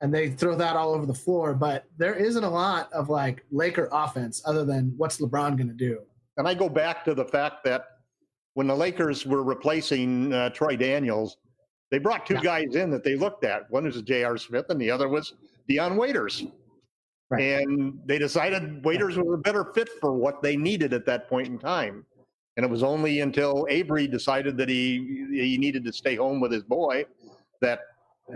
and 0.00 0.14
they 0.14 0.30
throw 0.30 0.54
that 0.54 0.76
all 0.76 0.94
over 0.94 1.04
the 1.04 1.12
floor. 1.14 1.52
But 1.54 1.84
there 1.98 2.14
isn't 2.14 2.42
a 2.44 2.48
lot 2.48 2.90
of 2.92 3.10
like 3.10 3.44
Laker 3.50 3.88
offense 3.92 4.40
other 4.46 4.64
than 4.64 4.94
what's 4.96 5.18
LeBron 5.20 5.56
going 5.56 5.68
to 5.68 5.74
do. 5.74 6.00
And 6.36 6.46
I 6.48 6.54
go 6.54 6.68
back 6.68 7.04
to 7.04 7.14
the 7.14 7.24
fact 7.24 7.64
that 7.64 7.84
when 8.54 8.66
the 8.66 8.74
Lakers 8.76 9.26
were 9.26 9.42
replacing 9.42 10.32
uh, 10.32 10.50
Troy 10.50 10.76
Daniels, 10.76 11.36
They 11.90 11.98
brought 11.98 12.26
two 12.26 12.34
Yeah. 12.34 12.42
guys 12.42 12.74
in 12.76 12.90
that 12.90 13.02
they 13.02 13.16
looked 13.16 13.44
at. 13.44 13.70
One 13.70 13.84
was 13.84 14.00
J.R. 14.02 14.36
Smith, 14.38 14.66
and 14.68 14.80
the 14.80 14.90
other 14.90 15.08
was 15.08 15.34
Dion 15.68 15.96
Waiters. 15.96 16.44
Right. 17.30 17.62
And 17.62 17.98
they 18.06 18.18
decided 18.18 18.84
Waiters 18.84 19.16
was 19.18 19.34
a 19.34 19.38
better 19.38 19.64
fit 19.74 19.88
for 20.00 20.12
what 20.12 20.42
they 20.42 20.56
needed 20.56 20.92
at 20.92 21.04
that 21.06 21.28
point 21.28 21.48
in 21.48 21.58
time. 21.58 22.04
And 22.58 22.64
it 22.64 22.70
was 22.70 22.82
only 22.82 23.20
until 23.20 23.68
Avery 23.70 24.08
decided 24.08 24.56
that 24.56 24.68
he 24.68 25.26
he 25.30 25.56
needed 25.56 25.84
to 25.84 25.92
stay 25.92 26.16
home 26.16 26.40
with 26.40 26.50
his 26.50 26.64
boy 26.64 27.06
that 27.60 27.82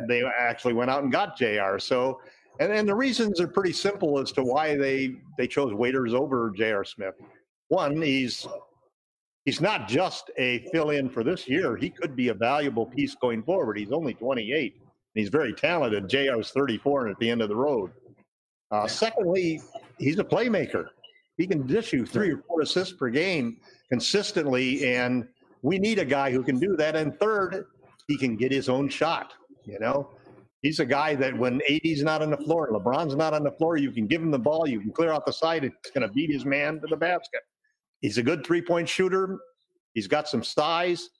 they 0.07 0.23
actually 0.23 0.75
went 0.75 0.93
out 0.93 1.03
and 1.03 1.11
got 1.11 1.37
Jr. 1.37 1.79
So, 1.79 2.21
and 2.61 2.71
and 2.71 2.89
the 2.89 2.95
reasons 2.95 3.41
are 3.41 3.49
pretty 3.49 3.73
simple 3.73 4.21
as 4.21 4.31
to 4.33 4.45
why 4.45 4.77
they 4.77 5.17
they 5.39 5.49
chose 5.49 5.75
Waiters 5.75 6.15
over 6.15 6.53
Jr. 6.55 6.85
Smith. 6.85 7.15
One, 7.67 8.01
he's 8.01 8.47
he's 9.45 9.61
not 9.61 9.89
just 9.89 10.31
a 10.39 10.69
fill-in 10.71 11.11
for 11.11 11.25
this 11.25 11.49
year. 11.49 11.77
He 11.77 11.91
could 11.91 12.15
be 12.15 12.29
a 12.29 12.35
valuable 12.35 12.87
piece 12.87 13.17
going 13.17 13.43
forward. 13.43 13.77
He's 13.77 13.91
only 13.91 14.15
28. 14.15 14.75
And 14.75 14.83
he's 15.15 15.31
very 15.31 15.53
talented. 15.53 16.09
Jr. 16.09 16.39
is 16.39 16.53
34 16.53 17.07
and 17.07 17.11
at 17.11 17.19
the 17.19 17.29
end 17.29 17.43
of 17.43 17.49
the 17.49 17.57
road. 17.57 17.91
Uh, 18.71 18.87
secondly, 18.87 19.61
he's 19.99 20.21
a 20.21 20.25
playmaker. 20.25 20.87
He 21.39 21.49
can 21.49 21.67
dish 21.67 21.93
you 21.93 22.07
three 22.07 22.31
or 22.31 22.45
four 22.47 22.61
assists 22.61 22.95
per 22.95 23.09
game 23.09 23.57
consistently, 23.93 24.95
and 24.95 25.29
we 25.61 25.79
need 25.79 25.99
a 25.99 26.05
guy 26.05 26.31
who 26.31 26.43
can 26.43 26.59
do 26.59 26.75
that. 26.77 26.97
And 26.97 27.15
third, 27.21 27.67
he 28.09 28.17
can 28.17 28.37
get 28.37 28.51
his 28.51 28.71
own 28.71 28.89
shot. 28.89 29.35
You 29.67 29.79
know, 29.81 30.09
he's 30.63 30.81
a 30.81 30.87
guy 30.87 31.15
that 31.17 31.37
when 31.37 31.61
AD's 31.69 32.03
not 32.03 32.23
on 32.23 32.31
the 32.31 32.39
floor, 32.39 32.71
LeBron's 32.73 33.17
not 33.17 33.35
on 33.35 33.45
the 33.45 33.51
floor, 33.51 33.77
you 33.77 33.93
can 33.93 34.07
give 34.07 34.23
him 34.23 34.31
the 34.31 34.39
ball, 34.39 34.67
you 34.67 34.81
can 34.81 34.93
clear 34.93 35.13
out 35.13 35.27
the 35.27 35.33
side, 35.33 35.63
it's 35.63 35.91
going 35.91 36.09
to 36.09 36.13
beat 36.15 36.33
his 36.33 36.47
man 36.47 36.81
to 36.81 36.87
the 36.89 36.97
basket. 36.97 37.43
He's 38.01 38.17
a 38.17 38.23
good 38.23 38.47
three 38.47 38.63
point 38.63 38.89
shooter. 38.89 39.39
He's 39.93 40.09
got 40.09 40.27
some 40.27 40.43
size. 40.43 41.11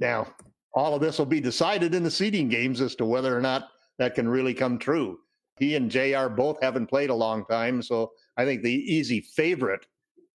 Now, 0.00 0.26
all 0.74 0.96
of 0.96 1.00
this 1.00 1.20
will 1.20 1.24
be 1.24 1.40
decided 1.40 1.94
in 1.94 2.02
the 2.02 2.10
seeding 2.10 2.48
games 2.48 2.80
as 2.80 2.96
to 2.96 3.04
whether 3.04 3.34
or 3.36 3.40
not 3.40 3.68
that 4.00 4.16
can 4.16 4.28
really 4.28 4.54
come 4.54 4.76
true. 4.76 5.20
He 5.60 5.76
and 5.76 5.88
JR 5.88 6.26
both 6.26 6.60
haven't 6.60 6.88
played 6.88 7.10
a 7.10 7.14
long 7.14 7.44
time, 7.46 7.80
so 7.80 8.10
I 8.36 8.44
think 8.44 8.62
the 8.62 8.74
easy 8.92 9.20
favorite 9.20 9.86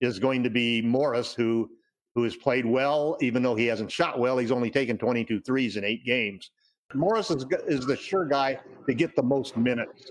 is 0.00 0.18
going 0.18 0.42
to 0.42 0.50
be 0.50 0.82
Morris, 0.82 1.34
who 1.34 1.70
who 2.14 2.24
has 2.24 2.36
played 2.36 2.66
well, 2.66 3.16
even 3.20 3.42
though 3.42 3.54
he 3.54 3.66
hasn't 3.66 3.90
shot 3.90 4.18
well. 4.18 4.36
He's 4.38 4.50
only 4.50 4.70
taken 4.70 4.98
22 4.98 5.40
threes 5.40 5.76
in 5.76 5.84
eight 5.84 6.04
games. 6.04 6.50
Morris 6.92 7.30
is, 7.30 7.46
is 7.68 7.86
the 7.86 7.96
sure 7.96 8.24
guy 8.24 8.58
to 8.86 8.94
get 8.94 9.14
the 9.14 9.22
most 9.22 9.56
minutes. 9.56 10.10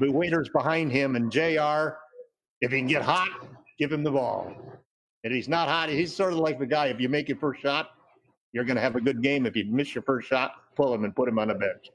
The 0.00 0.10
waiters 0.10 0.48
behind 0.48 0.90
him 0.90 1.14
and 1.14 1.30
JR, 1.30 1.96
if 2.60 2.72
he 2.72 2.78
can 2.78 2.88
get 2.88 3.02
hot, 3.02 3.28
give 3.78 3.92
him 3.92 4.02
the 4.02 4.10
ball. 4.10 4.52
And 5.22 5.32
he's 5.32 5.48
not 5.48 5.68
hot, 5.68 5.88
he's 5.88 6.14
sort 6.14 6.32
of 6.32 6.40
like 6.40 6.58
the 6.58 6.66
guy. 6.66 6.86
If 6.86 7.00
you 7.00 7.08
make 7.08 7.28
your 7.28 7.38
first 7.38 7.62
shot, 7.62 7.90
you're 8.52 8.64
going 8.64 8.76
to 8.76 8.82
have 8.82 8.96
a 8.96 9.00
good 9.00 9.22
game. 9.22 9.46
If 9.46 9.56
you 9.56 9.64
miss 9.66 9.94
your 9.94 10.02
first 10.02 10.28
shot, 10.28 10.54
pull 10.74 10.92
him 10.92 11.04
and 11.04 11.14
put 11.14 11.28
him 11.28 11.38
on 11.38 11.48
the 11.48 11.54
bench. 11.54 11.90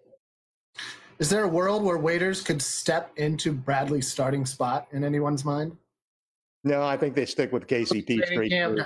Is 1.19 1.29
there 1.29 1.43
a 1.43 1.47
world 1.47 1.83
where 1.83 1.97
waiters 1.97 2.41
could 2.41 2.61
step 2.61 3.11
into 3.17 3.51
Bradley's 3.51 4.11
starting 4.11 4.45
spot 4.45 4.87
in 4.91 5.03
anyone's 5.03 5.45
mind? 5.45 5.77
No, 6.63 6.83
I 6.83 6.95
think 6.97 7.15
they 7.15 7.25
stick 7.25 7.51
with 7.51 7.67
KCP 7.67 8.05
Training 8.05 8.25
straight 8.27 8.51
camp. 8.51 8.75
through. 8.75 8.85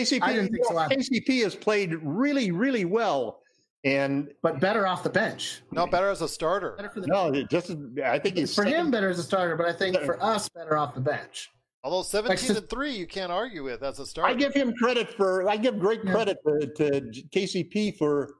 KCP, 0.00 0.18
I 0.22 0.32
didn't 0.32 0.52
think 0.52 0.64
so. 0.64 0.74
KCP 0.74 1.42
has 1.42 1.54
played 1.54 1.94
really, 2.02 2.50
really 2.50 2.84
well. 2.86 3.40
And 3.84 4.30
but 4.42 4.60
better 4.60 4.86
off 4.86 5.02
the 5.02 5.10
bench. 5.10 5.60
No, 5.72 5.86
better 5.88 6.08
as 6.08 6.22
a 6.22 6.28
starter. 6.28 6.74
Better 6.76 6.88
for 6.88 7.00
the 7.00 7.08
no, 7.08 7.32
it 7.32 7.50
just 7.50 7.72
I 8.04 8.16
think 8.18 8.36
he's 8.36 8.54
for 8.54 8.64
him 8.64 8.90
better 8.92 9.10
as 9.10 9.18
a 9.18 9.24
starter, 9.24 9.56
but 9.56 9.66
I 9.66 9.72
think 9.72 9.98
for 10.02 10.22
us 10.22 10.48
better 10.48 10.78
off 10.78 10.94
the 10.94 11.00
bench. 11.00 11.50
Although 11.82 12.02
17 12.04 12.38
so- 12.38 12.56
and 12.58 12.70
3, 12.70 12.92
you 12.92 13.08
can't 13.08 13.32
argue 13.32 13.64
with 13.64 13.82
as 13.82 13.98
a 13.98 14.06
starter. 14.06 14.32
I 14.32 14.36
give 14.38 14.54
him 14.54 14.72
credit 14.74 15.12
for. 15.14 15.48
I 15.50 15.56
give 15.56 15.80
great 15.80 16.00
Yeah. 16.04 16.12
credit 16.12 16.38
to, 16.46 16.60
to 16.76 17.22
KCP 17.34 17.98
for. 17.98 18.34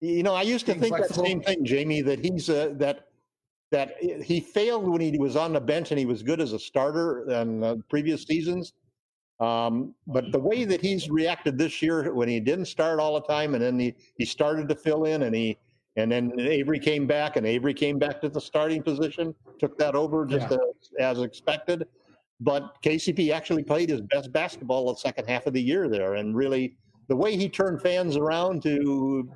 You 0.00 0.24
know, 0.24 0.34
I 0.34 0.42
used 0.42 0.66
to 0.66 0.72
Being 0.72 0.82
think 0.82 0.96
flexible. 0.96 1.22
that 1.22 1.28
same 1.28 1.42
thing, 1.42 1.64
Jamie. 1.64 2.02
That 2.02 2.18
he's 2.18 2.50
uh, 2.50 2.70
that 2.78 3.05
that 3.70 3.96
he 4.00 4.40
failed 4.40 4.88
when 4.88 5.00
he 5.00 5.18
was 5.18 5.36
on 5.36 5.52
the 5.52 5.60
bench 5.60 5.90
and 5.90 5.98
he 5.98 6.06
was 6.06 6.22
good 6.22 6.40
as 6.40 6.52
a 6.52 6.58
starter 6.58 7.28
in 7.30 7.64
uh, 7.64 7.76
previous 7.88 8.22
seasons. 8.22 8.72
Um, 9.40 9.94
but 10.06 10.32
the 10.32 10.38
way 10.38 10.64
that 10.64 10.80
he's 10.80 11.10
reacted 11.10 11.58
this 11.58 11.82
year, 11.82 12.14
when 12.14 12.28
he 12.28 12.40
didn't 12.40 12.66
start 12.66 13.00
all 13.00 13.14
the 13.14 13.26
time, 13.26 13.54
and 13.54 13.62
then 13.62 13.78
he, 13.78 13.94
he 14.16 14.24
started 14.24 14.68
to 14.68 14.74
fill 14.74 15.04
in, 15.04 15.24
and 15.24 15.34
he 15.34 15.58
and 15.98 16.12
then 16.12 16.38
Avery 16.38 16.78
came 16.78 17.06
back, 17.06 17.36
and 17.36 17.46
Avery 17.46 17.72
came 17.72 17.98
back 17.98 18.20
to 18.20 18.28
the 18.28 18.40
starting 18.40 18.82
position, 18.82 19.34
took 19.58 19.78
that 19.78 19.94
over 19.94 20.26
just 20.26 20.50
Yeah. 20.50 20.58
as, 21.00 21.16
as 21.18 21.22
expected. 21.22 21.86
But 22.40 22.82
KCP 22.82 23.30
actually 23.32 23.62
played 23.62 23.88
his 23.88 24.02
best 24.02 24.30
basketball 24.30 24.92
the 24.92 24.98
second 24.98 25.26
half 25.26 25.46
of 25.46 25.54
the 25.54 25.62
year 25.62 25.88
there, 25.88 26.14
and 26.14 26.36
really 26.36 26.76
the 27.08 27.16
way 27.16 27.36
he 27.36 27.48
turned 27.48 27.80
fans 27.80 28.16
around 28.16 28.62
to, 28.64 29.30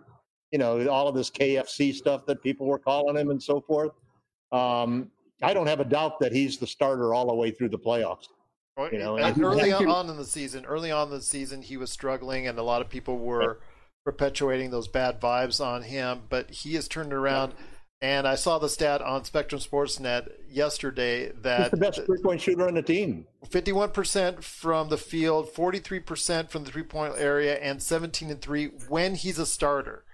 you 0.50 0.58
know, 0.58 0.86
all 0.88 1.08
of 1.08 1.14
this 1.14 1.30
KFC 1.30 1.94
stuff 1.94 2.26
that 2.26 2.42
people 2.42 2.66
were 2.66 2.78
calling 2.78 3.16
him 3.16 3.30
and 3.30 3.42
so 3.42 3.60
forth. 3.60 3.92
Um, 4.52 5.10
I 5.42 5.54
don't 5.54 5.66
have 5.66 5.80
a 5.80 5.84
doubt 5.84 6.20
that 6.20 6.32
he's 6.32 6.58
the 6.58 6.66
starter 6.66 7.14
all 7.14 7.26
the 7.28 7.34
way 7.34 7.50
through 7.50 7.70
the 7.70 7.78
playoffs. 7.78 8.26
you 8.92 8.98
know, 8.98 9.16
And 9.16 9.36
and- 9.36 9.44
early 9.44 9.72
on 9.72 10.08
in 10.08 10.16
the 10.16 10.24
season, 10.24 10.64
early 10.64 10.90
on 10.90 11.08
in 11.08 11.14
the 11.14 11.20
season, 11.22 11.60
he 11.62 11.76
was 11.76 11.90
struggling, 11.90 12.46
and 12.46 12.58
a 12.58 12.62
lot 12.62 12.80
of 12.80 12.88
people 12.88 13.18
were 13.18 13.60
perpetuating 14.06 14.70
those 14.70 14.88
bad 14.88 15.20
vibes 15.20 15.62
on 15.64 15.82
him. 15.82 16.22
But 16.30 16.50
he 16.50 16.74
has 16.76 16.88
turned 16.88 17.12
around, 17.12 17.52
and 18.00 18.26
I 18.26 18.36
saw 18.36 18.58
the 18.58 18.70
stat 18.70 19.02
on 19.02 19.24
Spectrum 19.24 19.60
Sportsnet 19.60 20.30
yesterday 20.48 21.26
He's 21.32 21.42
that 21.42 21.70
the 21.72 21.76
best 21.76 22.00
three-point 22.06 22.40
shooter 22.40 22.66
on 22.66 22.72
the 22.74 22.82
team. 22.82 23.26
51% 23.50 24.42
from 24.42 24.88
the 24.88 24.96
field, 24.96 25.52
43% 25.52 26.48
from 26.50 26.64
the 26.64 26.70
three-point 26.70 27.14
area, 27.18 27.56
and 27.58 27.82
17 27.82 28.30
and 28.30 28.40
three 28.40 28.66
when 28.88 29.14
he's 29.14 29.38
a 29.38 29.44
starter. 29.46 30.04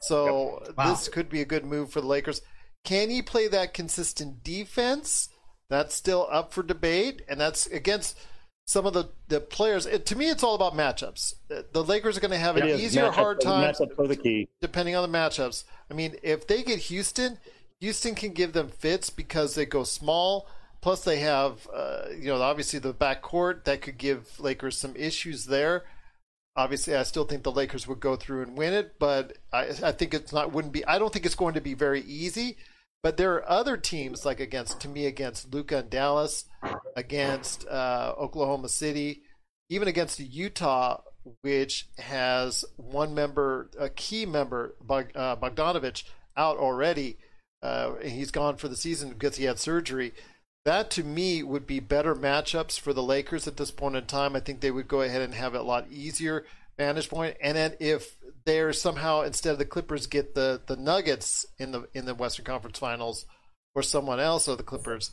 So 0.00 0.64
Wow. 0.76 0.90
this 0.90 1.06
could 1.08 1.28
be 1.28 1.40
a 1.40 1.44
good 1.46 1.64
move 1.64 1.90
for 1.92 2.00
the 2.00 2.06
Lakers. 2.08 2.42
Can 2.86 3.10
he 3.10 3.20
play 3.20 3.48
that 3.48 3.74
consistent 3.74 4.44
defense? 4.44 5.28
That's 5.68 5.92
still 5.92 6.28
up 6.30 6.52
for 6.52 6.62
debate, 6.62 7.20
and 7.28 7.40
that's 7.40 7.66
against 7.66 8.16
some 8.64 8.86
of 8.86 8.92
the, 8.92 9.08
the 9.26 9.40
players. 9.40 9.86
It, 9.86 10.06
to 10.06 10.16
me, 10.16 10.30
it's 10.30 10.44
all 10.44 10.54
about 10.54 10.74
matchups. 10.74 11.34
The- 11.48 11.82
Lakers 11.84 12.16
are 12.16 12.20
going 12.20 12.30
to 12.30 12.38
have 12.38 12.56
an 12.56 12.68
is. 12.68 12.80
easier, 12.80 13.10
hard 13.10 13.40
time 13.40 13.74
depending 14.60 14.94
on 14.94 15.10
the 15.10 15.18
matchups. 15.18 15.64
I 15.90 15.94
mean, 15.94 16.14
if 16.22 16.46
they 16.46 16.62
get 16.62 16.78
Houston, 16.78 17.38
Houston 17.80 18.14
can 18.14 18.32
give 18.32 18.52
them 18.52 18.68
fits 18.68 19.10
because 19.10 19.56
they 19.56 19.66
go 19.66 19.82
small. 19.82 20.48
Plus, 20.80 21.02
they 21.02 21.18
have, 21.18 21.66
uh, 21.74 22.04
you 22.16 22.26
know, 22.26 22.40
obviously 22.40 22.78
the 22.78 22.94
backcourt 22.94 23.64
that 23.64 23.82
could 23.82 23.98
give 23.98 24.38
Lakers 24.38 24.78
some 24.78 24.94
issues 24.94 25.46
there. 25.46 25.84
Obviously, 26.54 26.94
I 26.94 27.02
still 27.02 27.24
think 27.24 27.42
the 27.42 27.50
Lakers 27.50 27.88
would 27.88 27.98
go 27.98 28.14
through 28.14 28.42
and 28.42 28.56
win 28.56 28.72
it, 28.72 29.00
but 29.00 29.36
I, 29.52 29.70
I 29.82 29.90
think 29.90 30.14
it's 30.14 30.32
not 30.32 30.52
wouldn't 30.52 30.72
be. 30.72 30.86
I 30.86 31.00
don't 31.00 31.12
think 31.12 31.26
it's 31.26 31.34
going 31.34 31.54
to 31.54 31.60
be 31.60 31.74
very 31.74 32.02
easy. 32.02 32.56
But 33.02 33.16
there 33.16 33.34
are 33.34 33.48
other 33.48 33.76
teams 33.76 34.24
like 34.24 34.40
against 34.40 34.80
to 34.80 34.88
me 34.88 35.06
against 35.06 35.52
Luka 35.52 35.78
and 35.78 35.90
Dallas, 35.90 36.44
against 36.96 37.66
uh, 37.68 38.14
Oklahoma 38.18 38.68
City, 38.68 39.22
even 39.68 39.86
against 39.86 40.18
Utah, 40.18 41.02
which 41.42 41.88
has 41.98 42.64
one 42.76 43.14
member, 43.14 43.70
a 43.78 43.88
key 43.88 44.26
member, 44.26 44.74
uh, 44.88 45.36
Bogdanovich, 45.36 46.04
out 46.36 46.58
already. 46.58 47.18
Uh, 47.62 47.94
he's 47.96 48.30
gone 48.30 48.56
for 48.56 48.68
the 48.68 48.76
season 48.76 49.10
because 49.10 49.36
he 49.36 49.44
had 49.44 49.58
surgery. 49.58 50.12
That 50.64 50.90
to 50.92 51.04
me 51.04 51.42
would 51.42 51.66
be 51.66 51.80
better 51.80 52.14
matchups 52.14 52.78
for 52.78 52.92
the 52.92 53.02
Lakers 53.02 53.46
at 53.46 53.56
this 53.56 53.70
point 53.70 53.96
in 53.96 54.06
time. 54.06 54.34
I 54.34 54.40
think 54.40 54.60
they 54.60 54.70
would 54.70 54.88
go 54.88 55.02
ahead 55.02 55.22
and 55.22 55.34
have 55.34 55.54
it 55.54 55.60
a 55.60 55.64
lot 55.64 55.86
easier 55.90 56.44
vantage 56.76 57.08
point. 57.08 57.36
And 57.40 57.56
then 57.56 57.74
if 57.80 58.16
they're 58.46 58.72
somehow 58.72 59.22
instead 59.22 59.52
of 59.52 59.58
the 59.58 59.64
Clippers 59.66 60.06
get 60.06 60.34
the, 60.34 60.62
the 60.66 60.76
Nuggets 60.76 61.44
in 61.58 61.72
the 61.72 61.88
in 61.92 62.06
the 62.06 62.14
Western 62.14 62.44
Conference 62.44 62.78
Finals 62.78 63.26
or 63.74 63.82
someone 63.82 64.20
else 64.20 64.48
or 64.48 64.56
the 64.56 64.62
Clippers, 64.62 65.10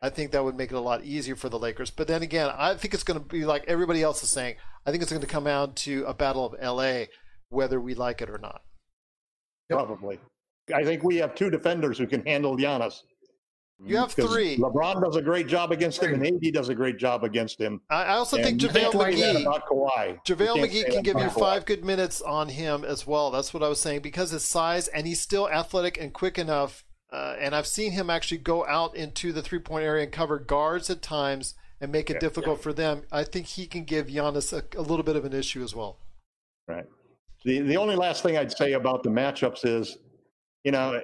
I 0.00 0.10
think 0.10 0.30
that 0.30 0.44
would 0.44 0.56
make 0.56 0.70
it 0.70 0.76
a 0.76 0.80
lot 0.80 1.04
easier 1.04 1.34
for 1.34 1.48
the 1.48 1.58
Lakers. 1.58 1.90
But 1.90 2.06
then 2.06 2.22
again, 2.22 2.50
I 2.56 2.74
think 2.74 2.94
it's 2.94 3.02
going 3.02 3.18
to 3.18 3.26
be 3.26 3.44
like 3.44 3.64
everybody 3.66 4.02
else 4.02 4.22
is 4.22 4.30
saying. 4.30 4.56
I 4.86 4.90
think 4.90 5.02
it's 5.02 5.10
going 5.10 5.22
to 5.22 5.28
come 5.28 5.44
down 5.44 5.72
to 5.74 6.04
a 6.04 6.12
battle 6.12 6.44
of 6.44 6.62
LA, 6.62 7.06
whether 7.48 7.80
we 7.80 7.94
like 7.94 8.20
it 8.20 8.28
or 8.28 8.38
not. 8.38 8.60
Probably. 9.70 10.20
I 10.72 10.84
think 10.84 11.02
we 11.02 11.16
have 11.16 11.34
two 11.34 11.50
defenders 11.50 11.98
who 11.98 12.06
can 12.06 12.24
handle 12.24 12.56
Giannis. 12.56 13.02
You 13.82 13.96
have 13.96 14.12
three. 14.12 14.56
LeBron 14.56 15.02
does 15.02 15.16
a 15.16 15.22
great 15.22 15.46
job 15.46 15.72
against 15.72 16.02
him, 16.02 16.14
and 16.14 16.24
AD 16.26 16.52
does 16.54 16.68
a 16.68 16.74
great 16.74 16.96
job 16.96 17.24
against 17.24 17.60
him. 17.60 17.80
I, 17.90 18.14
also 18.14 18.36
think 18.36 18.48
And 18.48 18.62
you 18.62 18.68
JaVale 18.68 18.92
McGee. 18.92 19.40
about 19.42 19.66
Kawhi. 19.66 20.18
JaVale 20.24 20.64
McGee 20.64 20.90
can 20.92 21.02
give 21.02 21.18
you 21.18 21.24
Kawhi. 21.24 21.40
five 21.40 21.66
good 21.66 21.84
minutes 21.84 22.22
on 22.22 22.48
him 22.48 22.84
as 22.84 23.06
well. 23.06 23.30
That's 23.30 23.52
what 23.52 23.62
I 23.62 23.68
was 23.68 23.80
saying 23.80 24.00
because 24.00 24.30
his 24.30 24.44
size 24.44 24.88
and 24.88 25.06
he's 25.06 25.20
still 25.20 25.48
athletic 25.50 25.98
and 26.00 26.12
quick 26.12 26.38
enough. 26.38 26.84
Uh, 27.12 27.36
and 27.38 27.54
I've 27.54 27.66
seen 27.66 27.92
him 27.92 28.10
actually 28.10 28.38
go 28.38 28.66
out 28.66 28.96
into 28.96 29.32
the 29.32 29.42
three 29.42 29.58
point 29.58 29.84
area 29.84 30.04
and 30.04 30.12
cover 30.12 30.38
guards 30.38 30.88
at 30.88 31.02
times 31.02 31.54
and 31.80 31.92
make 31.92 32.10
it 32.10 32.20
difficult 32.20 32.62
for 32.62 32.72
them. 32.72 33.02
I 33.12 33.24
think 33.24 33.46
he 33.46 33.66
can 33.66 33.84
give 33.84 34.06
Giannis 34.06 34.52
a, 34.52 34.64
a 34.78 34.82
little 34.82 35.04
bit 35.04 35.16
of 35.16 35.24
an 35.24 35.32
issue 35.32 35.62
as 35.62 35.74
well. 35.74 35.98
Right. 36.66 36.86
The 37.44 37.60
the 37.60 37.76
only 37.76 37.96
last 37.96 38.22
thing 38.22 38.38
I'd 38.38 38.56
say 38.56 38.72
about 38.72 39.02
the 39.02 39.10
matchups 39.10 39.66
is, 39.66 39.98
you 40.64 40.72
know, 40.72 41.02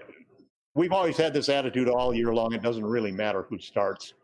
we've 0.74 0.92
always 0.92 1.16
had 1.16 1.32
this 1.34 1.48
attitude 1.48 1.88
all 1.88 2.14
year 2.14 2.32
long. 2.32 2.52
It 2.52 2.62
doesn't 2.62 2.84
really 2.84 3.12
matter 3.12 3.42
who 3.48 3.58
starts. 3.58 4.14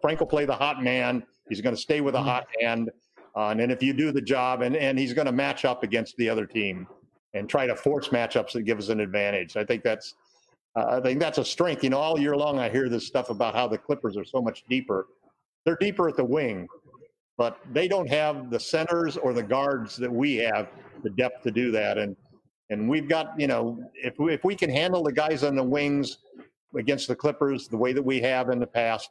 Frank 0.00 0.20
will 0.20 0.26
play 0.26 0.44
the 0.44 0.54
hot 0.54 0.82
man. 0.82 1.24
He's 1.48 1.60
going 1.60 1.74
to 1.74 1.80
stay 1.80 2.00
with 2.00 2.14
a 2.14 2.18
Mhm. 2.18 2.24
hot 2.24 2.46
hand, 2.60 2.90
uh, 3.36 3.48
and 3.48 3.60
then 3.60 3.70
if 3.70 3.82
you 3.82 3.92
do 3.92 4.10
the 4.12 4.20
job, 4.20 4.62
and 4.62 4.76
and 4.76 4.98
he's 4.98 5.12
going 5.12 5.26
to 5.26 5.32
match 5.32 5.64
up 5.64 5.82
against 5.82 6.16
the 6.16 6.28
other 6.28 6.46
team. 6.46 6.86
and 7.34 7.48
try 7.48 7.66
to 7.66 7.74
force 7.74 8.10
matchups 8.10 8.52
that 8.52 8.64
give 8.64 8.78
us 8.78 8.90
an 8.90 9.00
advantage. 9.00 9.56
I 9.56 9.64
think 9.64 9.82
that's 9.82 10.16
uh, 10.76 10.98
I 10.98 11.00
think 11.00 11.18
that's 11.18 11.38
a 11.38 11.44
strength. 11.46 11.82
You 11.82 11.88
know, 11.88 11.96
all 11.96 12.20
year 12.20 12.36
long 12.36 12.58
I 12.58 12.68
hear 12.68 12.90
this 12.90 13.06
stuff 13.06 13.30
about 13.30 13.54
how 13.54 13.66
the 13.66 13.78
Clippers 13.78 14.18
are 14.18 14.24
so 14.24 14.42
much 14.42 14.64
deeper. 14.68 15.06
They're 15.64 15.78
deeper 15.80 16.10
at 16.10 16.16
the 16.18 16.24
wing, 16.26 16.68
but 17.38 17.58
they 17.72 17.88
don't 17.88 18.06
have 18.06 18.50
the 18.50 18.60
centers 18.60 19.16
or 19.16 19.32
the 19.32 19.42
guards 19.42 19.96
that 19.96 20.12
we 20.12 20.36
have 20.36 20.68
the 21.02 21.08
depth 21.08 21.42
to 21.44 21.50
do 21.50 21.70
that. 21.70 21.96
And 21.96 22.14
and 22.72 22.88
we've 22.88 23.08
got 23.08 23.38
you 23.38 23.46
know 23.46 23.78
if 23.94 24.18
we, 24.18 24.34
if 24.34 24.44
we 24.44 24.54
can 24.54 24.70
handle 24.70 25.02
the 25.02 25.12
guys 25.12 25.44
on 25.44 25.54
the 25.54 25.62
wings 25.62 26.18
against 26.76 27.08
the 27.08 27.14
Clippers 27.14 27.68
the 27.68 27.76
way 27.76 27.92
that 27.92 28.02
we 28.02 28.20
have 28.20 28.50
in 28.50 28.58
the 28.58 28.66
past, 28.66 29.10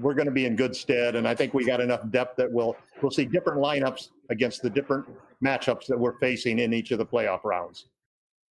we're 0.00 0.14
going 0.14 0.26
to 0.26 0.32
be 0.32 0.46
in 0.46 0.56
good 0.56 0.74
stead. 0.74 1.16
And 1.16 1.26
I 1.26 1.34
think 1.34 1.54
we 1.54 1.64
got 1.64 1.80
enough 1.80 2.08
depth 2.10 2.36
that 2.36 2.50
we'll 2.50 2.76
we'll 3.00 3.10
see 3.10 3.24
different 3.24 3.60
lineups 3.60 4.08
against 4.30 4.62
the 4.62 4.70
different 4.70 5.06
matchups 5.44 5.86
that 5.86 5.98
we're 5.98 6.18
facing 6.18 6.60
in 6.60 6.72
each 6.72 6.90
of 6.92 6.98
the 6.98 7.06
playoff 7.06 7.44
rounds. 7.44 7.86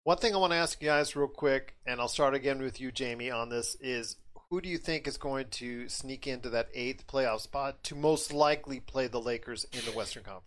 One 0.04 0.16
thing 0.16 0.34
I 0.34 0.38
want 0.38 0.52
to 0.52 0.56
ask 0.56 0.80
you 0.82 0.88
guys 0.88 1.14
real 1.14 1.28
quick, 1.28 1.76
and 1.86 2.00
I'll 2.00 2.08
start 2.08 2.34
again 2.34 2.60
with 2.60 2.80
you, 2.80 2.90
Jamie, 2.90 3.30
on 3.30 3.50
this 3.50 3.76
is 3.80 4.16
who 4.48 4.60
do 4.60 4.68
you 4.68 4.78
think 4.78 5.06
is 5.06 5.16
going 5.16 5.48
to 5.50 5.88
sneak 5.88 6.26
into 6.26 6.50
that 6.50 6.68
eighth 6.74 7.06
playoff 7.06 7.40
spot 7.40 7.84
to 7.84 7.94
most 7.94 8.32
likely 8.32 8.80
play 8.80 9.06
the 9.06 9.20
Lakers 9.20 9.64
in 9.72 9.80
the 9.84 9.92
Western 9.92 10.24
Conference? 10.24 10.46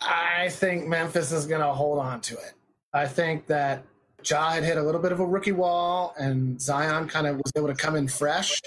I 0.00 0.48
think 0.50 0.86
Memphis 0.86 1.32
is 1.32 1.46
going 1.46 1.62
to 1.62 1.72
hold 1.72 1.98
on 1.98 2.20
to 2.22 2.34
it. 2.34 2.52
I 2.94 3.06
think 3.06 3.46
that 3.48 3.84
Ja 4.24 4.50
had 4.50 4.64
hit 4.64 4.78
a 4.78 4.82
little 4.82 5.00
bit 5.00 5.12
of 5.12 5.20
a 5.20 5.26
rookie 5.26 5.52
wall, 5.52 6.14
and 6.18 6.60
Zion 6.60 7.08
kind 7.08 7.26
of 7.26 7.36
was 7.36 7.52
able 7.56 7.66
to 7.66 7.74
come 7.74 7.96
in 7.96 8.08
fresh, 8.08 8.62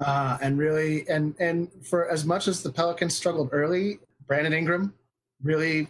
uh, 0.00 0.38
and 0.40 0.56
really, 0.56 1.08
and 1.08 1.34
and 1.40 1.68
for 1.84 2.08
as 2.08 2.24
much 2.24 2.48
as 2.48 2.62
the 2.62 2.72
Pelicans 2.72 3.14
struggled 3.14 3.50
early, 3.52 3.98
Brandon 4.26 4.52
Ingram 4.52 4.94
really 5.42 5.88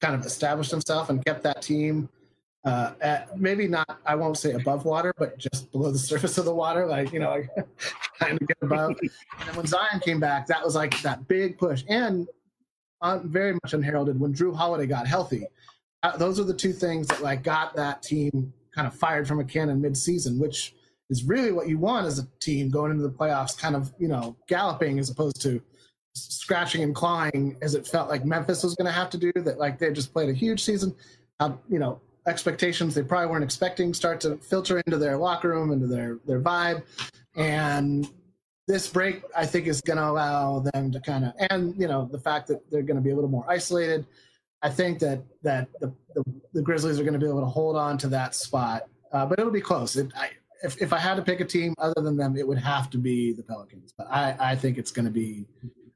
kind 0.00 0.14
of 0.14 0.24
established 0.24 0.70
himself 0.70 1.10
and 1.10 1.24
kept 1.24 1.42
that 1.42 1.60
team 1.60 2.08
uh, 2.64 2.92
at 3.00 3.38
maybe 3.38 3.66
not 3.66 3.98
I 4.04 4.14
won't 4.14 4.36
say 4.36 4.52
above 4.52 4.84
water, 4.84 5.12
but 5.18 5.38
just 5.38 5.72
below 5.72 5.90
the 5.90 5.98
surface 6.10 6.38
of 6.38 6.44
the 6.44 6.54
water, 6.54 6.86
like 6.86 7.12
you 7.12 7.20
know, 7.20 7.30
like 7.30 7.50
kind 8.18 8.38
get 8.46 8.58
above. 8.60 8.96
and 9.00 9.56
when 9.56 9.66
Zion 9.66 10.00
came 10.00 10.20
back, 10.20 10.46
that 10.48 10.62
was 10.62 10.74
like 10.74 11.00
that 11.02 11.26
big 11.28 11.56
push, 11.56 11.82
and 11.88 12.28
uh, 13.00 13.18
very 13.24 13.54
much 13.54 13.72
unheralded 13.72 14.20
when 14.20 14.34
Jrue 14.34 14.54
Holiday 14.54 14.86
got 14.86 15.06
healthy. 15.06 15.46
Uh, 16.02 16.16
those 16.16 16.38
are 16.38 16.44
the 16.44 16.54
two 16.54 16.72
things 16.72 17.08
that 17.08 17.22
like 17.22 17.42
got 17.42 17.74
that 17.74 18.02
team 18.02 18.52
kind 18.74 18.86
of 18.86 18.94
fired 18.94 19.26
from 19.26 19.40
a 19.40 19.44
cannon 19.44 19.80
mid-season, 19.80 20.38
which 20.38 20.74
is 21.10 21.24
really 21.24 21.52
what 21.52 21.68
you 21.68 21.78
want 21.78 22.06
as 22.06 22.18
a 22.18 22.26
team 22.40 22.70
going 22.70 22.90
into 22.90 23.02
the 23.02 23.10
playoffs, 23.10 23.58
kind 23.58 23.74
of 23.74 23.92
you 23.98 24.08
know 24.08 24.36
galloping 24.46 24.98
as 24.98 25.10
opposed 25.10 25.40
to 25.42 25.60
scratching 26.14 26.82
and 26.82 26.94
clawing 26.94 27.56
as 27.62 27.74
it 27.74 27.86
felt 27.86 28.08
like 28.08 28.24
Memphis 28.24 28.62
was 28.62 28.74
going 28.74 28.86
to 28.86 28.92
have 28.92 29.10
to 29.10 29.18
do. 29.18 29.32
That 29.34 29.58
like 29.58 29.78
they 29.78 29.92
just 29.92 30.12
played 30.12 30.28
a 30.28 30.34
huge 30.34 30.62
season. 30.62 30.94
Uh, 31.40 31.52
you 31.68 31.78
know, 31.78 32.00
expectations 32.26 32.94
they 32.94 33.02
probably 33.02 33.28
weren't 33.28 33.44
expecting 33.44 33.94
start 33.94 34.20
to 34.20 34.36
filter 34.36 34.80
into 34.86 34.98
their 34.98 35.16
locker 35.16 35.48
room, 35.48 35.72
into 35.72 35.86
their 35.86 36.18
their 36.26 36.40
vibe, 36.40 36.82
and 37.36 38.08
this 38.68 38.86
break 38.86 39.22
I 39.36 39.46
think 39.46 39.66
is 39.66 39.80
going 39.80 39.96
to 39.96 40.04
allow 40.04 40.60
them 40.60 40.92
to 40.92 41.00
kind 41.00 41.24
of, 41.24 41.32
and 41.50 41.74
you 41.80 41.88
know, 41.88 42.08
the 42.10 42.18
fact 42.18 42.46
that 42.48 42.70
they're 42.70 42.82
going 42.82 42.96
to 42.96 43.02
be 43.02 43.10
a 43.10 43.14
little 43.14 43.30
more 43.30 43.46
isolated. 43.48 44.06
I 44.62 44.70
think 44.70 44.98
that 45.00 45.22
that 45.42 45.68
the 45.80 45.92
the, 46.14 46.24
the 46.54 46.62
Grizzlies 46.62 46.98
are 46.98 47.04
going 47.04 47.14
to 47.14 47.18
be 47.18 47.28
able 47.28 47.40
to 47.40 47.46
hold 47.46 47.76
on 47.76 47.98
to 47.98 48.08
that 48.08 48.34
spot, 48.34 48.84
uh, 49.12 49.26
but 49.26 49.38
it'll 49.38 49.52
be 49.52 49.60
close. 49.60 49.96
It, 49.96 50.10
I, 50.16 50.30
if 50.62 50.80
if 50.82 50.92
I 50.92 50.98
had 50.98 51.14
to 51.16 51.22
pick 51.22 51.40
a 51.40 51.44
team 51.44 51.74
other 51.78 52.00
than 52.00 52.16
them, 52.16 52.36
it 52.36 52.46
would 52.46 52.58
have 52.58 52.90
to 52.90 52.98
be 52.98 53.32
the 53.32 53.42
Pelicans. 53.42 53.92
But 53.96 54.08
I 54.10 54.36
I 54.38 54.56
think 54.56 54.78
it's 54.78 54.90
going 54.90 55.06
to 55.06 55.12
be 55.12 55.46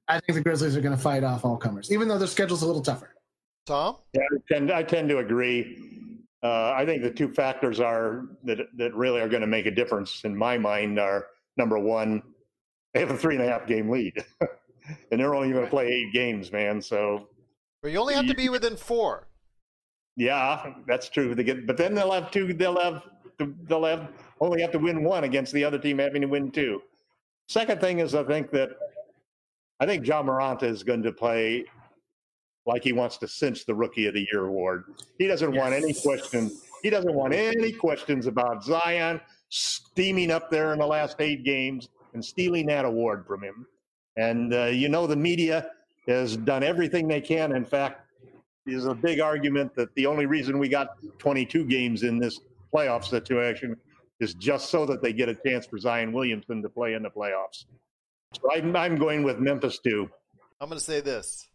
I 0.08 0.20
think 0.20 0.36
the 0.36 0.42
Grizzlies 0.42 0.76
are 0.76 0.80
going 0.80 0.96
to 0.96 1.02
fight 1.02 1.24
off 1.24 1.44
all 1.44 1.56
comers, 1.56 1.90
even 1.92 2.08
though 2.08 2.18
their 2.18 2.28
schedule's 2.28 2.62
a 2.62 2.66
little 2.66 2.82
tougher. 2.82 3.14
Tom? 3.66 3.96
Yeah, 4.12 4.22
I 4.22 4.52
tend, 4.52 4.70
I 4.72 4.82
tend 4.82 5.08
to 5.08 5.18
agree. 5.18 6.18
Uh, 6.42 6.72
I 6.76 6.84
think 6.84 7.02
the 7.02 7.10
two 7.10 7.28
factors 7.28 7.78
are 7.78 8.26
that 8.44 8.58
that 8.76 8.94
really 8.94 9.20
are 9.20 9.28
going 9.28 9.42
to 9.42 9.46
make 9.46 9.66
a 9.66 9.70
difference 9.70 10.24
in 10.24 10.36
my 10.36 10.58
mind 10.58 10.98
are 10.98 11.28
number 11.56 11.78
one, 11.78 12.22
they 12.92 13.00
have 13.00 13.10
a 13.10 13.16
three 13.16 13.36
and 13.36 13.44
a 13.44 13.48
half 13.48 13.66
game 13.66 13.88
lead, 13.88 14.24
and 15.10 15.20
they're 15.20 15.34
only 15.34 15.52
going 15.52 15.64
to 15.64 15.70
play 15.70 15.86
eight 15.86 16.12
games, 16.12 16.50
man. 16.50 16.82
So, 16.82 17.28
but 17.82 17.90
you 17.90 17.98
only 17.98 18.14
have 18.14 18.26
to 18.26 18.34
be 18.34 18.48
within 18.48 18.76
four. 18.76 19.28
Yeah, 20.16 20.74
that's 20.86 21.08
true. 21.08 21.34
They 21.34 21.42
get, 21.42 21.66
but 21.66 21.76
then 21.76 21.94
they'll 21.94 22.12
have 22.12 22.30
two. 22.30 22.52
They'll 22.52 22.80
have 22.80 23.02
they'll 23.64 23.84
have 23.84 24.10
only 24.40 24.60
have 24.60 24.70
to 24.72 24.78
win 24.78 25.02
one 25.04 25.24
against 25.24 25.52
the 25.52 25.64
other 25.64 25.78
team 25.78 25.98
having 25.98 26.22
to 26.22 26.28
win 26.28 26.50
two. 26.50 26.82
Second 27.48 27.80
thing 27.80 27.98
is, 27.98 28.14
I 28.14 28.22
think 28.24 28.50
that 28.52 28.70
I 29.80 29.86
think 29.86 30.04
John 30.04 30.26
Morant 30.26 30.62
is 30.62 30.82
going 30.82 31.02
to 31.02 31.12
play 31.12 31.64
like 32.66 32.84
he 32.84 32.92
wants 32.92 33.16
to 33.18 33.28
cinch 33.28 33.66
the 33.66 33.74
Rookie 33.74 34.06
of 34.06 34.14
the 34.14 34.26
Year 34.32 34.46
award. 34.46 34.84
He 35.18 35.26
doesn't 35.26 35.52
yes. 35.52 35.60
want 35.60 35.74
any 35.74 35.94
question. 35.94 36.50
He 36.82 36.90
doesn't 36.90 37.12
want 37.12 37.34
any 37.34 37.72
questions 37.72 38.26
about 38.26 38.62
Zion 38.62 39.20
steaming 39.48 40.30
up 40.30 40.50
there 40.50 40.72
in 40.72 40.78
the 40.78 40.86
last 40.86 41.20
eight 41.20 41.44
games 41.44 41.88
and 42.14 42.24
stealing 42.24 42.66
that 42.66 42.84
award 42.84 43.26
from 43.26 43.42
him. 43.42 43.66
And 44.16 44.52
uh, 44.52 44.64
you 44.66 44.88
know 44.88 45.06
the 45.06 45.16
media 45.16 45.70
has 46.06 46.36
done 46.36 46.62
everything 46.62 47.08
they 47.08 47.20
can. 47.20 47.54
In 47.54 47.64
fact, 47.64 48.02
is 48.66 48.86
a 48.86 48.94
big 48.94 49.20
argument 49.20 49.74
that 49.74 49.94
the 49.94 50.06
only 50.06 50.26
reason 50.26 50.58
we 50.58 50.68
got 50.68 50.96
22 51.18 51.64
games 51.64 52.02
in 52.02 52.18
this 52.18 52.40
playoff 52.72 53.04
situation 53.04 53.76
is 54.20 54.34
just 54.34 54.70
so 54.70 54.86
that 54.86 55.02
they 55.02 55.12
get 55.12 55.28
a 55.28 55.34
chance 55.34 55.66
for 55.66 55.78
Zion 55.78 56.12
Williamson 56.12 56.62
to 56.62 56.68
play 56.68 56.94
in 56.94 57.02
the 57.02 57.10
playoffs. 57.10 57.64
So 58.34 58.52
I'm, 58.52 58.74
I'm 58.76 58.96
going 58.96 59.24
with 59.24 59.38
Memphis 59.38 59.78
too. 59.78 60.08
I'm 60.60 60.68
going 60.68 60.78
to 60.78 60.84
say 60.84 61.00
this: 61.00 61.48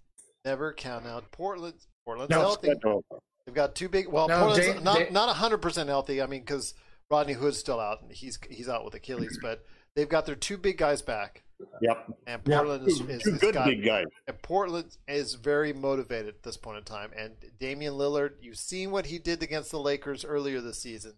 never 0.43 0.73
count 0.73 1.07
out 1.07 1.31
Portland. 1.31 1.75
Portland's 2.05 2.29
no, 2.29 2.39
healthy. 2.39 2.73
No. 2.83 3.03
They've 3.45 3.55
got 3.55 3.73
two 3.73 3.87
big. 3.87 4.09
Well, 4.09 4.27
no, 4.27 4.39
Portland's 4.39 4.67
Jay, 4.67 4.83
not 4.83 4.97
Jay. 4.97 5.07
not 5.09 5.27
100 5.27 5.59
percent 5.59 5.87
healthy. 5.89 6.21
I 6.21 6.27
mean, 6.27 6.41
because 6.41 6.73
Rodney 7.09 7.33
Hood's 7.33 7.57
still 7.57 7.79
out, 7.79 8.01
and 8.01 8.11
he's 8.11 8.37
he's 8.49 8.67
out 8.67 8.83
with 8.83 8.93
Achilles. 8.93 9.39
But 9.41 9.63
they've 9.95 10.09
got 10.09 10.25
their 10.25 10.35
two 10.35 10.57
big 10.57 10.77
guys 10.77 11.01
back. 11.01 11.43
Yep. 11.81 12.11
And 12.27 12.43
Portland 12.43 12.83
yep. 12.87 12.89
is, 12.89 13.01
is, 13.01 13.23
two 13.23 13.37
good 13.37 13.53
got, 13.55 13.67
big 13.67 13.83
guys. 13.83 14.05
And 14.27 14.41
Portland 14.41 14.97
is 15.07 15.35
very 15.35 15.73
motivated 15.73 16.35
at 16.35 16.43
this 16.43 16.57
point 16.57 16.77
in 16.77 16.83
time. 16.83 17.11
And 17.17 17.33
Damian 17.59 17.93
Lillard, 17.93 18.33
you've 18.41 18.57
seen 18.57 18.91
what 18.91 19.07
he 19.07 19.19
did 19.19 19.41
against 19.43 19.71
the 19.71 19.79
Lakers 19.79 20.23
earlier 20.23 20.61
this 20.61 20.81
season. 20.81 21.13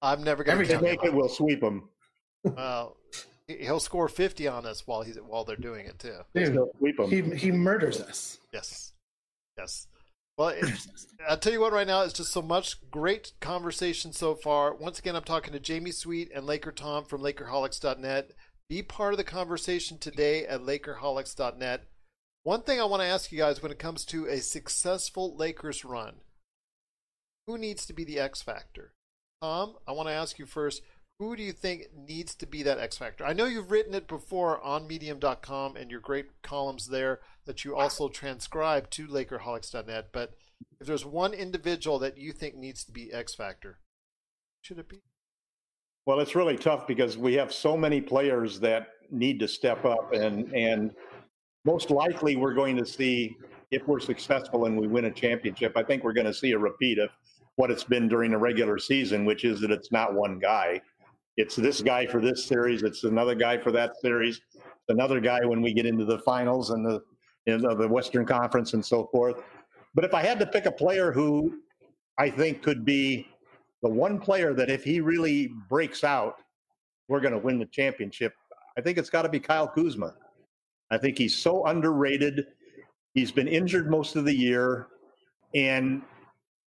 I'm 0.00 0.22
never 0.22 0.44
going 0.44 0.66
to 0.66 0.80
make 0.80 1.02
it. 1.04 1.12
We'll 1.12 1.28
sweep 1.28 1.60
them. 1.60 1.88
Well, 2.44 2.96
he'll 3.48 3.80
score 3.80 4.08
50 4.08 4.46
on 4.48 4.66
us 4.66 4.86
while 4.86 5.02
he's 5.02 5.16
while 5.16 5.44
they're 5.44 5.56
doing 5.56 5.86
it 5.86 5.98
too. 5.98 6.18
Dude, 6.34 6.56
he 7.08 7.22
he 7.36 7.50
murders 7.50 8.00
us. 8.00 8.38
Yes, 8.52 8.92
yes. 9.58 9.86
Well, 10.36 10.50
it, 10.50 10.64
I'll 11.28 11.36
tell 11.36 11.52
you 11.52 11.60
what. 11.60 11.72
Right 11.72 11.86
now, 11.86 12.02
it's 12.02 12.12
just 12.12 12.32
so 12.32 12.42
much 12.42 12.76
great 12.90 13.32
conversation 13.40 14.12
so 14.12 14.36
far. 14.36 14.72
Once 14.74 15.00
again, 15.00 15.16
I'm 15.16 15.24
talking 15.24 15.52
to 15.52 15.58
Jamie 15.58 15.90
Sweet 15.90 16.30
and 16.32 16.46
Laker 16.46 16.70
Tom 16.70 17.04
from 17.04 17.22
LakerHolics.net. 17.22 18.30
Be 18.68 18.82
part 18.82 19.14
of 19.14 19.18
the 19.18 19.24
conversation 19.24 19.96
today 19.96 20.46
at 20.46 20.60
LakerHolics.net. 20.60 21.84
One 22.42 22.62
thing 22.62 22.80
I 22.80 22.84
want 22.84 23.02
to 23.02 23.08
ask 23.08 23.32
you 23.32 23.38
guys 23.38 23.62
when 23.62 23.72
it 23.72 23.78
comes 23.78 24.04
to 24.06 24.26
a 24.26 24.40
successful 24.40 25.34
Lakers 25.34 25.86
run, 25.86 26.16
who 27.46 27.56
needs 27.56 27.86
to 27.86 27.94
be 27.94 28.04
the 28.04 28.18
X 28.18 28.42
factor? 28.42 28.92
Tom, 29.42 29.76
I 29.86 29.92
want 29.92 30.08
to 30.08 30.14
ask 30.14 30.38
you 30.38 30.44
first 30.44 30.82
who 31.18 31.34
do 31.34 31.42
you 31.42 31.52
think 31.52 31.88
needs 31.96 32.34
to 32.36 32.46
be 32.46 32.62
that 32.62 32.78
X 32.78 32.96
factor? 32.96 33.24
I 33.24 33.32
know 33.32 33.46
you've 33.46 33.70
written 33.70 33.94
it 33.94 34.06
before 34.06 34.62
on 34.62 34.86
medium.com 34.86 35.76
and 35.76 35.90
your 35.90 36.00
great 36.00 36.42
columns 36.42 36.88
there 36.88 37.20
that 37.44 37.64
you 37.64 37.74
also 37.74 38.08
transcribe 38.08 38.88
to 38.90 39.08
Lakerholics.net, 39.08 40.10
but 40.12 40.34
if 40.80 40.86
there's 40.86 41.04
one 41.04 41.34
individual 41.34 41.98
that 41.98 42.18
you 42.18 42.32
think 42.32 42.54
needs 42.54 42.84
to 42.84 42.92
be 42.92 43.12
X 43.12 43.34
factor, 43.34 43.80
should 44.60 44.78
it 44.78 44.88
be? 44.88 45.02
Well, 46.08 46.20
it's 46.20 46.34
really 46.34 46.56
tough 46.56 46.86
because 46.86 47.18
we 47.18 47.34
have 47.34 47.52
so 47.52 47.76
many 47.76 48.00
players 48.00 48.58
that 48.60 48.86
need 49.10 49.38
to 49.40 49.46
step 49.46 49.84
up 49.84 50.14
and 50.14 50.50
and 50.54 50.94
most 51.66 51.90
likely 51.90 52.34
we're 52.34 52.54
going 52.54 52.78
to 52.78 52.86
see 52.86 53.36
if 53.70 53.86
we're 53.86 54.00
successful 54.00 54.64
and 54.64 54.80
we 54.80 54.86
win 54.86 55.04
a 55.04 55.10
championship, 55.10 55.76
I 55.76 55.82
think 55.82 56.02
we're 56.02 56.14
going 56.14 56.26
to 56.26 56.32
see 56.32 56.52
a 56.52 56.58
repeat 56.58 56.98
of 56.98 57.10
what 57.56 57.70
it's 57.70 57.84
been 57.84 58.08
during 58.08 58.30
the 58.30 58.38
regular 58.38 58.78
season, 58.78 59.26
which 59.26 59.44
is 59.44 59.60
that 59.60 59.70
it's 59.70 59.92
not 59.92 60.14
one 60.14 60.38
guy 60.38 60.80
it's 61.36 61.54
this 61.54 61.82
guy 61.82 62.06
for 62.06 62.22
this 62.22 62.42
series, 62.46 62.84
it's 62.84 63.04
another 63.04 63.34
guy 63.34 63.58
for 63.58 63.70
that 63.72 64.00
series, 64.00 64.40
another 64.88 65.20
guy 65.20 65.44
when 65.44 65.60
we 65.60 65.74
get 65.74 65.84
into 65.84 66.06
the 66.06 66.20
finals 66.20 66.70
and 66.70 66.82
the 66.86 67.02
you 67.44 67.58
know, 67.58 67.74
the 67.74 67.86
Western 67.86 68.24
Conference 68.24 68.72
and 68.72 68.82
so 68.82 69.08
forth. 69.12 69.42
But 69.94 70.06
if 70.06 70.14
I 70.14 70.22
had 70.22 70.38
to 70.38 70.46
pick 70.46 70.64
a 70.64 70.72
player 70.72 71.12
who 71.12 71.60
I 72.16 72.30
think 72.30 72.62
could 72.62 72.86
be 72.86 73.28
the 73.82 73.88
one 73.88 74.18
player 74.18 74.54
that 74.54 74.70
if 74.70 74.84
he 74.84 75.00
really 75.00 75.52
breaks 75.68 76.04
out, 76.04 76.36
we're 77.08 77.20
going 77.20 77.32
to 77.32 77.38
win 77.38 77.58
the 77.58 77.66
championship, 77.66 78.34
I 78.76 78.80
think 78.80 78.98
it's 78.98 79.10
got 79.10 79.22
to 79.22 79.28
be 79.28 79.40
Kyle 79.40 79.68
Kuzma. 79.68 80.14
I 80.90 80.98
think 80.98 81.18
he's 81.18 81.36
so 81.36 81.66
underrated. 81.66 82.46
He's 83.14 83.32
been 83.32 83.48
injured 83.48 83.90
most 83.90 84.16
of 84.16 84.24
the 84.24 84.34
year, 84.34 84.88
and 85.54 86.02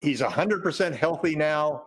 he's 0.01 0.21
100% 0.21 0.95
healthy 0.95 1.35
now. 1.35 1.83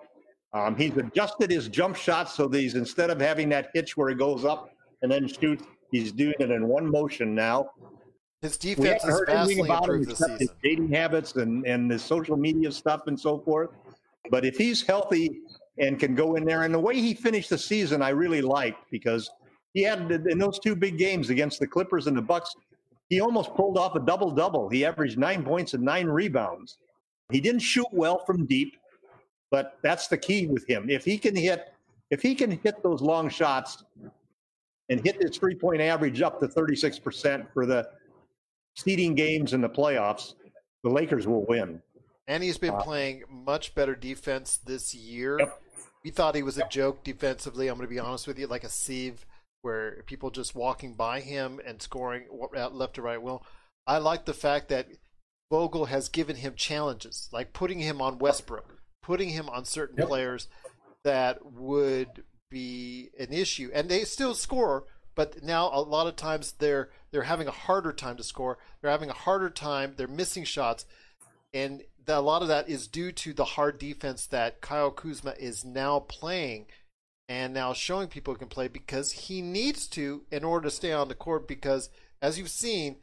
Um, 0.53 0.77
he's 0.77 0.97
adjusted 0.97 1.51
his 1.51 1.69
jump 1.69 1.97
shot 1.97 2.31
so 2.31 2.47
that 2.49 2.59
he's 2.59 2.75
instead 2.75 3.11
of 3.11 3.21
having 3.21 3.49
that 3.51 3.71
hitch 3.75 3.97
where 3.97 4.09
he 4.09 4.15
goes 4.15 4.45
up 4.45 4.71
and 5.03 5.11
then 5.11 5.27
shoots, 5.27 5.65
he's 5.91 6.13
doing 6.13 6.35
it 6.39 6.51
in 6.51 6.69
one 6.69 6.89
motion 6.89 7.35
now. 7.35 7.71
His 8.41 8.57
defense 8.57 9.03
anything 9.05 9.25
vastly 9.27 9.61
about 9.61 9.85
him 9.85 9.91
improved 9.91 10.11
this 10.11 10.21
except 10.21 10.41
his 10.41 10.51
dating 10.63 10.93
habits 10.93 11.35
and 11.37 11.67
and 11.67 11.91
his 11.91 12.05
social 12.05 12.37
media 12.37 12.71
stuff 12.71 13.07
and 13.07 13.19
so 13.19 13.39
forth. 13.39 13.71
But 14.31 14.45
if 14.45 14.57
he's 14.57 14.83
healthy 14.83 15.41
and 15.79 15.99
can 15.99 16.15
go 16.15 16.37
in 16.37 16.45
there, 16.45 16.63
and 16.63 16.73
the 16.73 16.79
way 16.79 17.01
he 17.01 17.15
finished 17.15 17.51
the 17.51 17.59
season, 17.59 18.03
I 18.03 18.11
really 18.11 18.43
liked 18.43 18.91
because 18.91 19.31
he 19.73 19.83
had 19.83 20.11
in 20.11 20.39
those 20.39 20.59
two 20.59 20.77
big 20.77 20.99
games 20.99 21.31
against 21.31 21.61
the 21.61 21.67
Clippers 21.67 22.07
and 22.07 22.17
the 22.17 22.23
Bucks, 22.23 22.55
he 23.09 23.21
almost 23.21 23.55
pulled 23.55 23.77
off 23.77 23.95
a 23.97 24.01
double 24.01 24.31
double. 24.31 24.69
He 24.69 24.85
averaged 24.85 25.19
nine 25.19 25.45
points 25.45 25.75
and 25.75 25.83
nine 25.83 26.07
rebounds. 26.07 26.79
He 27.31 27.41
didn't 27.41 27.61
shoot 27.61 27.87
well 27.93 28.25
from 28.25 28.47
deep, 28.47 28.77
but 29.51 29.79
that's 29.83 30.09
the 30.09 30.17
key 30.17 30.47
with 30.47 30.67
him. 30.67 30.89
If 30.89 31.05
he 31.05 31.19
can 31.19 31.35
hit, 31.35 31.73
if 32.11 32.23
he 32.23 32.35
can 32.35 32.51
hit 32.51 32.83
those 32.83 33.03
long 33.03 33.29
shots 33.29 33.85
and 34.89 35.05
hit 35.05 35.23
his 35.23 35.37
three 35.37 35.55
point 35.55 35.81
average 35.81 36.23
up 36.23 36.41
to 36.41 36.49
36% 36.49 37.47
for 37.53 37.67
the 37.67 37.89
seeding 38.77 39.15
games 39.15 39.53
in 39.53 39.61
the 39.61 39.69
playoffs, 39.69 40.35
the 40.83 40.91
Lakers 40.91 41.27
will 41.27 41.45
win. 41.47 41.81
And 42.27 42.43
he's 42.43 42.59
been 42.59 42.75
Uh, 42.75 42.83
playing 42.83 43.25
much 43.29 43.75
better 43.75 43.95
defense 43.95 44.57
this 44.57 44.95
year. 44.95 45.39
Yep. 45.39 45.63
We 46.05 46.11
thought 46.11 46.35
he 46.35 46.43
was 46.43 46.59
a 46.59 46.69
joke 46.69 47.03
defensively. 47.05 47.69
I'm 47.69 47.77
going 47.77 47.89
to 47.89 47.95
be 47.95 47.99
honest 47.99 48.27
with 48.27 48.39
you, 48.39 48.47
like 48.47 48.65
a 48.65 48.69
sieve 48.69 49.27
where 49.63 50.03
people 50.07 50.31
just 50.31 50.55
walking 50.55 50.95
by 50.95 51.21
him 51.21 51.61
and 51.65 51.81
scoring 51.81 52.25
left 52.53 52.95
to 52.95 53.03
right. 53.03 53.21
Well, 53.23 53.45
I 53.87 53.99
like 53.99 54.25
the 54.27 54.35
fact 54.35 54.69
that 54.69 54.89
Vogel 55.51 55.87
has 55.87 56.09
given 56.09 56.37
him 56.37 56.55
challenges, 56.55 57.29
like 57.33 57.53
putting 57.55 57.79
him 57.79 58.03
on 58.03 58.19
Westbrook, 58.19 58.79
putting 59.03 59.31
him 59.31 59.49
on 59.49 59.65
certain 59.65 59.97
Yep. 59.99 60.09
players 60.09 60.49
that 61.05 61.45
would 61.45 62.25
be 62.51 63.11
an 63.19 63.33
issue, 63.33 63.71
and 63.75 63.89
they 63.89 64.05
still 64.05 64.35
score. 64.35 64.85
But 65.15 65.43
now 65.43 65.71
a 65.73 65.81
lot 65.81 66.07
of 66.07 66.17
times 66.17 66.53
they're 66.53 66.91
they're 67.11 67.23
having 67.23 67.47
a 67.47 67.53
harder 67.53 67.93
time 67.93 68.17
to 68.17 68.25
score. 68.25 68.59
They're 68.81 68.91
having 68.91 69.11
a 69.11 69.15
harder 69.15 69.49
time. 69.49 69.95
They're 69.97 70.09
missing 70.09 70.45
shots, 70.45 70.85
and 71.55 71.83
the, 72.07 72.19
a 72.19 72.21
lot 72.21 72.43
of 72.43 72.49
that 72.49 72.69
is 72.69 72.87
due 72.87 73.13
to 73.13 73.33
the 73.33 73.45
hard 73.45 73.79
defense 73.79 74.27
that 74.27 74.61
Kyle 74.61 74.91
Kuzma 74.91 75.35
is 75.39 75.65
now 75.65 76.01
playing 76.01 76.67
and 77.29 77.55
now 77.55 77.73
showing 77.73 78.09
people 78.09 78.35
he 78.35 78.39
can 78.39 78.49
play 78.49 78.69
because 78.69 79.13
he 79.13 79.41
needs 79.41 79.87
to 79.89 80.25
in 80.31 80.45
order 80.45 80.69
to 80.69 80.75
stay 80.75 80.93
on 80.93 81.09
the 81.09 81.15
court 81.15 81.49
because 81.49 81.89
as 82.21 82.39
you've 82.39 82.51
seen 82.51 82.97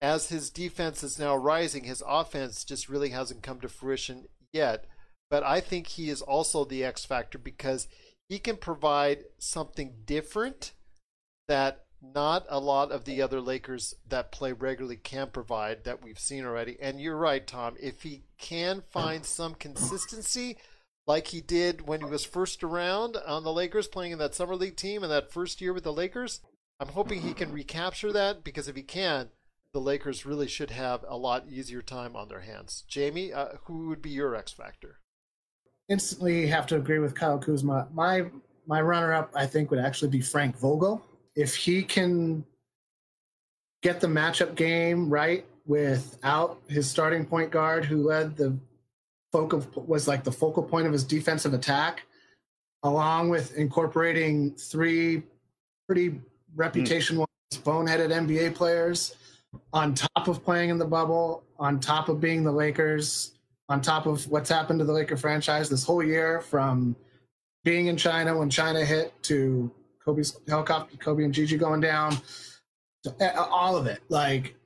as 0.00 0.28
his 0.28 0.50
defense 0.50 1.02
is 1.02 1.18
now 1.18 1.36
rising 1.36 1.84
his 1.84 2.02
offense 2.06 2.64
just 2.64 2.88
really 2.88 3.10
hasn't 3.10 3.42
come 3.42 3.60
to 3.60 3.68
fruition 3.68 4.26
yet. 4.52 4.86
But 5.30 5.42
I 5.42 5.60
think 5.60 5.88
he 5.88 6.08
is 6.08 6.22
also 6.22 6.64
the 6.64 6.84
X 6.84 7.04
factor 7.04 7.38
because 7.38 7.86
he 8.28 8.38
can 8.38 8.56
provide 8.56 9.24
something 9.38 9.94
different 10.04 10.72
that 11.48 11.84
not 12.02 12.46
a 12.48 12.60
lot 12.60 12.92
of 12.92 13.04
the 13.04 13.22
other 13.22 13.40
Lakers 13.40 13.94
that 14.08 14.32
play 14.32 14.52
regularly 14.52 14.96
can 14.96 15.28
provide 15.28 15.84
that 15.84 16.02
we've 16.02 16.18
seen 16.18 16.44
already. 16.44 16.76
And 16.80 17.00
you're 17.00 17.16
right, 17.16 17.46
Tom. 17.46 17.76
If 17.80 18.02
he 18.02 18.24
can 18.38 18.82
find 18.90 19.24
some 19.24 19.54
consistency, 19.54 20.56
like 21.06 21.28
he 21.28 21.40
did 21.40 21.86
when 21.86 22.00
he 22.00 22.06
was 22.06 22.24
first 22.24 22.62
around 22.62 23.16
on 23.16 23.44
the 23.44 23.52
Lakers, 23.52 23.88
playing 23.88 24.12
in 24.12 24.18
that 24.18 24.34
summer 24.34 24.56
league 24.56 24.76
team 24.76 25.02
in 25.02 25.10
that 25.10 25.32
first 25.32 25.60
year 25.60 25.72
with 25.72 25.84
the 25.84 25.92
Lakers, 25.92 26.40
I'm 26.80 26.88
hoping 26.88 27.22
he 27.22 27.34
can 27.34 27.52
recapture 27.52 28.12
that 28.12 28.44
because 28.44 28.68
if 28.68 28.76
he 28.76 28.82
can, 28.82 29.30
the 29.72 29.80
Lakers 29.80 30.24
really 30.24 30.48
should 30.48 30.70
have 30.70 31.04
a 31.06 31.16
lot 31.16 31.48
easier 31.48 31.82
time 31.82 32.14
on 32.14 32.28
their 32.28 32.40
hands. 32.40 32.84
Jamie, 32.88 33.32
uh, 33.32 33.56
who 33.64 33.88
would 33.88 34.00
be 34.00 34.10
your 34.10 34.34
X 34.34 34.52
factor? 34.52 35.00
instantly 35.88 36.46
have 36.46 36.66
to 36.66 36.76
agree 36.76 36.98
with 36.98 37.14
Kyle 37.14 37.38
Kuzma. 37.38 37.88
My 37.92 38.26
my 38.66 38.80
runner 38.82 39.14
up, 39.14 39.30
I 39.34 39.46
think, 39.46 39.70
would 39.70 39.80
actually 39.80 40.10
be 40.10 40.20
Frank 40.20 40.58
Vogel. 40.58 41.02
If 41.38 41.54
he 41.54 41.84
can 41.84 42.44
get 43.80 44.00
the 44.00 44.08
matchup 44.08 44.56
game 44.56 45.08
right 45.08 45.46
without 45.66 46.60
his 46.66 46.90
starting 46.90 47.24
point 47.24 47.52
guard, 47.52 47.84
who 47.84 48.02
led 48.02 48.36
the 48.36 48.58
focal 49.30 49.64
was 49.86 50.08
like 50.08 50.24
the 50.24 50.32
focal 50.32 50.64
point 50.64 50.88
of 50.88 50.92
his 50.92 51.04
defensive 51.04 51.54
attack, 51.54 52.02
along 52.82 53.28
with 53.28 53.56
incorporating 53.56 54.50
three 54.56 55.22
pretty 55.86 56.20
reputational 56.56 57.24
boneheaded 57.52 58.10
NBA 58.10 58.56
players 58.56 59.14
on 59.72 59.94
top 59.94 60.26
of 60.26 60.42
playing 60.44 60.70
in 60.70 60.78
the 60.78 60.86
bubble, 60.86 61.44
on 61.60 61.78
top 61.78 62.08
of 62.08 62.20
being 62.20 62.42
the 62.42 62.50
Lakers, 62.50 63.38
on 63.68 63.80
top 63.80 64.06
of 64.06 64.28
what's 64.28 64.50
happened 64.50 64.80
to 64.80 64.84
the 64.84 64.92
Laker 64.92 65.16
franchise 65.16 65.68
this 65.68 65.84
whole 65.84 66.02
year 66.02 66.40
from 66.40 66.96
being 67.62 67.86
in 67.86 67.96
China 67.96 68.36
when 68.36 68.50
China 68.50 68.84
hit 68.84 69.12
to 69.22 69.70
Kobe's 70.08 70.40
helicopter, 70.48 70.96
Kobe 70.96 71.22
and 71.22 71.34
Gigi 71.34 71.58
going 71.58 71.82
down, 71.82 72.16
to, 73.02 73.38
all 73.38 73.76
of 73.76 73.86
it. 73.86 74.00
Like 74.08 74.56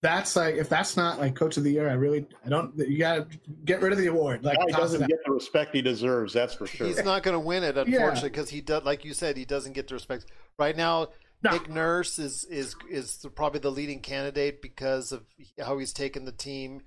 that's 0.00 0.34
like 0.34 0.54
if 0.54 0.70
that's 0.70 0.96
not 0.96 1.18
like 1.18 1.34
coach 1.34 1.58
of 1.58 1.64
the 1.64 1.70
year, 1.72 1.90
I 1.90 1.92
really 1.92 2.26
I 2.44 2.48
don't. 2.48 2.72
You 2.78 2.96
got 2.96 3.30
to 3.30 3.38
get 3.66 3.82
rid 3.82 3.92
of 3.92 3.98
the 3.98 4.06
award. 4.06 4.44
Like 4.44 4.56
Guy 4.56 4.70
toss 4.70 4.80
doesn't 4.80 5.08
get 5.08 5.18
the 5.26 5.32
respect 5.32 5.74
he 5.74 5.82
deserves. 5.82 6.32
That's 6.32 6.54
for 6.54 6.66
sure. 6.66 6.86
He's 6.86 7.04
not 7.04 7.22
going 7.22 7.34
to 7.34 7.40
win 7.40 7.64
it, 7.64 7.76
unfortunately, 7.76 8.30
because 8.30 8.48
he 8.48 8.62
does, 8.62 8.84
like 8.84 9.04
you 9.04 9.12
said, 9.12 9.36
he 9.36 9.44
doesn't 9.44 9.74
get 9.74 9.88
the 9.88 9.94
respect. 9.94 10.24
Right 10.58 10.74
now, 10.76 11.08
No. 11.42 11.50
Nick 11.50 11.68
Nurse 11.68 12.18
is 12.18 12.44
is 12.44 12.76
is 12.90 13.26
probably 13.34 13.60
the 13.60 13.70
leading 13.70 14.00
candidate 14.00 14.62
because 14.62 15.12
of 15.12 15.22
how 15.62 15.76
he's 15.76 15.92
taken 15.92 16.24
the 16.24 16.32
team, 16.32 16.80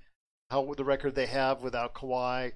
how 0.50 0.74
the 0.76 0.84
record 0.84 1.14
they 1.14 1.26
have 1.26 1.62
without 1.62 1.94
Kawhi. 1.94 2.50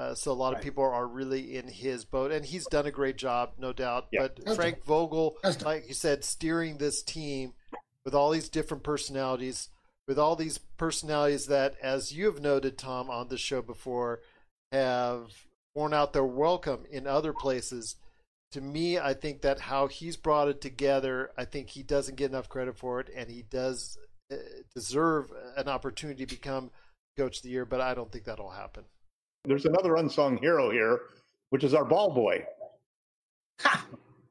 Uh, 0.00 0.14
so 0.14 0.32
a 0.32 0.34
lot 0.34 0.54
of 0.54 0.62
people 0.62 0.82
are 0.82 1.06
really 1.06 1.56
in 1.56 1.68
his 1.68 2.06
boat, 2.06 2.32
and 2.32 2.46
he's 2.46 2.66
done 2.66 2.86
a 2.86 2.90
great 2.90 3.16
job, 3.16 3.52
no 3.58 3.70
doubt. 3.70 4.06
Yeah. 4.10 4.22
but 4.22 4.40
Has 4.46 4.56
Frank 4.56 4.82
Vogel, 4.84 5.36
Has 5.44 5.56
done. 5.56 5.66
like 5.66 5.88
you 5.88 5.94
said, 5.94 6.24
steering 6.24 6.78
this 6.78 7.02
team 7.02 7.52
with 8.06 8.14
all 8.14 8.30
these 8.30 8.48
different 8.48 8.82
personalities, 8.82 9.68
with 10.08 10.18
all 10.18 10.36
these 10.36 10.56
personalities 10.56 11.46
that, 11.46 11.74
as 11.82 12.12
you 12.12 12.24
have 12.26 12.40
noted, 12.40 12.78
Tom, 12.78 13.10
on 13.10 13.28
the 13.28 13.36
show 13.36 13.60
before, 13.60 14.20
have 14.72 15.44
worn 15.74 15.92
out 15.92 16.14
their 16.14 16.24
welcome 16.24 16.86
in 16.90 17.06
other 17.06 17.34
places. 17.34 17.96
To 18.52 18.62
me, 18.62 18.98
I 18.98 19.12
think 19.12 19.42
that 19.42 19.60
how 19.60 19.86
he's 19.86 20.16
brought 20.16 20.48
it 20.48 20.62
together, 20.62 21.30
I 21.36 21.44
think 21.44 21.68
he 21.68 21.82
doesn't 21.82 22.16
get 22.16 22.30
enough 22.30 22.48
credit 22.48 22.78
for 22.78 23.00
it, 23.00 23.10
and 23.14 23.28
he 23.28 23.42
does 23.42 23.98
uh, 24.32 24.36
deserve 24.74 25.30
an 25.58 25.68
opportunity 25.68 26.24
to 26.24 26.34
become 26.34 26.70
coach 27.18 27.36
of 27.36 27.42
the 27.42 27.50
year. 27.50 27.66
But 27.66 27.82
I 27.82 27.92
don't 27.92 28.10
think 28.10 28.24
that'll 28.24 28.50
happen. 28.50 28.84
There's 29.44 29.64
another 29.64 29.96
unsung 29.96 30.36
hero 30.36 30.70
here, 30.70 31.00
which 31.48 31.64
is 31.64 31.72
our 31.72 31.84
ball 31.84 32.12
boy, 32.12 32.44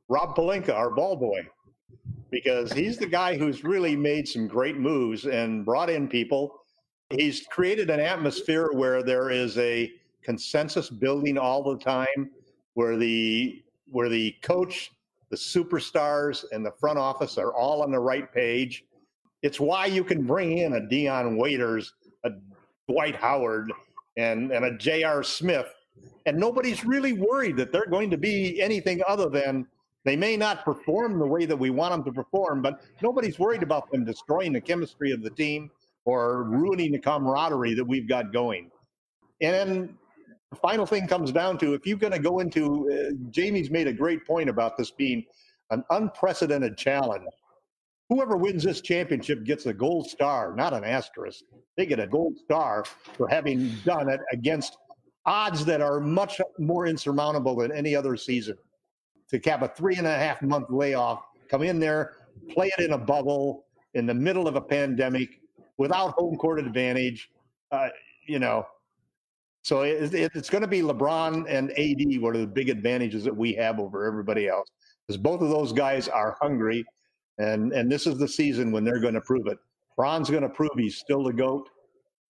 Rob 0.07 0.36
Pelinka, 0.36 0.74
our 0.74 0.91
ball 0.91 1.16
boy, 1.16 1.47
because 2.30 2.72
he's 2.72 2.97
the 2.97 3.07
guy 3.07 3.36
who's 3.36 3.64
really 3.64 3.95
made 3.95 4.28
some 4.28 4.47
great 4.47 4.78
moves 4.78 5.26
and 5.26 5.66
brought 5.66 5.89
in 5.89 6.07
people. 6.07 6.62
He's 7.10 7.47
created 7.47 7.89
an 7.89 7.99
atmosphere 7.99 8.70
where 8.72 9.01
there 9.01 9.32
is 9.32 9.57
a 9.57 9.91
consensus 10.22 10.91
building 10.91 11.39
all 11.39 11.64
the 11.64 11.84
time, 11.84 12.30
where 12.76 12.95
the 12.95 13.64
where 13.88 14.10
the 14.10 14.36
coach, 14.43 14.91
the 15.32 15.38
superstars, 15.38 16.45
and 16.51 16.64
the 16.64 16.74
front 16.80 16.99
office 16.99 17.39
are 17.39 17.51
all 17.51 17.82
on 17.82 17.89
the 17.89 17.99
right 17.99 18.32
page. 18.32 18.86
It's 19.41 19.60
why 19.60 19.88
you 19.88 20.03
can 20.03 20.28
bring 20.28 20.60
in 20.60 20.74
a 20.74 20.88
Dion 20.88 21.36
Waiters, 21.36 21.93
a 22.26 22.32
Dwight 22.88 23.16
Howard, 23.16 23.72
and, 24.20 24.51
and 24.51 24.65
a 24.65 24.78
J.R. 24.78 25.24
Smith, 25.24 25.74
and 26.26 26.38
nobody's 26.38 26.86
really 26.86 27.13
worried 27.13 27.57
that 27.57 27.72
they're 27.72 27.88
going 27.89 28.09
to 28.09 28.17
be 28.17 28.61
anything 28.61 29.01
other 29.07 29.30
than 29.30 29.65
they 30.05 30.15
may 30.15 30.38
not 30.38 30.63
perform 30.63 31.20
the 31.20 31.28
way 31.28 31.45
that 31.45 31.57
we 31.57 31.70
want 31.70 31.91
them 31.91 32.03
to 32.03 32.11
perform, 32.11 32.61
but 32.61 32.82
nobody's 33.01 33.38
worried 33.38 33.63
about 33.63 33.91
them 33.91 34.05
destroying 34.05 34.53
the 34.53 34.61
chemistry 34.61 35.11
of 35.11 35.22
the 35.22 35.30
team 35.30 35.70
or 36.05 36.43
ruining 36.43 36.91
the 36.91 36.99
camaraderie 36.99 37.74
that 37.74 37.84
we've 37.84 38.07
got 38.07 38.32
going. 38.32 38.72
And 39.41 39.53
then 39.53 39.97
the 40.51 40.55
final 40.55 40.86
thing 40.86 41.07
comes 41.07 41.32
down 41.32 41.57
to 41.59 41.74
if 41.74 41.86
you're 41.86 41.97
going 41.97 42.13
to 42.13 42.20
go 42.20 42.39
into, 42.39 42.89
uh, 42.89 43.30
Jamie's 43.30 43.70
made 43.70 43.88
a 43.88 43.93
great 43.93 44.26
point 44.26 44.49
about 44.49 44.78
this 44.78 44.91
being 44.91 45.26
an 45.70 45.84
unprecedented 45.91 46.78
challenge. 46.78 47.26
Whoever 48.10 48.38
wins 48.38 48.64
this 48.64 48.82
championship 48.82 49.43
gets 49.43 49.68
a 49.68 49.74
gold 49.74 50.10
star, 50.10 50.55
not 50.55 50.74
an 50.74 50.84
asterisk. 50.84 51.43
They 51.78 51.86
get 51.86 51.99
a 51.99 52.07
gold 52.07 52.38
star 52.38 52.84
for 53.14 53.28
having 53.28 53.70
done 53.86 54.10
it 54.10 54.20
against 54.32 54.78
odds 55.26 55.64
that 55.66 55.80
are 55.80 55.99
much 55.99 56.41
more 56.57 56.88
insurmountable 56.88 57.55
than 57.55 57.72
any 57.72 57.95
other 57.95 58.18
season. 58.18 58.57
To 59.30 59.39
cap 59.39 59.62
a 59.62 59.68
three 59.68 59.95
and 59.97 60.07
a 60.07 60.16
half 60.16 60.41
month 60.41 60.72
layoff, 60.72 61.24
come 61.49 61.62
in 61.62 61.80
there, 61.80 62.14
play 62.49 62.72
it 62.76 62.84
in 62.84 62.93
a 62.93 62.97
bubble 62.97 63.66
in 63.93 64.07
the 64.07 64.14
middle 64.14 64.47
of 64.47 64.55
a 64.55 64.62
pandemic 64.62 65.39
without 65.78 66.14
home 66.14 66.36
court 66.36 66.60
advantage, 66.60 67.30
uh, 67.72 67.89
you 68.26 68.39
know. 68.39 68.66
So 69.64 69.82
it, 69.82 70.14
it, 70.16 70.32
it's 70.34 70.49
going 70.49 70.64
to 70.64 70.68
be 70.68 70.82
LeBron 70.82 71.45
and 71.47 71.72
AD, 71.72 72.22
one 72.22 72.34
of 72.34 72.41
the 72.41 72.47
big 72.47 72.70
advantages 72.70 73.24
that 73.24 73.36
we 73.36 73.53
have 73.53 73.80
over 73.80 74.05
everybody 74.05 74.47
else, 74.47 74.70
because 75.07 75.22
both 75.22 75.41
of 75.41 75.49
those 75.49 75.72
guys 75.72 76.07
are 76.07 76.38
hungry, 76.41 76.84
and 77.39 77.71
and 77.73 77.91
this 77.91 78.05
is 78.05 78.17
the 78.17 78.27
season 78.27 78.71
when 78.71 78.83
they're 78.83 78.99
going 78.99 79.15
to 79.15 79.21
prove 79.21 79.47
it. 79.47 79.57
Bron's 79.95 80.29
going 80.29 80.43
to 80.43 80.49
prove 80.49 80.71
he's 80.77 80.97
still 80.97 81.23
the 81.23 81.33
goat 81.33 81.69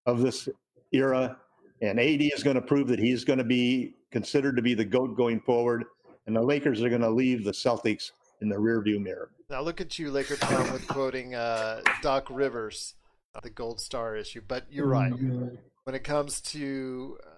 of 0.06 0.22
this 0.22 0.48
era, 0.92 1.38
and 1.82 2.00
AD 2.00 2.22
is 2.22 2.44
going 2.44 2.56
to 2.56 2.62
prove 2.62 2.88
that 2.88 3.00
he's 3.00 3.24
going 3.24 3.40
to 3.40 3.46
be 3.46 3.94
considered 4.12 4.56
to 4.56 4.62
be 4.62 4.74
the 4.74 4.86
goat 4.86 5.16
going 5.18 5.40
forward. 5.42 5.84
And 6.26 6.36
the 6.36 6.42
Lakers 6.42 6.82
are 6.84 6.90
going 6.90 7.02
to 7.02 7.10
leave 7.10 7.44
the 7.44 7.52
Celtics 7.52 8.12
in 8.42 8.50
the 8.50 8.56
rearview 8.56 9.02
mirror. 9.02 9.32
Now 9.50 9.62
look 9.62 9.82
at 9.82 9.98
you, 9.98 10.12
Laker 10.12 10.36
Tom, 10.36 10.72
with 10.72 10.88
quoting 10.88 11.34
uh, 11.34 11.82
Doc 12.04 12.28
Rivers, 12.30 12.96
the 13.42 13.50
Gold 13.50 13.80
Star 13.80 14.16
issue. 14.16 14.42
But 14.48 14.66
you're 14.70 14.88
right. 14.88 15.12
When 15.12 15.96
it 15.96 16.04
comes 16.04 16.40
to 16.42 17.18
uh, 17.26 17.30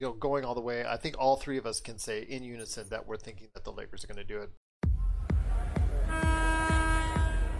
you 0.00 0.08
know 0.08 0.12
going 0.14 0.44
all 0.44 0.54
the 0.54 0.60
way, 0.60 0.84
I 0.84 0.96
think 0.96 1.16
all 1.18 1.36
three 1.36 1.56
of 1.56 1.66
us 1.66 1.80
can 1.80 1.98
say 1.98 2.22
in 2.22 2.42
unison 2.42 2.88
that 2.90 3.06
we're 3.06 3.16
thinking 3.16 3.48
that 3.54 3.64
the 3.64 3.72
Lakers 3.72 4.02
are 4.02 4.08
going 4.08 4.16
to 4.16 4.24
do 4.24 4.40
it. 4.40 4.50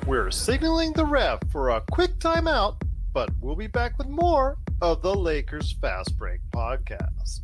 We're 0.06 0.30
signaling 0.30 0.92
the 0.94 1.04
ref 1.04 1.40
for 1.50 1.70
a 1.70 1.82
quick 1.90 2.18
timeout, 2.18 2.80
but 3.12 3.30
we'll 3.40 3.54
be 3.54 3.66
back 3.66 3.98
with 3.98 4.08
more 4.08 4.56
of 4.80 5.02
the 5.02 5.14
Lakers 5.14 5.72
Fast 5.80 6.16
Break 6.16 6.40
podcast. 6.54 7.40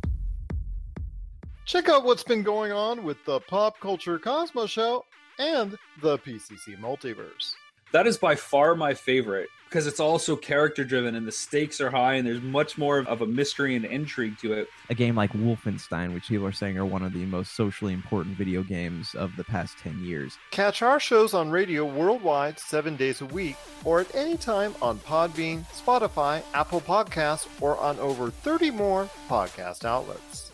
Check 1.65 1.87
out 1.87 2.03
what's 2.03 2.23
been 2.23 2.43
going 2.43 2.71
on 2.71 3.03
with 3.03 3.23
the 3.25 3.39
Pop 3.41 3.79
Culture 3.79 4.17
Cosmos 4.17 4.71
Show 4.71 5.05
and 5.37 5.77
the 6.01 6.17
PCC 6.17 6.79
Multiverse. 6.79 7.53
That 7.91 8.07
is 8.07 8.17
by 8.17 8.35
far 8.35 8.75
my 8.75 8.93
favorite 8.93 9.49
because 9.69 9.85
it's 9.85 9.99
also 9.99 10.35
character 10.35 10.83
driven 10.83 11.15
and 11.15 11.27
the 11.27 11.31
stakes 11.31 11.81
are 11.81 11.89
high 11.89 12.13
and 12.13 12.25
there's 12.25 12.41
much 12.41 12.77
more 12.77 12.99
of 12.99 13.21
a 13.21 13.25
mystery 13.25 13.75
and 13.75 13.85
intrigue 13.85 14.37
to 14.39 14.53
it. 14.53 14.67
A 14.89 14.95
game 14.95 15.15
like 15.15 15.33
Wolfenstein, 15.33 16.13
which 16.13 16.27
people 16.29 16.45
are 16.45 16.51
saying 16.51 16.77
are 16.77 16.85
one 16.85 17.03
of 17.03 17.13
the 17.13 17.25
most 17.25 17.55
socially 17.55 17.93
important 17.93 18.37
video 18.37 18.63
games 18.63 19.13
of 19.15 19.35
the 19.35 19.43
past 19.43 19.77
10 19.79 20.03
years. 20.03 20.37
Catch 20.51 20.81
our 20.81 20.99
shows 20.99 21.33
on 21.33 21.49
radio 21.49 21.85
worldwide 21.85 22.59
seven 22.59 22.95
days 22.95 23.21
a 23.21 23.25
week 23.25 23.57
or 23.83 23.99
at 23.99 24.15
any 24.15 24.37
time 24.37 24.73
on 24.81 24.99
Podbean, 24.99 25.65
Spotify, 25.71 26.41
Apple 26.53 26.81
Podcasts, 26.81 27.47
or 27.61 27.77
on 27.77 27.99
over 27.99 28.29
30 28.29 28.71
more 28.71 29.09
podcast 29.29 29.83
outlets. 29.83 30.51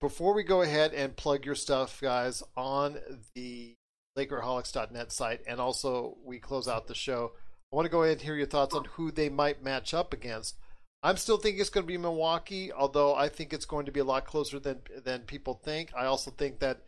Before 0.00 0.34
we 0.34 0.42
go 0.42 0.60
ahead 0.60 0.92
and 0.92 1.16
plug 1.16 1.46
your 1.46 1.54
stuff, 1.54 2.00
guys, 2.02 2.42
on 2.54 2.98
the 3.34 3.74
Lakerholics.net 4.16 5.12
site, 5.12 5.40
and 5.46 5.58
also 5.58 6.16
we 6.24 6.38
close 6.38 6.68
out 6.68 6.86
the 6.86 6.94
show, 6.94 7.32
I 7.72 7.76
want 7.76 7.86
to 7.86 7.90
go 7.90 8.02
ahead 8.02 8.18
and 8.18 8.22
hear 8.22 8.36
your 8.36 8.46
thoughts 8.46 8.74
on 8.74 8.84
who 8.84 9.10
they 9.10 9.28
might 9.28 9.62
match 9.62 9.92
up 9.92 10.12
against. 10.12 10.56
I'm 11.02 11.16
still 11.16 11.36
thinking 11.36 11.60
it's 11.60 11.70
going 11.70 11.84
to 11.84 11.92
be 11.92 11.98
Milwaukee, 11.98 12.72
although 12.72 13.14
I 13.14 13.28
think 13.28 13.52
it's 13.52 13.64
going 13.64 13.86
to 13.86 13.92
be 13.92 14.00
a 14.00 14.04
lot 14.04 14.24
closer 14.26 14.58
than 14.58 14.80
than 15.04 15.20
people 15.22 15.60
think. 15.62 15.90
I 15.96 16.06
also 16.06 16.30
think 16.30 16.60
that 16.60 16.80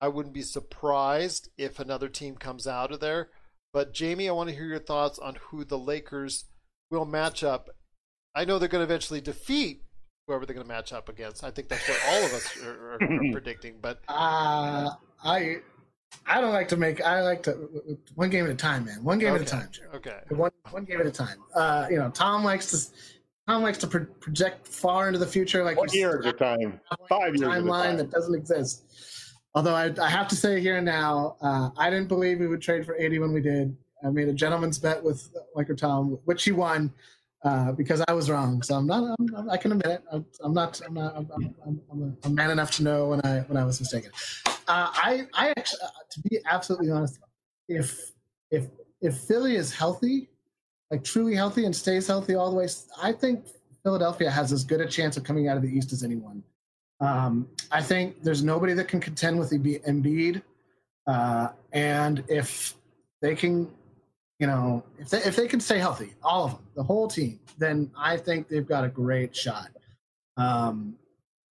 I 0.00 0.08
wouldn't 0.08 0.34
be 0.34 0.42
surprised 0.42 1.48
if 1.56 1.78
another 1.78 2.08
team 2.08 2.36
comes 2.36 2.66
out 2.66 2.92
of 2.92 3.00
there. 3.00 3.30
But 3.72 3.92
Jamie, 3.92 4.28
I 4.28 4.32
want 4.32 4.48
to 4.48 4.54
hear 4.54 4.66
your 4.66 4.78
thoughts 4.78 5.18
on 5.18 5.36
who 5.48 5.64
the 5.64 5.78
Lakers 5.78 6.44
will 6.90 7.04
match 7.04 7.42
up. 7.42 7.68
I 8.34 8.44
know 8.44 8.58
they're 8.58 8.68
going 8.68 8.86
to 8.86 8.92
eventually 8.92 9.20
defeat 9.20 9.82
whoever 10.26 10.46
they're 10.46 10.54
going 10.54 10.66
to 10.66 10.72
match 10.72 10.92
up 10.92 11.08
against. 11.08 11.44
I 11.44 11.50
think 11.50 11.68
that's 11.68 11.88
what 11.88 12.00
all 12.08 12.24
of 12.24 12.32
us 12.32 12.56
are, 12.62 12.70
are, 12.70 12.98
are 13.02 13.30
predicting. 13.32 13.76
But 13.80 14.00
uh, 14.08 14.90
I 15.22 15.58
I 16.26 16.40
don't 16.40 16.52
like 16.52 16.68
to 16.68 16.76
make. 16.76 17.00
I 17.02 17.22
like 17.22 17.42
to 17.44 17.52
one 18.14 18.30
game 18.30 18.44
at 18.44 18.50
a 18.50 18.54
time, 18.54 18.84
man. 18.84 19.02
One 19.04 19.18
game 19.18 19.32
okay. 19.34 19.42
at 19.42 19.48
a 19.48 19.50
time. 19.50 19.68
Okay. 19.94 20.18
One 20.30 20.50
one 20.70 20.84
game 20.84 21.00
at 21.00 21.06
a 21.06 21.10
time. 21.10 21.38
Uh, 21.54 21.86
you 21.90 21.96
know, 21.96 22.10
Tom 22.10 22.44
likes 22.44 22.70
to. 22.70 22.94
Tom 23.48 23.62
likes 23.62 23.78
to 23.78 23.86
pro- 23.86 24.06
project 24.18 24.66
far 24.66 25.06
into 25.06 25.20
the 25.20 25.26
future, 25.26 25.62
like 25.62 25.76
one 25.76 25.88
year 25.92 26.18
at 26.18 26.26
a 26.26 26.32
time, 26.32 26.80
five 27.08 27.36
years 27.36 27.48
timeline 27.48 27.96
that 27.96 28.10
doesn't 28.10 28.34
exist. 28.34 28.82
Although 29.54 29.74
I, 29.74 29.94
I, 30.02 30.10
have 30.10 30.26
to 30.28 30.36
say 30.36 30.60
here 30.60 30.78
and 30.78 30.84
now, 30.84 31.36
uh, 31.40 31.70
I 31.78 31.88
didn't 31.88 32.08
believe 32.08 32.40
we 32.40 32.48
would 32.48 32.60
trade 32.60 32.84
for 32.84 33.00
AD 33.00 33.18
when 33.20 33.32
we 33.32 33.40
did. 33.40 33.76
I 34.04 34.10
made 34.10 34.28
a 34.28 34.32
gentleman's 34.32 34.78
bet 34.78 35.02
with 35.02 35.30
Laker 35.54 35.76
Tom, 35.76 36.18
which 36.24 36.42
he 36.42 36.50
won 36.50 36.92
uh, 37.44 37.72
because 37.72 38.02
I 38.08 38.12
was 38.12 38.28
wrong. 38.28 38.62
So 38.62 38.74
I'm 38.74 38.86
not. 38.86 39.16
I'm, 39.18 39.50
i 39.50 39.56
can 39.56 39.72
admit 39.72 39.86
it. 39.86 40.02
I'm, 40.10 40.26
I'm 40.42 40.52
not. 40.52 40.80
I'm 40.84 40.94
not. 40.94 41.16
I'm, 41.16 41.30
I'm, 41.64 41.80
I'm, 41.90 42.16
a, 42.24 42.28
man 42.28 42.50
enough 42.50 42.72
to 42.72 42.82
know 42.82 43.06
when 43.06 43.24
I 43.24 43.40
when 43.40 43.56
I 43.56 43.64
was 43.64 43.80
mistaken. 43.80 44.10
Uh, 44.68 44.90
I 44.92 45.26
I 45.34 45.50
actually, 45.56 45.80
uh, 45.84 45.88
to 46.10 46.20
be 46.22 46.38
absolutely 46.48 46.90
honest, 46.90 47.18
if 47.68 48.12
if 48.50 48.66
if 49.00 49.16
Philly 49.18 49.56
is 49.56 49.72
healthy, 49.72 50.28
like 50.90 51.04
truly 51.04 51.34
healthy 51.34 51.64
and 51.64 51.74
stays 51.74 52.06
healthy 52.06 52.34
all 52.34 52.50
the 52.50 52.56
way, 52.56 52.68
I 53.02 53.12
think 53.12 53.46
Philadelphia 53.82 54.30
has 54.30 54.52
as 54.52 54.64
good 54.64 54.80
a 54.80 54.86
chance 54.86 55.16
of 55.16 55.24
coming 55.24 55.48
out 55.48 55.56
of 55.56 55.62
the 55.62 55.68
East 55.68 55.92
as 55.92 56.02
anyone. 56.02 56.42
Um, 57.00 57.48
I 57.70 57.82
think 57.82 58.22
there's 58.22 58.42
nobody 58.42 58.72
that 58.74 58.88
can 58.88 59.00
contend 59.00 59.38
with 59.38 59.50
Embiid, 59.50 60.42
uh, 61.06 61.48
and 61.72 62.24
if 62.28 62.74
they 63.20 63.34
can 63.34 63.70
you 64.38 64.46
know, 64.46 64.82
if 64.98 65.10
they, 65.10 65.18
if 65.18 65.36
they 65.36 65.48
can 65.48 65.60
stay 65.60 65.78
healthy, 65.78 66.14
all 66.22 66.44
of 66.44 66.50
them, 66.52 66.66
the 66.74 66.82
whole 66.82 67.08
team, 67.08 67.40
then 67.58 67.90
I 67.96 68.16
think 68.16 68.48
they've 68.48 68.66
got 68.66 68.84
a 68.84 68.88
great 68.88 69.34
shot. 69.34 69.68
Um, 70.36 70.96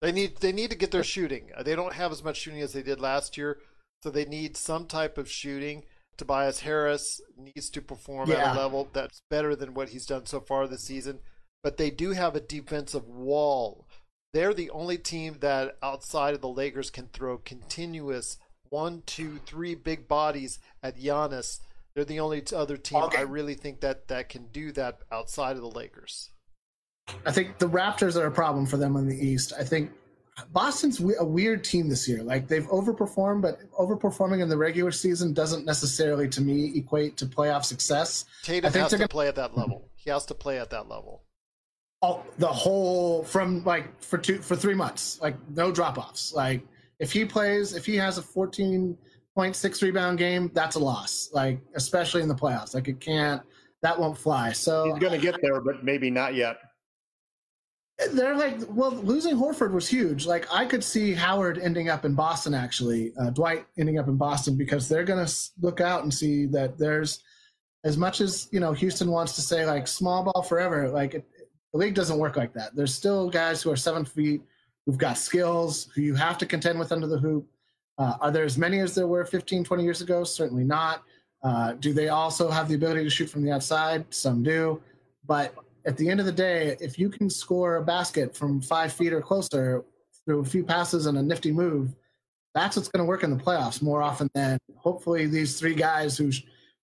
they 0.04 0.12
need 0.12 0.36
they 0.36 0.52
need 0.52 0.70
to 0.70 0.76
get 0.76 0.90
their 0.90 1.04
shooting. 1.04 1.50
Uh, 1.56 1.62
they 1.62 1.74
don't 1.74 1.94
have 1.94 2.12
as 2.12 2.22
much 2.22 2.36
shooting 2.38 2.60
as 2.60 2.72
they 2.72 2.82
did 2.82 3.00
last 3.00 3.36
year, 3.36 3.58
so 4.02 4.10
they 4.10 4.24
need 4.24 4.56
some 4.56 4.86
type 4.86 5.18
of 5.18 5.30
shooting. 5.30 5.84
Tobias 6.16 6.60
Harris 6.60 7.20
needs 7.36 7.70
to 7.70 7.82
perform 7.82 8.30
yeah. 8.30 8.50
at 8.50 8.56
a 8.56 8.60
level 8.60 8.88
that's 8.92 9.22
better 9.30 9.56
than 9.56 9.74
what 9.74 9.88
he's 9.88 10.06
done 10.06 10.26
so 10.26 10.40
far 10.40 10.68
this 10.68 10.84
season. 10.84 11.18
But 11.62 11.76
they 11.76 11.90
do 11.90 12.12
have 12.12 12.36
a 12.36 12.40
defensive 12.40 13.08
wall. 13.08 13.86
They're 14.32 14.54
the 14.54 14.70
only 14.70 14.98
team 14.98 15.38
that 15.40 15.76
outside 15.82 16.34
of 16.34 16.40
the 16.40 16.48
Lakers 16.48 16.90
can 16.90 17.08
throw 17.08 17.38
continuous 17.38 18.36
one, 18.68 19.02
two, 19.06 19.40
three 19.46 19.74
big 19.74 20.06
bodies 20.06 20.58
at 20.82 20.98
Giannis 20.98 21.60
they're 21.94 22.04
the 22.04 22.20
only 22.20 22.42
other 22.54 22.76
team 22.76 23.02
okay. 23.04 23.18
I 23.18 23.22
really 23.22 23.54
think 23.54 23.80
that 23.80 24.08
that 24.08 24.28
can 24.28 24.48
do 24.48 24.72
that 24.72 24.98
outside 25.12 25.56
of 25.56 25.62
the 25.62 25.70
Lakers. 25.70 26.30
I 27.26 27.32
think 27.32 27.58
the 27.58 27.68
Raptors 27.68 28.16
are 28.16 28.26
a 28.26 28.30
problem 28.30 28.66
for 28.66 28.76
them 28.76 28.96
in 28.96 29.08
the 29.08 29.16
East. 29.16 29.52
I 29.58 29.64
think 29.64 29.90
Boston's 30.52 31.00
a 31.00 31.24
weird 31.24 31.62
team 31.64 31.88
this 31.88 32.08
year. 32.08 32.22
Like 32.22 32.48
they've 32.48 32.66
overperformed, 32.66 33.42
but 33.42 33.60
overperforming 33.72 34.42
in 34.42 34.48
the 34.48 34.56
regular 34.56 34.90
season 34.90 35.32
doesn't 35.32 35.64
necessarily, 35.64 36.28
to 36.30 36.40
me, 36.40 36.72
equate 36.76 37.16
to 37.18 37.26
playoff 37.26 37.64
success. 37.64 38.24
Tatum 38.42 38.72
has 38.72 38.90
to 38.90 38.98
gonna... 38.98 39.08
play 39.08 39.28
at 39.28 39.36
that 39.36 39.56
level. 39.56 39.88
He 39.96 40.10
has 40.10 40.26
to 40.26 40.34
play 40.34 40.58
at 40.58 40.70
that 40.70 40.88
level. 40.88 41.22
Oh, 42.02 42.22
the 42.38 42.48
whole 42.48 43.24
from 43.24 43.64
like 43.64 44.02
for 44.02 44.18
two 44.18 44.38
for 44.38 44.56
three 44.56 44.74
months, 44.74 45.18
like 45.22 45.36
no 45.50 45.72
drop 45.72 45.96
offs. 45.96 46.34
Like 46.34 46.62
if 46.98 47.12
he 47.12 47.24
plays, 47.24 47.74
if 47.74 47.86
he 47.86 47.96
has 47.96 48.18
a 48.18 48.22
fourteen 48.22 48.98
point 49.34 49.56
six 49.56 49.82
rebound 49.82 50.18
game, 50.18 50.50
that's 50.52 50.76
a 50.76 50.78
loss. 50.80 51.30
Like 51.32 51.60
especially 51.74 52.20
in 52.20 52.28
the 52.28 52.34
playoffs, 52.34 52.74
like 52.74 52.88
it 52.88 53.00
can't. 53.00 53.40
That 53.80 53.98
won't 53.98 54.18
fly. 54.18 54.52
So 54.52 54.84
he's 54.84 54.98
going 54.98 55.12
to 55.12 55.18
get 55.18 55.40
there, 55.42 55.60
but 55.60 55.84
maybe 55.84 56.10
not 56.10 56.34
yet. 56.34 56.56
They're 58.12 58.36
like, 58.36 58.58
well, 58.68 58.90
losing 58.90 59.36
Horford 59.36 59.72
was 59.72 59.88
huge. 59.88 60.26
Like 60.26 60.52
I 60.52 60.66
could 60.66 60.82
see 60.82 61.12
Howard 61.12 61.58
ending 61.58 61.88
up 61.88 62.04
in 62.04 62.14
Boston, 62.14 62.52
actually, 62.52 63.12
uh, 63.20 63.30
Dwight 63.30 63.66
ending 63.78 63.98
up 63.98 64.08
in 64.08 64.16
Boston 64.16 64.56
because 64.56 64.88
they're 64.88 65.04
going 65.04 65.24
to 65.24 65.32
look 65.60 65.80
out 65.80 66.02
and 66.02 66.12
see 66.12 66.46
that 66.46 66.76
there's 66.76 67.22
as 67.84 67.96
much 67.96 68.20
as 68.20 68.48
you 68.50 68.58
know 68.58 68.72
Houston 68.72 69.10
wants 69.10 69.34
to 69.36 69.42
say 69.42 69.64
like 69.64 69.86
small 69.86 70.24
ball 70.24 70.42
forever. 70.42 70.88
Like 70.88 71.14
it, 71.14 71.24
the 71.72 71.78
league 71.78 71.94
doesn't 71.94 72.18
work 72.18 72.36
like 72.36 72.52
that. 72.54 72.74
There's 72.74 72.94
still 72.94 73.30
guys 73.30 73.62
who 73.62 73.70
are 73.70 73.76
seven 73.76 74.04
feet 74.04 74.42
who've 74.86 74.98
got 74.98 75.16
skills 75.16 75.88
who 75.94 76.02
you 76.02 76.14
have 76.14 76.36
to 76.38 76.46
contend 76.46 76.78
with 76.78 76.92
under 76.92 77.06
the 77.06 77.18
hoop 77.18 77.46
uh, 77.98 78.14
are 78.20 78.30
there 78.30 78.44
as 78.44 78.58
many 78.58 78.80
as 78.80 78.94
there 78.94 79.06
were 79.06 79.24
15, 79.24 79.64
20 79.64 79.84
years 79.84 80.00
ago? 80.00 80.24
Certainly 80.24 80.64
not. 80.64 81.02
Uh, 81.42 81.74
do 81.74 81.92
they 81.92 82.08
also 82.08 82.50
have 82.50 82.68
the 82.68 82.74
ability 82.74 83.04
to 83.04 83.10
shoot 83.10 83.28
from 83.28 83.42
the 83.42 83.52
outside? 83.52 84.04
Some 84.10 84.42
do. 84.42 84.80
But 85.26 85.54
at 85.86 85.96
the 85.96 86.08
end 86.08 86.20
of 86.20 86.26
the 86.26 86.32
day, 86.32 86.76
if 86.80 86.98
you 86.98 87.08
can 87.08 87.28
score 87.28 87.76
a 87.76 87.84
basket 87.84 88.36
from 88.36 88.60
five 88.60 88.92
feet 88.92 89.12
or 89.12 89.20
closer 89.20 89.84
through 90.24 90.40
a 90.40 90.44
few 90.44 90.64
passes 90.64 91.06
and 91.06 91.18
a 91.18 91.22
nifty 91.22 91.52
move, 91.52 91.94
that's 92.54 92.76
what's 92.76 92.88
going 92.88 93.04
to 93.04 93.08
work 93.08 93.22
in 93.22 93.36
the 93.36 93.42
playoffs 93.42 93.82
more 93.82 94.02
often 94.02 94.28
than 94.34 94.58
hopefully 94.76 95.26
these 95.26 95.58
three 95.58 95.74
guys 95.74 96.16
who 96.16 96.30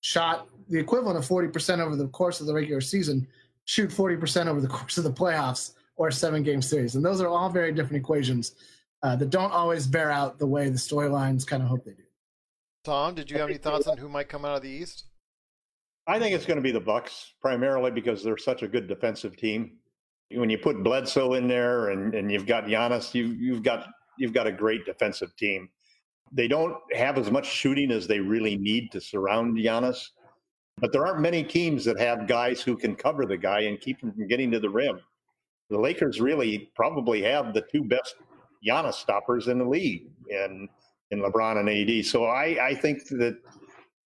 shot 0.01 0.49
the 0.69 0.79
equivalent 0.79 1.19
of 1.19 1.25
40% 1.25 1.81
over 1.81 1.97
the 1.97 2.09
course 2.09 2.41
of 2.41 2.47
the 2.47 2.55
regular 2.55 2.81
season 2.81 3.27
shoot 3.65 3.91
40% 3.91 4.47
over 4.47 4.61
the 4.61 4.69
course 4.79 4.99
of 4.99 5.05
the 5.05 5.13
playoffs 5.13 5.75
or 5.97 6.11
seven 6.11 6.43
game 6.43 6.63
series. 6.63 6.97
And 6.97 7.05
those 7.05 7.21
are 7.21 7.29
all 7.29 7.51
very 7.51 7.73
different 7.73 8.03
equations 8.03 8.55
uh, 9.03 9.17
that 9.17 9.31
don't 9.31 9.53
always 9.53 9.87
bear 9.87 10.11
out 10.11 10.39
the 10.39 10.47
way 10.47 10.69
the 10.69 10.79
storylines 10.79 11.47
kind 11.47 11.63
of 11.63 11.69
hope 11.69 11.85
they 11.85 11.93
do. 11.93 12.03
Tom, 12.85 13.15
did 13.15 13.31
you 13.31 13.39
have 13.39 13.49
any 13.49 13.59
thoughts 13.59 13.87
on 13.87 13.99
who 13.99 14.09
might 14.09 14.29
come 14.29 14.45
out 14.45 14.57
of 14.57 14.63
the 14.63 14.69
East? 14.69 15.05
I 16.07 16.19
think 16.19 16.35
it's 16.35 16.47
going 16.47 16.57
to 16.57 16.63
be 16.63 16.73
the 16.73 16.81
Bucks 16.81 17.35
primarily 17.41 17.91
because 17.91 18.23
they're 18.23 18.39
such 18.39 18.63
a 18.63 18.69
good 18.69 18.89
defensive 18.89 19.37
team. 19.37 19.73
When 20.31 20.51
you 20.51 20.59
put 20.59 20.83
Bledsoe 20.83 21.35
in 21.35 21.49
there 21.49 21.91
and, 21.91 22.15
and 22.15 22.31
you've 22.31 22.47
got 22.47 22.65
Giannis, 22.65 23.15
you 23.15 23.27
you've 23.27 23.63
got 23.63 23.89
you've 24.19 24.33
got 24.33 24.47
a 24.47 24.53
great 24.53 24.85
defensive 24.85 25.35
team. 25.37 25.69
They 26.33 26.47
don't 26.47 26.77
have 26.93 27.19
as 27.19 27.31
much 27.31 27.47
shooting 27.47 27.91
as 27.91 28.07
they 28.07 28.21
really 28.21 28.57
need 28.57 28.93
to 28.93 29.01
surround 29.01 29.57
Giannis, 29.59 30.05
but 30.79 30.93
there 30.93 31.05
aren't 31.07 31.21
many 31.21 31.43
teams 31.43 31.85
that 31.85 31.99
have 31.99 32.29
guys 32.29 32.61
who 32.63 32.77
can 32.77 32.95
cover 32.95 33.27
the 33.27 33.37
guy 33.37 33.61
and 33.63 33.81
keep 33.81 34.01
him 34.01 34.13
from 34.13 34.29
getting 34.29 34.51
to 34.53 34.61
the 34.61 34.71
rim. 34.71 35.01
The 35.69 35.79
Lakers 35.79 36.21
really 36.21 36.71
probably 36.75 37.23
have 37.23 37.53
the 37.53 37.63
two 37.63 37.85
best 37.85 38.15
Giannis 38.67 38.95
stoppers 38.95 39.49
in 39.49 39.59
the 39.59 39.65
league 39.65 40.09
and 40.31 40.69
in 41.11 41.21
LeBron 41.21 41.59
and 41.59 41.69
AD. 41.69 42.07
So 42.07 42.25
I, 42.25 42.69
I 42.69 42.75
think 42.75 43.09
that 43.09 43.39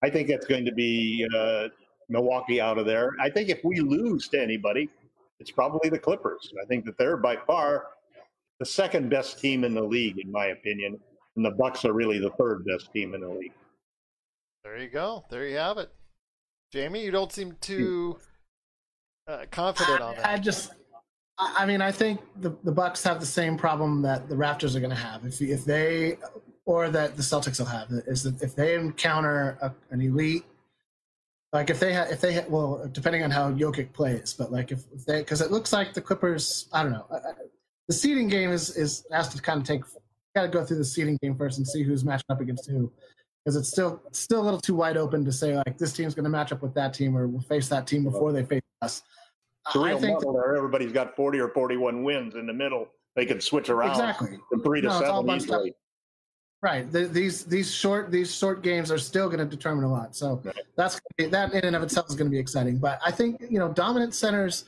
I 0.04 0.10
think 0.10 0.28
that's 0.28 0.46
going 0.46 0.66
to 0.66 0.74
be 0.74 1.28
uh, 1.36 1.70
Milwaukee 2.14 2.62
out 2.62 2.78
of 2.78 2.86
there. 2.86 3.12
I 3.20 3.30
think 3.30 3.50
if 3.50 3.60
we 3.64 3.80
lose 3.80 4.30
to 4.30 4.42
anybody, 4.42 4.88
it's 5.40 5.52
probably 5.52 5.90
the 5.90 6.00
Clippers. 6.00 6.54
I 6.62 6.66
think 6.66 6.86
that 6.86 6.98
they're 6.98 7.18
by 7.18 7.36
far 7.36 7.88
the 8.60 8.66
second 8.66 9.10
best 9.10 9.40
team 9.40 9.64
in 9.64 9.74
the 9.74 9.82
league, 9.82 10.20
in 10.20 10.32
my 10.32 10.48
opinion, 10.48 11.00
and 11.36 11.44
the 11.44 11.52
Bucks 11.52 11.84
are 11.84 11.92
really 11.92 12.20
the 12.20 12.30
third 12.32 12.64
best 12.66 12.94
team 12.94 13.16
in 13.16 13.22
the 13.22 13.30
league. 13.30 13.52
There 14.64 14.78
you 14.78 14.90
go. 14.90 15.26
There 15.30 15.46
you 15.48 15.58
have 15.58 15.80
it. 15.80 15.90
Jamie, 16.72 17.04
you 17.04 17.12
don't 17.12 17.32
seem 17.32 17.58
too 17.60 18.18
uh, 19.28 19.46
confident 19.52 20.02
on 20.02 20.16
that. 20.16 20.26
I 20.26 20.38
just, 20.38 20.72
I 21.40 21.56
I 21.60 21.66
mean, 21.66 21.82
I 21.82 21.92
think 21.92 22.22
the 22.40 22.56
the 22.64 22.72
Bucks 22.72 23.04
have 23.04 23.20
the 23.20 23.26
same 23.26 23.58
problem 23.58 24.04
that 24.04 24.30
the 24.30 24.36
Raptors 24.36 24.76
are 24.76 24.80
going 24.80 24.92
to 24.92 24.96
have 24.96 25.26
if 25.26 25.42
if 25.42 25.66
they 25.66 26.18
or 26.66 26.90
that 26.90 27.18
the 27.18 27.24
Celtics 27.24 27.60
will 27.60 27.66
have 27.66 27.88
is 28.08 28.24
that 28.24 28.42
if 28.42 28.56
they 28.56 28.76
encounter 28.76 29.58
a, 29.62 29.74
an 29.92 30.00
elite, 30.00 30.46
like 31.54 31.70
if 31.70 31.80
they 31.80 31.94
ha 31.94 32.02
if 32.10 32.20
they 32.20 32.34
ha- 32.34 32.46
well, 32.50 32.90
depending 32.92 33.24
on 33.24 33.32
how 33.32 33.52
Jokic 33.52 33.94
plays, 33.94 34.34
but 34.34 34.52
like 34.52 34.72
if, 34.72 34.84
if 34.94 35.06
they 35.06 35.20
because 35.20 35.40
it 35.40 35.52
looks 35.52 35.72
like 35.72 35.94
the 35.94 36.02
Clippers, 36.02 36.68
I 36.74 36.84
don't 36.84 36.92
know, 36.92 37.06
I, 37.12 37.16
I, 37.16 37.34
the 37.88 37.94
seeding 37.94 38.28
game 38.28 38.52
is 38.52 38.76
is 38.76 39.06
has 39.12 39.30
to 39.30 39.42
kind 39.42 39.62
of 39.62 39.68
take 39.68 39.84
got 40.36 40.42
to 40.44 40.48
go 40.48 40.66
through 40.66 40.78
the 40.78 40.86
seeding 40.86 41.18
game 41.22 41.36
first 41.38 41.60
and 41.60 41.68
see 41.68 41.84
who's 41.84 42.04
matching 42.04 42.26
up 42.30 42.42
against 42.42 42.70
who. 42.70 42.92
Because 43.46 43.56
it's 43.56 43.70
still 43.70 44.02
still 44.12 44.42
a 44.42 44.46
little 44.46 44.60
too 44.60 44.74
wide 44.74 44.98
open 44.98 45.24
to 45.26 45.32
say 45.32 45.56
like 45.56 45.78
this 45.78 45.94
team's 45.94 46.16
going 46.16 46.24
to 46.24 46.30
match 46.30 46.52
up 46.52 46.62
with 46.62 46.74
that 46.74 46.94
team 46.94 47.16
or 47.16 47.28
we'll 47.28 47.42
face 47.42 47.68
that 47.70 47.86
team 47.86 48.04
before 48.04 48.32
they 48.32 48.44
face 48.44 48.62
us. 48.82 49.04
A 49.76 49.80
I 49.80 49.90
real 49.90 50.00
think 50.00 50.20
there. 50.22 50.56
Everybody's 50.56 50.92
got 50.92 51.16
40 51.16 51.40
or 51.40 51.50
41 51.50 52.04
wins 52.04 52.36
in 52.36 52.48
the 52.48 52.54
middle. 52.54 52.88
They 53.16 53.26
could 53.26 53.44
switch 53.44 53.70
around 53.70 53.92
Exactly. 53.92 54.40
from 54.50 54.64
three 54.64 54.82
to 54.82 54.88
No, 54.88 55.00
seven 55.00 55.30
easily. 55.30 55.74
Right. 56.64 56.90
The, 56.90 57.08
these 57.08 57.44
these 57.44 57.70
short 57.74 58.10
these 58.10 58.34
short 58.34 58.64
games 58.64 58.90
are 58.90 58.98
still 58.98 59.28
going 59.28 59.40
to 59.40 59.46
determine 59.46 59.84
a 59.84 59.92
lot. 59.92 60.16
So 60.16 60.40
Right. 60.46 60.56
that's 60.78 60.96
gonna 60.98 61.16
be, 61.18 61.26
that 61.26 61.54
in 61.54 61.66
and 61.66 61.76
of 61.76 61.84
itself 61.84 62.08
is 62.10 62.16
going 62.16 62.28
to 62.28 62.32
be 62.32 62.40
exciting. 62.40 62.78
But 62.78 63.02
I 63.06 63.12
think 63.12 63.42
you 63.50 63.60
know 63.60 63.68
dominant 63.74 64.16
centers, 64.16 64.64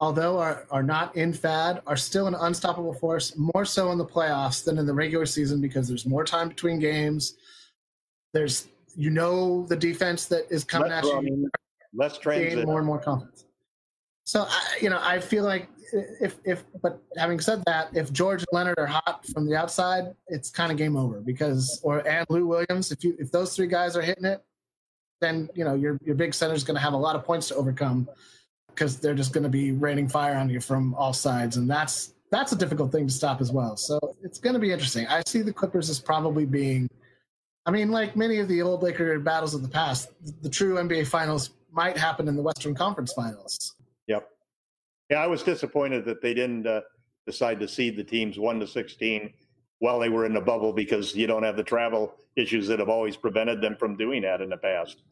although 0.00 0.36
are 0.40 0.66
are 0.72 0.82
not 0.82 1.14
in 1.14 1.32
fad, 1.32 1.80
are 1.86 1.96
still 1.96 2.26
an 2.26 2.34
unstoppable 2.34 2.92
force. 2.92 3.36
More 3.36 3.64
so 3.64 3.92
in 3.92 3.98
the 3.98 4.04
playoffs 4.04 4.64
than 4.64 4.78
in 4.78 4.84
the 4.84 4.92
regular 4.92 5.24
season 5.24 5.60
because 5.60 5.86
there's 5.86 6.04
more 6.06 6.24
time 6.24 6.48
between 6.48 6.80
games. 6.80 7.36
There's 8.32 8.66
you 8.96 9.10
know 9.10 9.64
the 9.66 9.76
defense 9.76 10.26
that 10.26 10.50
is 10.50 10.64
coming 10.64 10.90
Less 10.90 11.06
at 11.06 11.22
you. 11.22 11.48
less 11.94 12.18
gain 12.18 12.64
more 12.64 12.78
and 12.78 12.86
more 12.86 12.98
confidence. 12.98 13.44
So 14.24 14.46
I, 14.48 14.78
you 14.80 14.90
know, 14.90 14.98
I 15.00 15.20
feel 15.20 15.44
like 15.44 15.68
if 15.92 16.38
if 16.44 16.64
but 16.80 17.02
having 17.16 17.40
said 17.40 17.62
that, 17.66 17.88
if 17.94 18.12
George 18.12 18.40
and 18.40 18.48
Leonard 18.52 18.78
are 18.78 18.86
hot 18.86 19.26
from 19.32 19.46
the 19.46 19.56
outside, 19.56 20.14
it's 20.28 20.50
kind 20.50 20.72
of 20.72 20.78
game 20.78 20.96
over 20.96 21.20
because 21.20 21.80
or 21.82 22.06
and 22.06 22.26
Lou 22.28 22.46
Williams, 22.46 22.92
if 22.92 23.04
you 23.04 23.16
if 23.18 23.30
those 23.30 23.54
three 23.54 23.66
guys 23.66 23.96
are 23.96 24.02
hitting 24.02 24.24
it, 24.24 24.42
then 25.20 25.48
you 25.54 25.64
know 25.64 25.74
your 25.74 25.98
your 26.04 26.14
big 26.14 26.34
center 26.34 26.54
is 26.54 26.64
going 26.64 26.76
to 26.76 26.80
have 26.80 26.92
a 26.92 26.96
lot 26.96 27.16
of 27.16 27.24
points 27.24 27.48
to 27.48 27.54
overcome 27.54 28.08
because 28.68 28.98
they're 28.98 29.14
just 29.14 29.32
going 29.32 29.44
to 29.44 29.50
be 29.50 29.72
raining 29.72 30.08
fire 30.08 30.36
on 30.36 30.48
you 30.48 30.60
from 30.60 30.94
all 30.94 31.12
sides, 31.12 31.56
and 31.56 31.70
that's 31.70 32.14
that's 32.30 32.52
a 32.52 32.56
difficult 32.56 32.90
thing 32.90 33.06
to 33.06 33.12
stop 33.12 33.40
as 33.40 33.52
well. 33.52 33.76
So 33.76 33.98
it's 34.22 34.38
going 34.38 34.54
to 34.54 34.60
be 34.60 34.72
interesting. 34.72 35.06
I 35.06 35.22
see 35.26 35.42
the 35.42 35.52
Clippers 35.52 35.90
as 35.90 36.00
probably 36.00 36.46
being, 36.46 36.88
I 37.66 37.70
mean, 37.70 37.90
like 37.90 38.16
many 38.16 38.38
of 38.38 38.48
the 38.48 38.62
old 38.62 38.82
Laker 38.82 39.18
battles 39.18 39.54
of 39.54 39.60
the 39.60 39.68
past, 39.68 40.08
the 40.40 40.48
true 40.48 40.76
NBA 40.76 41.06
Finals 41.06 41.50
might 41.70 41.96
happen 41.96 42.28
in 42.28 42.36
the 42.36 42.42
Western 42.42 42.74
Conference 42.74 43.12
Finals. 43.12 43.76
Yep. 45.12 45.18
Yeah, 45.18 45.24
I 45.24 45.26
was 45.26 45.42
disappointed 45.42 46.04
that 46.06 46.22
they 46.22 46.34
didn't 46.34 46.66
uh, 46.66 46.80
decide 47.26 47.60
to 47.60 47.68
seed 47.68 47.96
the 47.96 48.04
teams 48.04 48.38
one 48.38 48.58
to 48.60 48.66
sixteen 48.66 49.32
while 49.78 49.98
they 49.98 50.08
were 50.08 50.24
in 50.24 50.32
the 50.32 50.40
bubble 50.40 50.72
because 50.72 51.14
you 51.14 51.26
don't 51.26 51.42
have 51.42 51.56
the 51.56 51.62
travel 51.64 52.14
issues 52.36 52.66
that 52.68 52.78
have 52.78 52.88
always 52.88 53.16
prevented 53.16 53.60
them 53.60 53.76
from 53.78 53.96
doing 53.96 54.22
that 54.22 54.40
in 54.40 54.48
the 54.48 54.56
past. 54.56 55.02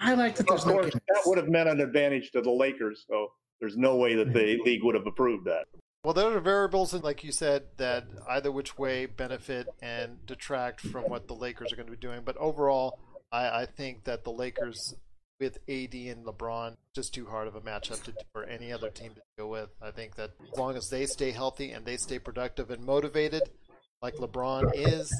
I 0.00 0.14
like 0.14 0.36
that 0.36 0.42
Of 0.42 0.46
there's 0.48 0.66
no 0.66 0.72
course, 0.74 0.84
games. 0.90 1.02
that 1.08 1.22
would 1.26 1.38
have 1.38 1.48
meant 1.48 1.68
an 1.68 1.80
advantage 1.80 2.30
to 2.32 2.42
the 2.42 2.50
Lakers. 2.50 3.04
So 3.08 3.32
there's 3.60 3.76
no 3.76 3.96
way 3.96 4.14
that 4.14 4.32
the 4.32 4.58
league 4.64 4.84
would 4.84 4.94
have 4.94 5.06
approved 5.06 5.46
that. 5.46 5.64
Well, 6.04 6.12
there 6.14 6.36
are 6.36 6.40
variables, 6.40 6.92
and 6.92 7.02
like 7.02 7.24
you 7.24 7.32
said, 7.32 7.62
that 7.78 8.04
either 8.28 8.52
which 8.52 8.76
way 8.76 9.06
benefit 9.06 9.66
and 9.80 10.24
detract 10.26 10.82
from 10.82 11.04
what 11.04 11.26
the 11.28 11.34
Lakers 11.34 11.72
are 11.72 11.76
going 11.76 11.86
to 11.86 11.92
be 11.92 11.98
doing. 11.98 12.20
But 12.24 12.36
overall, 12.36 12.98
I, 13.32 13.62
I 13.62 13.66
think 13.66 14.04
that 14.04 14.22
the 14.22 14.30
Lakers 14.30 14.94
with 15.40 15.58
AD 15.68 15.94
and 15.94 16.24
LeBron 16.24 16.76
just 16.94 17.12
too 17.14 17.26
hard 17.26 17.48
of 17.48 17.56
a 17.56 17.60
matchup 17.60 18.02
to, 18.04 18.12
for 18.32 18.44
any 18.44 18.72
other 18.72 18.90
team 18.90 19.12
to 19.14 19.20
deal 19.36 19.50
with. 19.50 19.70
I 19.82 19.90
think 19.90 20.14
that 20.16 20.30
as 20.52 20.58
long 20.58 20.76
as 20.76 20.90
they 20.90 21.06
stay 21.06 21.32
healthy 21.32 21.72
and 21.72 21.84
they 21.84 21.96
stay 21.96 22.18
productive 22.18 22.70
and 22.70 22.84
motivated, 22.84 23.42
like 24.00 24.16
LeBron 24.16 24.72
is, 24.74 25.12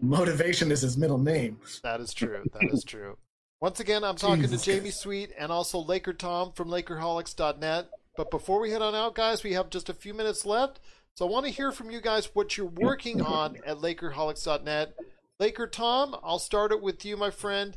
Motivation 0.00 0.70
is 0.70 0.82
his 0.82 0.96
middle 0.96 1.18
name. 1.18 1.58
that 1.82 2.00
is 2.00 2.14
true. 2.14 2.44
That 2.52 2.72
is 2.72 2.84
true. 2.84 3.16
Once 3.60 3.80
again, 3.80 4.04
I'm 4.04 4.16
talking 4.16 4.42
Jesus 4.42 4.62
to 4.62 4.72
Jamie. 4.72 4.90
Sweet 4.90 5.32
and 5.38 5.52
also 5.52 5.80
Laker 5.80 6.12
Tom 6.14 6.52
from 6.52 6.68
LakerHolics.net. 6.68 7.88
But 8.16 8.30
before 8.30 8.60
we 8.60 8.70
head 8.70 8.82
on 8.82 8.94
out, 8.94 9.14
guys, 9.14 9.42
we 9.42 9.52
have 9.52 9.70
just 9.70 9.88
a 9.88 9.94
few 9.94 10.14
minutes 10.14 10.46
left. 10.46 10.80
So 11.16 11.26
I 11.26 11.30
want 11.30 11.46
to 11.46 11.52
hear 11.52 11.70
from 11.72 11.90
you 11.90 12.00
guys 12.00 12.30
what 12.34 12.56
you're 12.56 12.66
working 12.66 13.20
on 13.20 13.58
at 13.66 13.78
LakerHolics.net. 13.78 14.94
Laker 15.38 15.66
Tom, 15.66 16.16
I'll 16.22 16.38
start 16.38 16.72
it 16.72 16.80
with 16.80 17.04
you, 17.04 17.16
my 17.16 17.30
friend. 17.30 17.76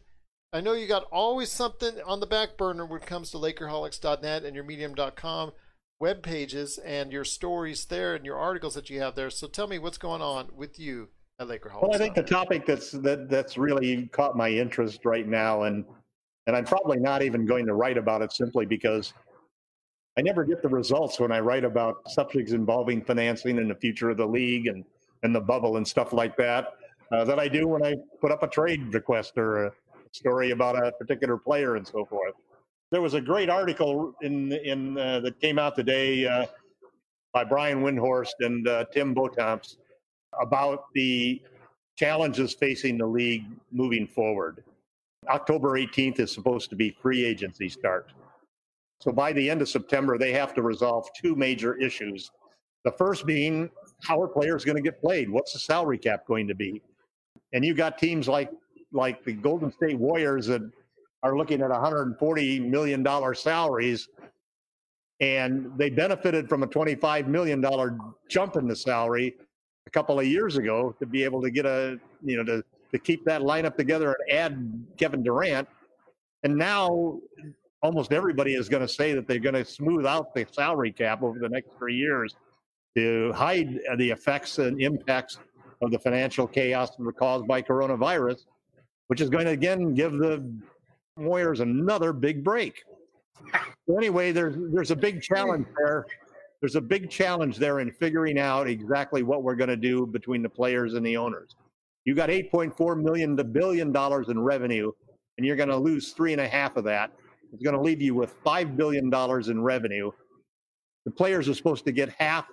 I 0.54 0.62
know 0.62 0.74
you 0.74 0.88
got 0.88 1.06
always 1.12 1.52
something 1.52 1.96
on 2.06 2.20
the 2.20 2.28
back 2.28 2.58
burner 2.58 2.86
when 2.86 3.02
it 3.02 3.08
comes 3.08 3.32
to 3.32 3.38
LakerHolics.net 3.38 4.44
and 4.44 4.56
your 4.56 4.64
Medium.com 4.64 5.52
web 6.00 6.22
pages 6.22 6.78
and 6.78 7.12
your 7.12 7.24
stories 7.24 7.86
there 7.86 8.14
and 8.14 8.24
your 8.24 8.38
articles 8.38 8.76
that 8.76 8.88
you 8.90 9.02
have 9.02 9.16
there. 9.16 9.32
So 9.32 9.48
tell 9.48 9.68
me 9.68 9.80
what's 9.80 9.98
going 9.98 10.22
on 10.22 10.50
with 10.56 10.80
you 10.80 11.10
at 11.40 11.48
LakerHolics. 11.48 11.82
Well, 11.82 11.96
I 11.96 11.98
think 11.98 12.14
the 12.14 12.22
topic 12.22 12.68
that's 12.68 12.92
that 12.92 13.30
that's 13.30 13.58
really 13.58 14.08
caught 14.12 14.38
my 14.38 14.50
interest 14.50 15.06
right 15.06 15.28
now, 15.28 15.64
and 15.64 15.86
and 16.46 16.56
I'm 16.56 16.66
probably 16.66 17.00
not 17.00 17.24
even 17.24 17.48
going 17.48 17.66
to 17.66 17.74
write 17.74 17.98
about 17.98 18.22
it 18.22 18.32
simply 18.32 18.68
because 18.68 19.14
I 20.20 20.22
never 20.22 20.44
get 20.44 20.62
the 20.62 20.70
results 20.70 21.20
when 21.20 21.32
I 21.32 21.40
write 21.40 21.64
about 21.64 21.96
subjects 22.12 22.52
involving 22.52 23.04
financing 23.04 23.58
and 23.58 23.72
the 23.72 23.76
future 23.76 24.12
of 24.12 24.18
the 24.18 24.28
league 24.28 24.68
and 24.68 24.86
and 25.24 25.34
the 25.34 25.42
bubble 25.42 25.78
and 25.78 25.88
stuff 25.88 26.14
like 26.14 26.38
that 26.38 26.74
uh, 27.12 27.24
that 27.24 27.40
I 27.40 27.48
do 27.48 27.68
when 27.68 27.84
I 27.84 27.96
put 28.22 28.32
up 28.32 28.44
a 28.44 28.48
trade 28.48 28.94
request 28.94 29.34
or 29.38 29.66
a 29.66 29.72
story 30.14 30.52
about 30.52 30.76
a 30.76 30.92
particular 30.94 31.38
player 31.38 31.76
and 31.76 31.86
so 31.86 32.06
forth. 32.06 32.36
There 32.92 33.02
was 33.02 33.16
a 33.16 33.22
great 33.22 33.50
article 33.50 34.14
in 34.22 34.52
in 34.52 34.98
uh, 34.98 35.20
that 35.22 35.40
came 35.42 35.58
out 35.60 35.76
today 35.76 36.26
uh, 36.26 36.46
by 37.34 37.44
Brian 37.44 37.82
Windhorst 37.82 38.36
and 38.40 38.68
uh, 38.68 38.86
Tim 38.94 39.14
Bontemps 39.14 39.78
about 40.40 40.86
the 40.94 41.42
challenges 41.98 42.54
facing 42.54 42.98
the 42.98 43.06
league 43.06 43.46
moving 43.72 44.08
forward. 44.08 44.64
October 45.30 45.72
18th 45.72 46.20
is 46.20 46.32
supposed 46.32 46.70
to 46.70 46.76
be 46.76 46.90
free 47.02 47.24
agency 47.24 47.70
start. 47.70 48.12
So 49.00 49.12
by 49.12 49.34
the 49.34 49.50
end 49.50 49.62
of 49.62 49.70
September, 49.70 50.18
they 50.18 50.32
have 50.34 50.54
to 50.56 50.62
resolve 50.62 51.08
two 51.20 51.36
major 51.36 51.76
issues. 51.76 52.32
The 52.84 52.92
first 52.92 53.26
being 53.26 53.70
how 54.04 54.22
are 54.22 54.28
players 54.28 54.66
going 54.66 54.76
to 54.76 54.82
get 54.82 55.00
played? 55.00 55.30
What's 55.30 55.54
the 55.54 55.60
salary 55.60 55.98
cap 55.98 56.26
going 56.28 56.48
to 56.48 56.56
be? 56.56 56.82
And 57.54 57.64
you've 57.64 57.78
got 57.78 57.98
teams 57.98 58.28
like 58.28 58.52
like 58.94 59.24
the 59.24 59.34
Golden 59.34 59.72
State 59.72 59.98
Warriors 59.98 60.48
that 60.48 60.62
are 61.24 61.38
looking 61.38 61.62
at 61.62 61.70
140 61.70 62.60
million 62.60 63.04
dollar 63.04 63.34
salaries 63.34 64.10
and 65.20 65.72
they 65.78 65.90
benefited 65.90 66.50
from 66.50 66.64
a 66.64 66.68
25 66.68 67.28
million 67.28 67.62
dollar 67.62 67.98
jump 68.30 68.56
in 68.56 68.68
the 68.68 68.76
salary 68.76 69.36
a 69.88 69.90
couple 69.90 70.20
of 70.20 70.26
years 70.26 70.58
ago 70.58 70.96
to 71.00 71.06
be 71.06 71.24
able 71.24 71.42
to 71.42 71.50
get 71.50 71.66
a 71.66 72.00
you 72.24 72.38
know 72.38 72.44
to 72.44 72.64
to 72.92 73.00
keep 73.00 73.26
that 73.26 73.42
lineup 73.42 73.76
together 73.76 74.16
and 74.30 74.38
add 74.38 74.86
Kevin 74.98 75.24
Durant. 75.24 75.68
And 76.44 76.56
now 76.56 77.20
almost 77.82 78.14
everybody 78.14 78.54
is 78.54 78.70
going 78.70 78.82
to 78.82 78.88
say 78.88 79.14
that 79.14 79.28
they're 79.28 79.40
going 79.40 79.56
to 79.56 79.66
smooth 79.66 80.06
out 80.06 80.34
the 80.34 80.46
salary 80.52 80.92
cap 80.92 81.24
over 81.24 81.40
the 81.40 81.50
next 81.50 81.72
three 81.78 81.96
years 81.96 82.36
to 82.96 83.34
hide 83.34 83.80
the 83.98 84.12
effects 84.12 84.60
and 84.60 84.80
impacts 84.80 85.40
of 85.82 85.92
the 85.92 85.98
financial 85.98 86.48
chaos 86.48 86.92
caused 87.18 87.48
by 87.48 87.62
coronavirus, 87.62 88.46
which 89.08 89.22
is 89.22 89.30
going 89.30 89.46
to 89.46 89.52
again 89.52 89.94
give 89.94 90.14
the 90.14 90.44
Warriors 91.18 91.60
another 91.60 92.14
big 92.14 92.44
break. 92.44 92.84
So 93.88 93.98
anyway, 93.98 94.32
there's 94.32 94.56
there's 94.72 94.92
a 94.92 94.96
big 94.96 95.22
challenge 95.22 95.68
there. 95.78 96.06
There's 96.62 96.76
a 96.76 96.82
big 96.82 97.10
challenge 97.10 97.58
there 97.58 97.82
in 97.82 97.92
figuring 97.92 98.40
out 98.40 98.68
exactly 98.68 99.22
what 99.22 99.44
we're 99.44 99.56
going 99.56 99.70
to 99.70 99.76
do 99.76 100.08
between 100.08 100.42
the 100.42 100.50
players 100.50 100.94
and 100.94 101.06
the 101.06 101.18
owners. 101.18 101.56
You 102.06 102.16
got 102.16 102.30
8.4 102.30 103.02
million 103.02 103.36
to 103.38 103.44
billion 103.44 103.92
dollars 103.92 104.30
in 104.30 104.40
revenue, 104.40 104.92
and 105.38 105.46
you're 105.46 105.56
going 105.56 105.70
to 105.70 105.78
lose 105.78 106.12
three 106.12 106.32
and 106.32 106.42
a 106.42 106.48
half 106.48 106.78
of 106.78 106.84
that. 106.86 107.12
It's 107.52 107.62
going 107.62 107.76
to 107.76 107.82
leave 107.82 108.02
you 108.02 108.16
with 108.16 108.34
five 108.44 108.76
billion 108.76 109.10
dollars 109.10 109.50
in 109.50 109.62
revenue. 109.62 110.12
The 111.06 111.12
players 111.12 111.50
are 111.50 111.54
supposed 111.54 111.86
to 111.86 111.92
get 111.92 112.10
half, 112.18 112.46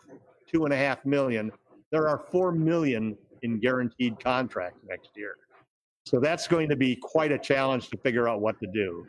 two 0.50 0.64
and 0.64 0.74
a 0.74 0.76
half 0.76 1.04
million. 1.04 1.52
There 1.92 2.08
are 2.08 2.18
four 2.18 2.52
million 2.52 3.16
in 3.42 3.60
guaranteed 3.60 4.22
contracts 4.22 4.80
next 4.88 5.10
year. 5.16 5.36
So 6.06 6.18
that's 6.18 6.46
going 6.46 6.68
to 6.68 6.76
be 6.76 6.96
quite 6.96 7.32
a 7.32 7.38
challenge 7.38 7.88
to 7.90 7.96
figure 7.98 8.28
out 8.28 8.40
what 8.40 8.58
to 8.60 8.66
do. 8.66 9.06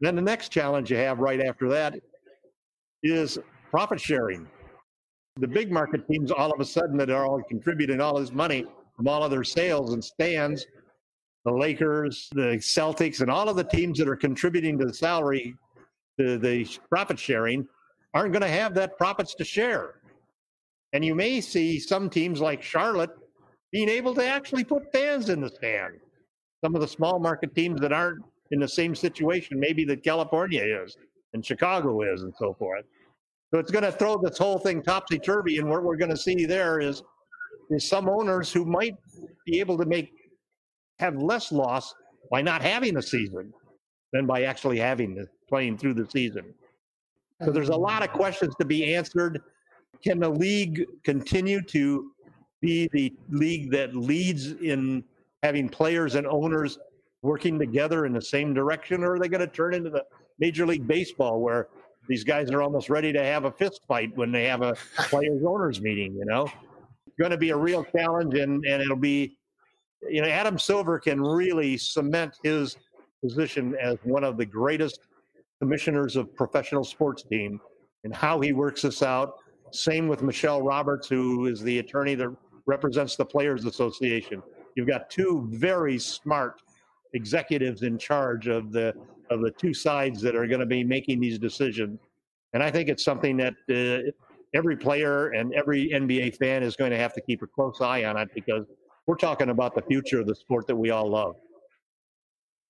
Then 0.00 0.16
the 0.16 0.22
next 0.22 0.50
challenge 0.50 0.90
you 0.90 0.96
have 0.96 1.18
right 1.18 1.40
after 1.40 1.68
that 1.70 1.98
is 3.02 3.38
profit 3.70 4.00
sharing. 4.00 4.46
The 5.36 5.48
big 5.48 5.70
market 5.70 6.06
teams 6.08 6.30
all 6.30 6.52
of 6.52 6.60
a 6.60 6.64
sudden 6.64 6.96
that 6.98 7.10
are 7.10 7.26
all 7.26 7.42
contributing 7.42 8.00
all 8.00 8.18
this 8.18 8.32
money 8.32 8.66
from 8.96 9.08
all 9.08 9.22
of 9.22 9.30
their 9.30 9.44
sales 9.44 9.92
and 9.92 10.02
stands, 10.02 10.66
the 11.44 11.52
Lakers, 11.52 12.28
the 12.32 12.58
Celtics, 12.58 13.20
and 13.20 13.30
all 13.30 13.48
of 13.48 13.56
the 13.56 13.64
teams 13.64 13.98
that 13.98 14.08
are 14.08 14.16
contributing 14.16 14.78
to 14.78 14.86
the 14.86 14.94
salary, 14.94 15.54
to 16.18 16.38
the 16.38 16.66
profit 16.88 17.18
sharing, 17.18 17.68
aren't 18.14 18.32
going 18.32 18.42
to 18.42 18.48
have 18.48 18.74
that 18.74 18.96
profits 18.96 19.34
to 19.34 19.44
share. 19.44 20.00
And 20.92 21.04
you 21.04 21.14
may 21.14 21.40
see 21.40 21.78
some 21.78 22.08
teams 22.08 22.40
like 22.40 22.62
Charlotte 22.62 23.10
being 23.70 23.88
able 23.88 24.14
to 24.14 24.26
actually 24.26 24.64
put 24.64 24.90
fans 24.92 25.28
in 25.28 25.40
the 25.40 25.50
stand. 25.50 26.00
Some 26.66 26.74
of 26.74 26.80
the 26.80 26.88
small 26.88 27.20
market 27.20 27.54
teams 27.54 27.80
that 27.80 27.92
aren't 27.92 28.24
in 28.50 28.58
the 28.58 28.66
same 28.66 28.92
situation, 28.92 29.60
maybe 29.60 29.84
that 29.84 30.02
California 30.02 30.64
is 30.64 30.96
and 31.32 31.46
Chicago 31.46 32.02
is, 32.02 32.22
and 32.22 32.34
so 32.36 32.54
forth. 32.54 32.84
So 33.52 33.60
it's 33.60 33.70
going 33.70 33.84
to 33.84 33.92
throw 33.92 34.18
this 34.20 34.36
whole 34.36 34.58
thing 34.58 34.82
topsy 34.82 35.20
turvy. 35.20 35.58
And 35.58 35.70
what 35.70 35.84
we're 35.84 35.96
going 35.96 36.10
to 36.10 36.16
see 36.16 36.44
there 36.44 36.80
is, 36.80 37.04
is 37.70 37.88
some 37.88 38.08
owners 38.08 38.52
who 38.52 38.64
might 38.64 38.96
be 39.46 39.60
able 39.60 39.78
to 39.78 39.86
make 39.86 40.10
have 40.98 41.14
less 41.22 41.52
loss 41.52 41.94
by 42.32 42.42
not 42.42 42.62
having 42.62 42.96
a 42.96 43.02
season 43.02 43.54
than 44.12 44.26
by 44.26 44.42
actually 44.42 44.80
having 44.80 45.14
the 45.14 45.28
playing 45.48 45.78
through 45.78 45.94
the 45.94 46.10
season. 46.10 46.52
So 47.44 47.52
there's 47.52 47.68
a 47.68 47.76
lot 47.76 48.02
of 48.02 48.10
questions 48.10 48.56
to 48.58 48.64
be 48.64 48.92
answered. 48.92 49.40
Can 50.02 50.18
the 50.18 50.30
league 50.30 50.84
continue 51.04 51.62
to 51.62 52.10
be 52.60 52.88
the 52.92 53.14
league 53.28 53.70
that 53.70 53.94
leads 53.94 54.50
in 54.50 55.04
having 55.46 55.68
players 55.68 56.16
and 56.16 56.26
owners 56.26 56.76
working 57.22 57.56
together 57.56 58.04
in 58.04 58.12
the 58.12 58.20
same 58.20 58.52
direction, 58.52 59.04
or 59.04 59.14
are 59.14 59.18
they 59.20 59.28
going 59.28 59.40
to 59.40 59.46
turn 59.46 59.74
into 59.74 59.90
the 59.90 60.04
Major 60.40 60.66
League 60.66 60.86
Baseball 60.88 61.40
where 61.40 61.68
these 62.08 62.24
guys 62.24 62.50
are 62.50 62.62
almost 62.62 62.90
ready 62.90 63.12
to 63.12 63.22
have 63.22 63.44
a 63.44 63.52
fist 63.52 63.82
fight 63.86 64.10
when 64.16 64.32
they 64.32 64.44
have 64.44 64.62
a 64.62 64.74
players 65.08 65.42
owners 65.46 65.80
meeting? 65.80 66.16
You 66.16 66.24
know, 66.24 66.50
it's 67.06 67.16
going 67.16 67.30
to 67.30 67.38
be 67.38 67.50
a 67.50 67.56
real 67.56 67.84
challenge, 67.84 68.34
and 68.34 68.64
and 68.64 68.82
it'll 68.82 68.96
be, 68.96 69.38
you 70.10 70.20
know, 70.20 70.28
Adam 70.28 70.58
Silver 70.58 70.98
can 70.98 71.22
really 71.22 71.76
cement 71.76 72.34
his 72.42 72.76
position 73.22 73.76
as 73.80 73.98
one 74.02 74.24
of 74.24 74.36
the 74.36 74.46
greatest 74.46 74.98
commissioners 75.60 76.16
of 76.16 76.34
professional 76.34 76.82
sports 76.82 77.22
team 77.22 77.60
and 78.02 78.12
how 78.12 78.40
he 78.40 78.52
works 78.52 78.82
this 78.82 79.00
out. 79.00 79.34
Same 79.70 80.08
with 80.08 80.22
Michele 80.22 80.60
Roberts, 80.60 81.08
who 81.08 81.46
is 81.46 81.60
the 81.62 81.78
attorney 81.78 82.16
that 82.16 82.34
represents 82.66 83.14
the 83.14 83.24
Players 83.24 83.64
Association. 83.64 84.42
You've 84.76 84.86
got 84.86 85.10
two 85.10 85.48
very 85.50 85.98
smart 85.98 86.62
executives 87.14 87.82
in 87.82 87.98
charge 87.98 88.46
of 88.46 88.70
the 88.70 88.94
of 89.30 89.40
the 89.40 89.50
two 89.50 89.74
sides 89.74 90.20
that 90.22 90.36
are 90.36 90.46
going 90.46 90.60
to 90.60 90.66
be 90.66 90.84
making 90.84 91.18
these 91.18 91.38
decisions. 91.38 91.98
And 92.52 92.62
I 92.62 92.70
think 92.70 92.88
it's 92.88 93.02
something 93.02 93.36
that 93.38 93.54
uh, 93.68 94.10
every 94.54 94.76
player 94.76 95.30
and 95.30 95.52
every 95.54 95.88
NBA 95.88 96.36
fan 96.36 96.62
is 96.62 96.76
going 96.76 96.92
to 96.92 96.96
have 96.96 97.12
to 97.14 97.20
keep 97.20 97.42
a 97.42 97.46
close 97.46 97.80
eye 97.80 98.04
on 98.04 98.16
it 98.16 98.28
because 98.34 98.66
we're 99.06 99.16
talking 99.16 99.48
about 99.48 99.74
the 99.74 99.82
future 99.82 100.20
of 100.20 100.28
the 100.28 100.34
sport 100.34 100.68
that 100.68 100.76
we 100.76 100.90
all 100.90 101.08
love. 101.08 101.36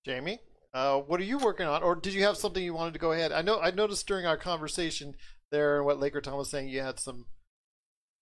Jamie, 0.04 0.38
uh, 0.72 1.00
what 1.00 1.20
are 1.20 1.24
you 1.24 1.36
working 1.38 1.66
on, 1.66 1.82
or 1.82 1.94
did 1.94 2.14
you 2.14 2.22
have 2.22 2.36
something 2.36 2.62
you 2.62 2.72
wanted 2.72 2.94
to 2.94 3.00
go 3.00 3.12
ahead? 3.12 3.32
I 3.32 3.42
know 3.42 3.60
I 3.60 3.70
noticed 3.70 4.06
during 4.06 4.24
our 4.24 4.36
conversation 4.36 5.14
there, 5.50 5.82
what 5.82 6.00
Laker 6.00 6.20
Tom 6.20 6.38
was 6.38 6.50
saying, 6.50 6.68
you 6.68 6.80
had 6.80 7.00
some 7.00 7.26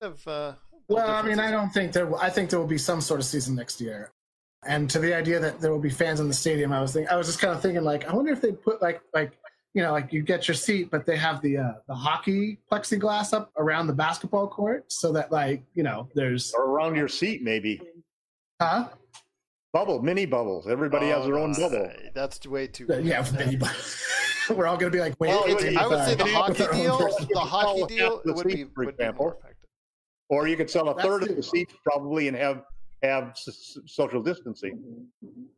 of. 0.00 0.26
Uh, 0.26 0.54
well, 0.88 1.10
I 1.10 1.22
mean, 1.22 1.38
I 1.38 1.50
don't 1.50 1.70
think 1.70 1.92
there. 1.92 2.14
I 2.16 2.30
think 2.30 2.50
there 2.50 2.58
will 2.58 2.66
be 2.66 2.78
some 2.78 3.00
sort 3.00 3.20
of 3.20 3.26
season 3.26 3.54
next 3.54 3.80
year. 3.80 4.10
And 4.66 4.88
to 4.90 4.98
the 4.98 5.14
idea 5.14 5.38
that 5.40 5.60
there 5.60 5.70
will 5.70 5.78
be 5.78 5.90
fans 5.90 6.20
in 6.20 6.28
the 6.28 6.34
stadium, 6.34 6.72
I 6.72 6.80
was 6.80 6.94
thinking, 6.94 7.10
I 7.10 7.16
was 7.16 7.26
just 7.26 7.38
kind 7.38 7.52
of 7.52 7.60
thinking, 7.60 7.84
like, 7.84 8.08
I 8.08 8.14
wonder 8.14 8.32
if 8.32 8.40
they 8.40 8.52
put 8.52 8.80
like 8.80 9.02
like 9.12 9.32
you 9.74 9.82
know, 9.82 9.90
like 9.90 10.12
you 10.12 10.22
get 10.22 10.46
your 10.46 10.54
seat, 10.54 10.90
but 10.90 11.04
they 11.04 11.16
have 11.16 11.42
the 11.42 11.58
uh, 11.58 11.72
the 11.88 11.94
hockey 11.94 12.58
plexiglass 12.70 13.34
up 13.34 13.50
around 13.56 13.88
the 13.88 13.92
basketball 13.92 14.46
court, 14.46 14.90
so 14.90 15.12
that 15.12 15.32
like 15.32 15.62
you 15.74 15.82
know, 15.82 16.08
there's 16.14 16.54
or 16.54 16.64
around 16.64 16.94
your 16.94 17.08
seat 17.08 17.42
maybe. 17.42 17.80
Huh? 18.62 18.88
Bubble, 19.72 20.00
mini 20.00 20.24
bubbles. 20.24 20.68
Everybody 20.68 21.06
oh, 21.10 21.16
has 21.16 21.26
their 21.26 21.36
own 21.36 21.52
bubble. 21.52 21.90
That's 22.14 22.46
way 22.46 22.68
too. 22.68 22.86
Yeah, 23.02 23.26
mini 23.36 23.56
bubbles. 23.56 24.00
We're 24.50 24.66
all 24.66 24.76
going 24.76 24.92
to 24.92 24.96
be 24.96 25.00
like, 25.00 25.14
wait. 25.18 25.30
Well, 25.30 25.44
I 25.44 25.86
would 25.86 26.04
say 26.04 26.14
the 26.14 26.26
hockey 26.26 26.66
deal. 26.72 26.98
The 26.98 27.38
hockey 27.40 27.96
deal 27.96 28.22
would 28.24 28.46
be, 28.46 28.64
for 28.64 28.84
would 28.84 28.94
example. 28.94 29.24
Be 29.24 29.30
more 29.30 29.38
effective. 29.38 29.53
Or 30.28 30.48
you 30.48 30.56
could 30.56 30.70
sell 30.70 30.88
a 30.88 31.00
third 31.02 31.22
of 31.24 31.36
the 31.36 31.42
seats 31.42 31.74
probably 31.84 32.28
and 32.28 32.36
have 32.36 32.62
have 33.02 33.30
s- 33.30 33.76
social 33.86 34.22
distancing. 34.22 34.82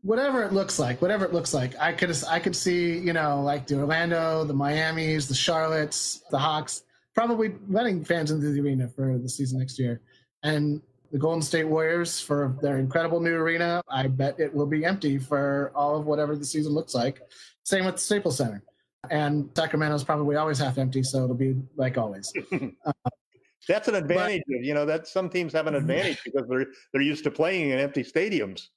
Whatever 0.02 0.42
it 0.42 0.52
looks 0.52 0.78
like, 0.80 1.00
whatever 1.00 1.24
it 1.24 1.32
looks 1.32 1.54
like, 1.54 1.78
I 1.78 1.92
could 1.92 2.16
I 2.28 2.40
could 2.40 2.56
see 2.56 2.98
you 2.98 3.12
know 3.12 3.42
like 3.42 3.66
the 3.66 3.78
Orlando, 3.78 4.44
the 4.44 4.54
Miami's, 4.54 5.28
the 5.28 5.34
Charlottes, 5.34 6.22
the 6.30 6.38
Hawks, 6.38 6.82
probably 7.14 7.54
letting 7.68 8.04
fans 8.04 8.30
into 8.30 8.50
the 8.50 8.60
arena 8.60 8.88
for 8.88 9.18
the 9.18 9.28
season 9.28 9.58
next 9.60 9.78
year, 9.78 10.00
and 10.42 10.82
the 11.12 11.18
Golden 11.18 11.40
State 11.42 11.64
Warriors 11.64 12.20
for 12.20 12.56
their 12.60 12.78
incredible 12.78 13.20
new 13.20 13.34
arena. 13.36 13.80
I 13.88 14.08
bet 14.08 14.40
it 14.40 14.52
will 14.52 14.66
be 14.66 14.84
empty 14.84 15.18
for 15.18 15.70
all 15.74 15.96
of 15.96 16.04
whatever 16.06 16.34
the 16.34 16.44
season 16.44 16.72
looks 16.72 16.94
like. 16.94 17.20
Same 17.62 17.84
with 17.84 17.94
the 17.94 18.00
Staples 18.00 18.38
Center. 18.38 18.62
And 19.08 19.48
Sacramento's 19.54 20.02
probably 20.02 20.34
always 20.34 20.58
half 20.58 20.78
empty, 20.78 21.04
so 21.04 21.22
it'll 21.22 21.36
be 21.36 21.54
like 21.76 21.96
always. 21.96 22.32
uh, 22.52 22.92
that's 23.68 23.88
an 23.88 23.94
advantage. 23.94 24.42
But, 24.46 24.64
you 24.64 24.74
know 24.74 24.86
that 24.86 25.06
some 25.06 25.28
teams 25.28 25.52
have 25.52 25.66
an 25.66 25.74
advantage 25.74 26.20
because 26.24 26.46
they're 26.48 26.66
they're 26.92 27.02
used 27.02 27.24
to 27.24 27.30
playing 27.30 27.70
in 27.70 27.78
empty 27.78 28.02
stadiums. 28.02 28.68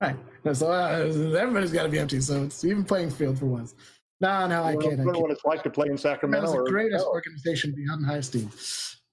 Right. 0.00 0.16
So 0.52 0.70
uh, 0.70 1.36
everybody's 1.36 1.72
got 1.72 1.82
to 1.82 1.88
be 1.88 1.98
empty. 1.98 2.20
So 2.20 2.44
it's 2.44 2.64
even 2.64 2.84
playing 2.84 3.10
field 3.10 3.38
for 3.38 3.46
once. 3.46 3.74
No, 4.20 4.46
no, 4.46 4.64
I 4.64 4.72
can't. 4.72 5.00
I 5.00 5.04
can't. 5.04 5.20
what 5.20 5.30
it's 5.30 5.44
like 5.44 5.62
to 5.64 5.70
play 5.70 5.88
in 5.88 5.98
Sacramento. 5.98 6.46
That's 6.46 6.58
the 6.58 6.70
greatest 6.70 7.04
or, 7.04 7.12
organization 7.12 7.74
beyond 7.74 8.04
high 8.04 8.20
steam. 8.20 8.50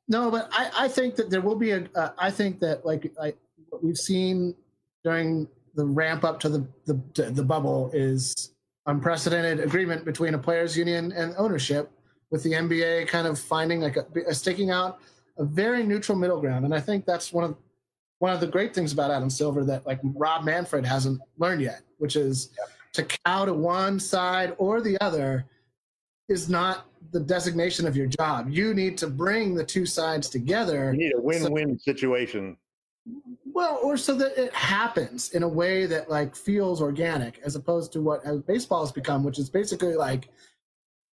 No, 0.07 0.29
but 0.29 0.49
I, 0.51 0.71
I 0.77 0.87
think 0.87 1.15
that 1.15 1.29
there 1.29 1.41
will 1.41 1.55
be 1.55 1.71
a. 1.71 1.87
Uh, 1.95 2.09
I 2.17 2.31
think 2.31 2.59
that 2.59 2.85
like 2.85 3.11
I, 3.21 3.33
what 3.69 3.83
we've 3.83 3.97
seen 3.97 4.55
during 5.03 5.47
the 5.75 5.85
ramp 5.85 6.23
up 6.23 6.39
to 6.41 6.49
the 6.49 6.67
the, 6.85 7.31
the 7.31 7.43
bubble 7.43 7.91
is 7.93 8.53
unprecedented 8.87 9.59
agreement 9.59 10.05
between 10.05 10.33
a 10.33 10.37
players 10.37 10.77
union 10.77 11.11
and 11.11 11.33
ownership, 11.37 11.91
with 12.31 12.43
the 12.43 12.51
NBA 12.51 13.07
kind 13.07 13.27
of 13.27 13.39
finding 13.39 13.81
like 13.81 13.97
a, 13.97 14.05
a 14.27 14.33
staking 14.33 14.71
out 14.71 14.99
a 15.37 15.43
very 15.43 15.83
neutral 15.83 16.17
middle 16.17 16.39
ground. 16.39 16.65
And 16.65 16.73
I 16.73 16.79
think 16.79 17.05
that's 17.05 17.33
one 17.33 17.43
of 17.43 17.57
one 18.19 18.33
of 18.33 18.39
the 18.39 18.47
great 18.47 18.73
things 18.73 18.93
about 18.93 19.11
Adam 19.11 19.29
Silver 19.29 19.65
that 19.65 19.85
like 19.85 19.99
Rob 20.03 20.45
Manfred 20.45 20.85
hasn't 20.85 21.19
learned 21.37 21.61
yet, 21.61 21.81
which 21.97 22.15
is 22.15 22.49
yep. 22.57 22.69
to 22.93 23.17
cow 23.25 23.45
to 23.45 23.53
one 23.53 23.99
side 23.99 24.55
or 24.57 24.81
the 24.81 24.97
other 25.01 25.45
is 26.29 26.49
not 26.49 26.85
the 27.11 27.19
designation 27.19 27.85
of 27.85 27.95
your 27.95 28.07
job. 28.07 28.49
You 28.49 28.73
need 28.73 28.97
to 28.99 29.07
bring 29.07 29.53
the 29.53 29.63
two 29.63 29.85
sides 29.85 30.29
together. 30.29 30.91
You 30.93 30.97
need 30.97 31.13
a 31.15 31.21
win-win 31.21 31.77
so, 31.77 31.91
situation. 31.91 32.57
Well, 33.45 33.79
or 33.83 33.95
so 33.95 34.15
that 34.15 34.37
it 34.37 34.53
happens 34.53 35.31
in 35.31 35.43
a 35.43 35.47
way 35.47 35.85
that 35.85 36.09
like 36.09 36.35
feels 36.35 36.81
organic, 36.81 37.39
as 37.43 37.55
opposed 37.55 37.93
to 37.93 38.01
what 38.01 38.47
baseball 38.47 38.83
has 38.83 38.91
become, 38.91 39.23
which 39.23 39.39
is 39.39 39.49
basically 39.49 39.95
like, 39.95 40.29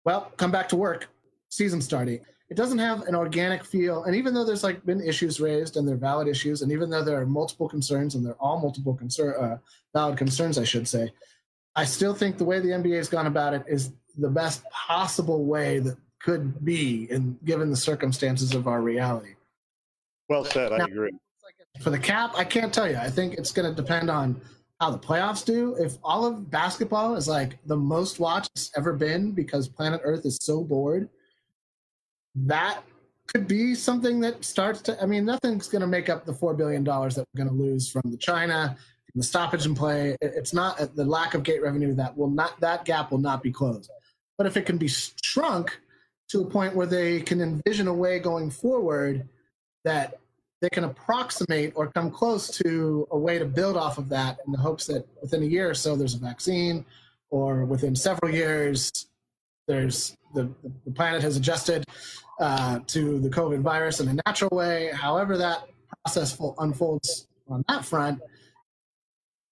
well, 0.05 0.33
come 0.37 0.51
back 0.51 0.69
to 0.71 0.77
work, 0.77 1.09
season 1.49 1.81
starting 1.81 2.21
it 2.53 2.55
doesn't 2.55 2.81
have 2.81 3.01
an 3.09 3.15
organic 3.15 3.65
feel. 3.65 4.05
And 4.05 4.15
even 4.15 4.35
though 4.35 4.45
there's 4.45 4.63
like 4.63 4.85
been 4.85 5.01
issues 5.01 5.41
raised 5.41 5.79
and 5.79 5.89
they're 5.89 5.97
valid 5.97 6.29
issues, 6.29 6.61
and 6.61 6.71
even 6.71 6.91
though 6.91 7.03
there 7.03 7.19
are 7.19 7.25
multiple 7.25 7.67
concerns 7.67 8.15
and 8.15 8.23
they're 8.23 8.37
all 8.39 8.61
multiple 8.61 8.93
concern, 8.95 9.35
uh, 9.43 9.57
valid 9.95 10.19
concerns, 10.19 10.59
I 10.59 10.65
should 10.65 10.87
say, 10.87 11.11
I 11.77 11.87
still 11.87 12.13
think 12.13 12.37
the 12.37 12.45
way 12.45 12.61
the 12.61 12.69
NBA 12.69 12.99
has 12.99 13.09
gone 13.09 13.27
about 13.27 13.55
it 13.55 13.65
is 13.67 13.95
the 14.19 14.29
best 14.29 14.65
possible 14.71 15.47
way 15.47 15.79
that 15.79 15.97
could 16.21 16.63
be, 16.63 17.11
in 17.11 17.39
given 17.47 17.71
the 17.71 17.77
circumstances 17.77 18.55
of 18.55 18.69
our 18.69 18.83
reality. 18.83 19.33
Well 20.29 20.45
said. 20.45 20.73
Now, 20.73 20.85
I 20.85 20.89
agree. 20.89 21.13
For 21.81 21.89
the 21.89 21.99
cap, 21.99 22.33
I 22.37 22.45
can't 22.45 22.73
tell 22.73 22.87
you. 22.87 22.97
I 22.97 23.09
think 23.09 23.33
it's 23.39 23.51
going 23.51 23.75
to 23.75 23.75
depend 23.75 24.11
on 24.11 24.39
how 24.83 24.91
the 24.91 24.99
playoffs 24.99 25.45
do. 25.45 25.77
If 25.79 25.97
all 26.03 26.27
of 26.27 26.51
basketball 26.51 27.15
is 27.15 27.29
like 27.29 27.57
the 27.67 27.77
most 27.77 28.19
watched 28.19 28.51
it's 28.57 28.73
ever 28.77 28.93
been 28.93 29.31
because 29.31 29.69
planet 29.69 30.01
Earth 30.03 30.27
is 30.27 30.39
so 30.43 30.65
bored 30.65 31.09
that 32.35 32.83
could 33.29 33.47
be 33.47 33.77
something 33.77 34.19
that 34.21 34.45
starts 34.45 34.83
to. 34.83 35.01
I 35.01 35.07
mean, 35.07 35.25
nothing's 35.25 35.69
going 35.69 35.83
to 35.83 35.87
make 35.87 36.09
up 36.09 36.25
the 36.25 36.33
four 36.33 36.55
billion 36.55 36.83
dollars 36.83 37.15
that 37.15 37.27
we're 37.33 37.45
going 37.45 37.57
to 37.57 37.63
lose 37.63 37.89
from 37.89 38.11
the 38.11 38.17
China, 38.17 38.77
from 39.13 39.21
the 39.21 39.25
stoppage 39.25 39.67
and 39.67 39.77
play. 39.77 40.17
It's 40.21 40.53
not 40.53 40.81
uh, 40.81 40.89
the 40.93 41.05
lack 41.05 41.35
of 41.35 41.45
gate 41.45 41.63
revenue 41.63 41.95
that 41.95 42.17
will 42.17 42.31
not 42.31 42.59
that 42.61 42.85
gap 42.85 43.13
will 43.13 43.19
not 43.19 43.41
be 43.41 43.53
closed. 43.53 43.89
But 44.37 44.49
if 44.49 44.57
it 44.57 44.67
can 44.67 44.79
be 44.79 44.89
shrunk 44.89 45.79
to 46.31 46.41
a 46.41 46.45
point 46.45 46.75
where 46.75 46.87
they 46.87 47.21
can 47.21 47.41
envision 47.41 47.87
a 47.87 47.95
way 47.95 48.19
going 48.19 48.51
forward 48.51 49.29
that 49.85 50.19
they 50.63 50.71
can 50.71 50.85
approximate 50.85 51.73
or 51.75 51.89
come 51.89 52.11
close 52.11 52.49
to 52.57 53.07
a 53.11 53.19
way 53.19 53.37
to 53.39 53.45
build 53.45 53.77
off 53.77 53.99
of 53.99 54.09
that 54.09 54.39
in 54.47 54.53
the 54.53 54.59
hopes 54.59 54.87
that 54.87 55.05
within 55.21 55.43
a 55.43 55.47
year 55.47 55.69
or 55.69 55.75
so 55.75 55.97
there's 55.97 56.15
a 56.15 56.19
vaccine 56.19 56.87
or 57.31 57.65
within 57.65 57.97
several 57.97 58.33
years 58.33 59.09
there's 59.67 60.17
the, 60.35 60.49
the 60.85 60.93
planet 60.93 61.21
has 61.21 61.37
adjusted 61.37 61.85
uh, 62.41 62.79
to 62.87 63.19
the 63.19 63.29
COVID 63.29 63.61
virus 63.61 64.01
in 64.01 64.09
a 64.09 64.15
natural 64.27 64.51
way. 64.57 64.91
However, 64.95 65.37
that 65.37 65.69
process 66.05 66.39
unfolds 66.59 67.27
on 67.49 67.65
that 67.69 67.85
front, 67.85 68.21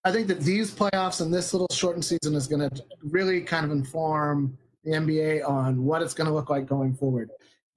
I 0.04 0.12
think 0.12 0.28
that 0.28 0.40
these 0.40 0.72
playoffs 0.72 1.20
and 1.20 1.34
this 1.34 1.52
little 1.52 1.68
shortened 1.70 2.04
season 2.04 2.34
is 2.34 2.46
going 2.46 2.68
to 2.68 2.84
really 3.02 3.42
kind 3.42 3.64
of 3.64 3.72
inform 3.72 4.56
the 4.84 4.92
NBA 4.92 5.46
on 5.46 5.84
what 5.84 6.02
it's 6.02 6.14
going 6.14 6.28
to 6.28 6.34
look 6.34 6.48
like 6.48 6.66
going 6.66 6.94
forward. 6.94 7.30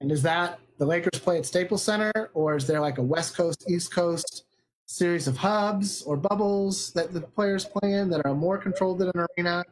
And 0.04 0.12
is 0.12 0.20
that 0.20 0.58
the 0.76 0.84
Lakers 0.84 1.18
play 1.18 1.38
at 1.38 1.46
Staples 1.46 1.82
Center, 1.82 2.12
or 2.34 2.56
is 2.56 2.66
there 2.66 2.78
like 2.78 2.98
a 2.98 3.02
West 3.02 3.34
Coast, 3.34 3.64
East 3.70 3.90
Coast 3.90 4.44
series 4.84 5.26
of 5.26 5.38
hubs 5.38 6.02
or 6.02 6.14
bubbles 6.14 6.92
that 6.92 7.14
the 7.14 7.22
players 7.22 7.64
play 7.64 7.94
in 7.94 8.10
that 8.10 8.20
are 8.26 8.34
more 8.34 8.58
controlled 8.58 8.98
than 8.98 9.10
an 9.14 9.26
arena? 9.38 9.64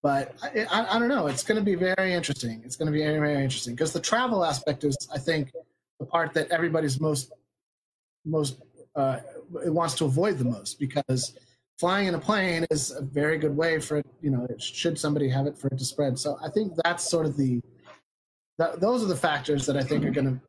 But 0.00 0.36
I, 0.40 0.66
I, 0.70 0.94
I 0.94 0.98
don't 1.00 1.08
know. 1.08 1.26
It's 1.26 1.42
going 1.42 1.58
to 1.58 1.64
be 1.64 1.74
very 1.74 2.14
interesting. 2.14 2.62
It's 2.64 2.76
going 2.76 2.86
to 2.86 2.92
be 2.92 3.02
very, 3.02 3.18
very 3.18 3.42
interesting 3.42 3.74
because 3.74 3.92
the 3.92 3.98
travel 3.98 4.44
aspect 4.44 4.84
is, 4.84 4.96
I 5.12 5.18
think, 5.18 5.50
the 5.98 6.06
part 6.06 6.32
that 6.34 6.48
everybody's 6.52 7.00
most 7.00 7.32
most 8.24 8.62
uh, 8.94 9.18
it 9.64 9.74
wants 9.74 9.96
to 9.96 10.04
avoid 10.04 10.38
the 10.38 10.44
most 10.44 10.78
because 10.78 11.36
flying 11.80 12.06
in 12.06 12.14
a 12.14 12.20
plane 12.20 12.64
is 12.70 12.92
a 12.92 13.02
very 13.02 13.36
good 13.36 13.56
way 13.56 13.80
for 13.80 13.96
it. 13.96 14.06
You 14.20 14.30
know, 14.30 14.46
should 14.60 14.96
somebody 14.96 15.28
have 15.30 15.48
it 15.48 15.58
for 15.58 15.66
it 15.66 15.78
to 15.78 15.84
spread. 15.84 16.20
So 16.20 16.38
I 16.40 16.50
think 16.50 16.74
that's 16.84 17.10
sort 17.10 17.26
of 17.26 17.36
the 17.36 17.60
that, 18.62 18.80
those 18.80 19.02
are 19.02 19.06
the 19.06 19.16
factors 19.16 19.66
that 19.66 19.76
I 19.76 19.82
think 19.82 20.04
are 20.04 20.10
going 20.10 20.40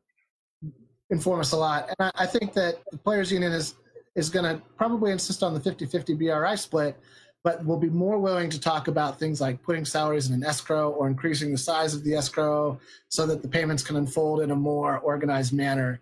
to 0.62 0.72
inform 1.10 1.40
us 1.40 1.52
a 1.52 1.56
lot. 1.56 1.88
And 1.88 1.96
I, 2.16 2.24
I 2.24 2.26
think 2.26 2.52
that 2.54 2.78
the 2.90 2.98
players 2.98 3.32
union 3.32 3.52
is 3.52 3.74
is 4.14 4.30
going 4.30 4.44
to 4.44 4.62
probably 4.76 5.10
insist 5.10 5.42
on 5.42 5.54
the 5.54 5.58
50-50 5.58 6.16
BRI 6.16 6.56
split, 6.56 6.96
but 7.42 7.64
will 7.66 7.76
be 7.76 7.90
more 7.90 8.16
willing 8.16 8.48
to 8.48 8.60
talk 8.60 8.86
about 8.86 9.18
things 9.18 9.40
like 9.40 9.60
putting 9.60 9.84
salaries 9.84 10.28
in 10.28 10.34
an 10.34 10.44
escrow 10.44 10.90
or 10.90 11.08
increasing 11.08 11.50
the 11.50 11.58
size 11.58 11.94
of 11.94 12.04
the 12.04 12.14
escrow 12.14 12.78
so 13.08 13.26
that 13.26 13.42
the 13.42 13.48
payments 13.48 13.82
can 13.82 13.96
unfold 13.96 14.40
in 14.40 14.52
a 14.52 14.56
more 14.56 15.00
organized 15.00 15.52
manner. 15.52 16.00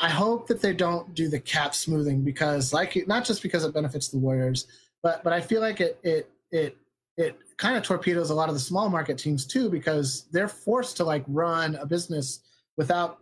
I 0.00 0.08
hope 0.08 0.46
that 0.46 0.62
they 0.62 0.72
don't 0.72 1.12
do 1.14 1.28
the 1.28 1.40
cap 1.40 1.74
smoothing 1.74 2.22
because, 2.22 2.72
like, 2.72 2.96
not 3.08 3.24
just 3.24 3.42
because 3.42 3.64
it 3.64 3.74
benefits 3.74 4.06
the 4.06 4.18
Warriors, 4.18 4.68
but 5.02 5.24
but 5.24 5.32
I 5.32 5.40
feel 5.40 5.60
like 5.60 5.80
it 5.80 5.98
it 6.04 6.30
it 6.52 6.76
it 7.16 7.36
kind 7.58 7.76
of 7.76 7.82
torpedoes 7.82 8.30
a 8.30 8.34
lot 8.34 8.48
of 8.48 8.54
the 8.54 8.60
small 8.60 8.88
market 8.88 9.18
teams 9.18 9.44
too 9.44 9.68
because 9.68 10.26
they're 10.32 10.48
forced 10.48 10.96
to 10.96 11.04
like 11.04 11.24
run 11.26 11.74
a 11.76 11.86
business 11.86 12.40
without, 12.76 13.18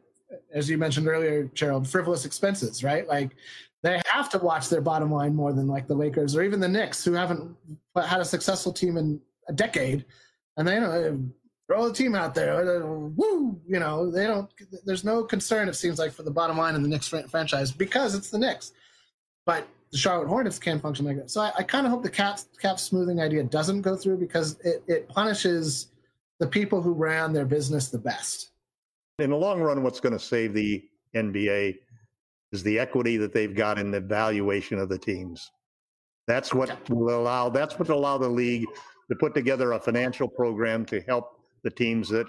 as 0.53 0.69
you 0.69 0.77
mentioned 0.79 1.09
earlier, 1.09 1.45
Gerald, 1.55 1.89
frivolous 1.89 2.27
expenses, 2.27 2.85
right? 2.85 3.09
Like 3.09 3.35
they 3.83 4.01
have 4.13 4.29
to 4.31 4.39
watch 4.39 4.69
their 4.69 4.83
bottom 4.83 5.11
line 5.11 5.35
more 5.35 5.53
than 5.53 5.67
like 5.67 5.87
the 5.87 5.95
Lakers 5.95 6.37
or 6.37 6.43
even 6.43 6.61
the 6.61 6.69
Knicks, 6.69 7.05
who 7.05 7.15
haven't 7.15 7.57
had 7.97 8.21
a 8.21 8.25
successful 8.25 8.73
team 8.73 8.97
in 8.97 9.21
a 9.49 9.53
decade, 9.53 10.05
and 10.57 10.69
they 10.69 10.79
know 10.79 10.91
uh, 10.91 11.13
throw 11.67 11.89
the 11.89 11.95
team 11.95 12.15
out 12.15 12.35
there, 12.35 12.83
uh, 12.83 12.87
woo, 12.87 13.61
you 13.67 13.79
know 13.79 14.11
they 14.11 14.27
don't. 14.27 14.51
There's 14.85 15.05
no 15.05 15.23
concern 15.23 15.69
it 15.69 15.75
seems 15.75 15.99
like 15.99 16.13
for 16.13 16.25
the 16.25 16.31
bottom 16.31 16.59
line 16.59 16.75
in 16.75 16.83
the 16.83 16.89
Knicks 16.89 17.09
franchise 17.09 17.71
because 17.73 18.15
it's 18.15 18.31
the 18.31 18.39
Knicks, 18.39 18.73
but 19.47 19.67
the 19.93 19.99
Charlotte 19.99 20.29
Hornets 20.29 20.59
can 20.59 20.81
function 20.81 21.07
like 21.07 21.17
that. 21.17 21.31
So 21.31 21.41
I, 21.41 21.53
I 21.59 21.63
kind 21.63 21.87
of 21.87 21.93
hope 21.93 22.03
the 22.03 22.11
cap 22.11 22.41
cap 22.61 22.79
smoothing 22.79 23.21
idea 23.21 23.43
doesn't 23.45 23.83
go 23.83 23.97
through 23.97 24.19
because 24.19 24.59
it, 24.61 24.83
it 24.87 25.09
punishes 25.09 25.89
the 26.39 26.47
people 26.47 26.83
who 26.83 26.93
ran 26.93 27.33
their 27.33 27.45
business 27.45 27.89
the 27.89 27.99
best. 27.99 28.51
In 29.19 29.31
the 29.31 29.37
long 29.37 29.61
run, 29.61 29.83
what's 29.83 30.01
going 30.01 30.13
to 30.13 30.19
save 30.19 30.53
the 30.53 30.85
NBA 31.15 31.79
is 32.53 32.63
the 32.63 32.79
equity 32.79 33.17
that 33.17 33.33
they've 33.33 33.55
got 33.55 33.79
in 33.79 33.91
the 33.91 34.01
valuation 34.01 34.79
of 34.79 34.89
the 34.89 34.99
teams. 34.99 35.51
That's 36.27 36.53
what 36.53 36.89
will 36.91 37.19
allow. 37.19 37.49
That's 37.49 37.79
what 37.79 37.89
will 37.89 37.99
allow 37.99 38.19
the 38.19 38.29
league 38.29 38.67
to 39.09 39.17
put 39.17 39.35
together 39.35 39.73
a 39.73 39.81
financial 39.81 40.29
program 40.29 40.85
to 40.87 41.01
help 41.03 41.41
the 41.63 41.71
teams 41.71 42.09
that 42.09 42.27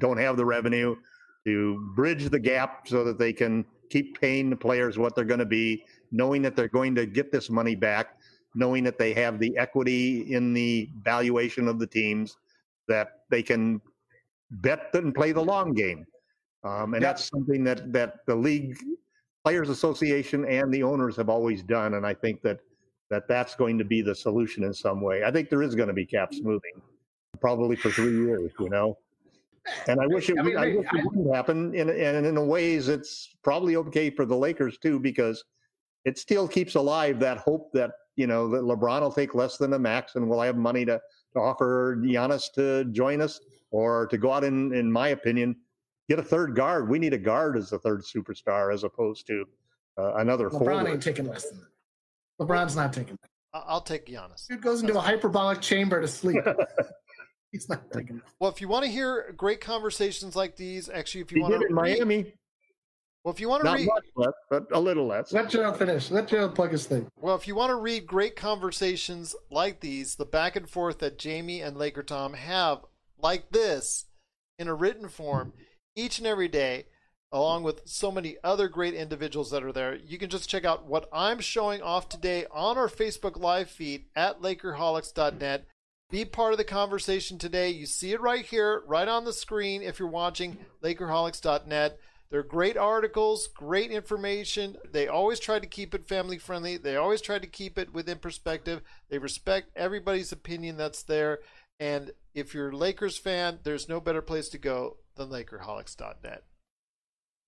don't 0.00 0.18
have 0.18 0.36
the 0.36 0.44
revenue 0.44 0.96
to 1.44 1.92
bridge 1.94 2.28
the 2.28 2.38
gap 2.38 2.86
so 2.86 3.02
that 3.04 3.18
they 3.18 3.32
can 3.32 3.64
keep 3.88 4.20
paying 4.20 4.50
the 4.50 4.56
players 4.56 4.98
what 4.98 5.14
they're 5.14 5.24
going 5.24 5.40
to 5.40 5.46
be, 5.46 5.84
knowing 6.12 6.42
that 6.42 6.56
they're 6.56 6.68
going 6.68 6.94
to 6.94 7.06
get 7.06 7.32
this 7.32 7.50
money 7.50 7.74
back, 7.74 8.18
knowing 8.54 8.84
that 8.84 8.98
they 8.98 9.12
have 9.14 9.38
the 9.38 9.56
equity 9.56 10.32
in 10.32 10.52
the 10.52 10.90
valuation 11.02 11.68
of 11.68 11.78
the 11.78 11.86
teams, 11.86 12.36
that 12.88 13.20
they 13.30 13.42
can 13.42 13.80
bet 14.50 14.90
and 14.94 15.14
play 15.14 15.32
the 15.32 15.40
long 15.40 15.72
game. 15.72 16.04
Um, 16.64 16.94
and 16.94 17.02
that's 17.02 17.28
something 17.30 17.64
that 17.64 17.92
that 17.92 18.26
the 18.26 18.34
league 18.34 18.76
players 19.44 19.70
association 19.70 20.44
and 20.44 20.72
the 20.72 20.82
owners 20.82 21.16
have 21.16 21.30
always 21.30 21.62
done 21.62 21.94
and 21.94 22.06
i 22.06 22.12
think 22.12 22.42
that 22.42 22.60
that 23.10 23.26
that's 23.26 23.54
going 23.54 23.76
to 23.76 23.84
be 23.84 24.00
the 24.00 24.14
solution 24.14 24.64
in 24.64 24.72
some 24.72 25.00
way. 25.00 25.24
I 25.24 25.30
think 25.30 25.50
there 25.50 25.62
is 25.62 25.74
going 25.74 25.88
to 25.88 25.94
be 25.94 26.06
cap 26.06 26.32
smoothing 26.32 26.80
probably 27.40 27.76
for 27.76 27.90
three 27.90 28.24
years 28.24 28.52
you 28.58 28.70
know? 28.70 28.96
And 29.88 30.00
i 30.00 30.06
wish 30.06 30.30
it, 30.30 30.38
I 30.38 30.42
mean, 30.42 30.56
I 30.56 30.74
wish 30.76 30.86
it 30.92 31.04
wouldn't 31.04 31.34
happen 31.34 31.74
in, 31.74 31.90
and 31.90 32.24
in 32.24 32.36
a 32.36 32.44
ways 32.44 32.88
it's 32.88 33.36
probably 33.42 33.76
okay 33.76 34.08
for 34.08 34.24
the 34.24 34.36
lakers 34.36 34.78
too 34.78 34.98
because 34.98 35.44
it 36.04 36.18
still 36.18 36.48
keeps 36.48 36.74
alive 36.74 37.18
that 37.20 37.38
hope 37.38 37.70
that 37.72 37.90
you 38.16 38.26
know 38.26 38.48
that 38.48 38.62
lebron 38.62 39.00
will 39.00 39.12
take 39.12 39.34
less 39.34 39.56
than 39.56 39.72
a 39.72 39.78
max 39.78 40.16
and 40.16 40.28
we'll 40.28 40.40
have 40.40 40.56
money 40.56 40.84
to, 40.84 41.00
to 41.32 41.38
offer 41.38 41.96
Giannis 42.02 42.52
to 42.54 42.84
join 42.92 43.20
us 43.20 43.40
or 43.70 44.06
to 44.08 44.18
go 44.18 44.32
out 44.32 44.44
in 44.44 44.74
in 44.74 44.90
my 44.90 45.08
opinion 45.08 45.56
get 46.10 46.18
a 46.18 46.22
third 46.22 46.54
guard. 46.54 46.88
We 46.90 46.98
need 46.98 47.14
a 47.14 47.18
guard 47.18 47.56
as 47.56 47.72
a 47.72 47.78
third 47.78 48.02
superstar 48.02 48.74
as 48.74 48.82
opposed 48.82 49.26
to 49.28 49.44
uh, 49.96 50.16
another. 50.16 50.50
LeBron 50.50 50.58
forward. 50.58 50.88
ain't 50.88 51.02
taking 51.02 51.26
less 51.26 51.48
than 51.48 51.60
that. 51.60 52.44
LeBron's 52.44 52.76
not 52.76 52.92
taking 52.92 53.16
that. 53.22 53.30
I'll 53.52 53.80
take 53.80 54.06
Giannis. 54.06 54.46
Dude 54.48 54.60
goes 54.60 54.82
into 54.82 54.96
a 54.96 55.00
hyperbolic 55.00 55.60
chamber 55.60 56.00
to 56.00 56.08
sleep. 56.08 56.42
He's 57.52 57.68
not 57.68 57.90
taking 57.90 58.16
that. 58.16 58.24
Well, 58.38 58.50
if 58.50 58.60
you 58.60 58.68
want 58.68 58.84
to 58.84 58.90
hear 58.90 59.32
great 59.36 59.60
conversations 59.60 60.36
like 60.36 60.56
these, 60.56 60.88
actually, 60.88 61.22
if 61.22 61.32
you 61.32 61.36
he 61.36 61.42
want 61.42 61.60
to 61.60 61.66
in 61.66 61.74
Miami. 61.74 62.32
Well, 63.24 63.34
if 63.34 63.40
you 63.40 63.48
want 63.48 63.62
to 63.62 63.68
Not 63.68 63.78
read, 63.78 63.86
much 63.86 64.04
less, 64.16 64.34
but 64.48 64.66
a 64.72 64.80
little 64.80 65.06
less. 65.06 65.32
Let 65.32 65.50
Gerald 65.50 65.78
finish. 65.78 66.10
Let 66.10 66.28
Gerald 66.28 66.54
plug 66.54 66.72
his 66.72 66.86
thing. 66.86 67.06
Well, 67.20 67.36
if 67.36 67.46
you 67.46 67.54
want 67.54 67.70
to 67.70 67.76
read 67.76 68.06
great 68.06 68.34
conversations 68.34 69.36
like 69.50 69.80
these, 69.80 70.14
the 70.14 70.24
back 70.24 70.56
and 70.56 70.68
forth 70.68 71.00
that 71.00 71.18
Jamie 71.18 71.60
and 71.60 71.76
Laker 71.76 72.02
Tom 72.02 72.32
have, 72.32 72.78
like 73.18 73.50
this, 73.50 74.06
in 74.58 74.68
a 74.68 74.74
written 74.74 75.08
form, 75.08 75.52
each 75.94 76.18
and 76.18 76.26
every 76.26 76.48
day, 76.48 76.86
along 77.30 77.62
with 77.62 77.82
so 77.84 78.10
many 78.10 78.36
other 78.42 78.68
great 78.68 78.94
individuals 78.94 79.50
that 79.50 79.62
are 79.62 79.72
there. 79.72 79.96
You 79.96 80.16
can 80.18 80.30
just 80.30 80.48
check 80.48 80.64
out 80.64 80.86
what 80.86 81.08
I'm 81.12 81.40
showing 81.40 81.82
off 81.82 82.08
today 82.08 82.46
on 82.50 82.78
our 82.78 82.88
Facebook 82.88 83.38
Live 83.38 83.70
feed 83.70 84.06
at 84.16 84.40
Lakerholics.net. 84.40 85.66
Be 86.10 86.24
part 86.24 86.52
of 86.52 86.58
the 86.58 86.64
conversation 86.64 87.38
today. 87.38 87.70
You 87.70 87.86
see 87.86 88.12
it 88.12 88.20
right 88.20 88.44
here, 88.44 88.82
right 88.86 89.06
on 89.06 89.24
the 89.24 89.32
screen 89.32 89.82
if 89.82 89.98
you're 89.98 90.08
watching 90.08 90.58
Lakerholics.net. 90.82 91.98
They're 92.30 92.42
great 92.44 92.76
articles, 92.76 93.48
great 93.48 93.90
information. 93.90 94.76
They 94.90 95.08
always 95.08 95.40
try 95.40 95.58
to 95.58 95.66
keep 95.66 95.94
it 95.94 96.06
family 96.06 96.38
friendly. 96.38 96.76
They 96.76 96.96
always 96.96 97.20
try 97.20 97.40
to 97.40 97.46
keep 97.46 97.76
it 97.76 97.92
within 97.92 98.18
perspective. 98.18 98.82
They 99.08 99.18
respect 99.18 99.70
everybody's 99.74 100.30
opinion 100.30 100.76
that's 100.76 101.02
there. 101.02 101.40
And 101.80 102.12
if 102.34 102.54
you're 102.54 102.70
a 102.70 102.76
Lakers 102.76 103.18
fan, 103.18 103.58
there's 103.64 103.88
no 103.88 104.00
better 104.00 104.22
place 104.22 104.48
to 104.50 104.58
go 104.58 104.98
than 105.16 105.30
Lakerholics.net. 105.30 106.44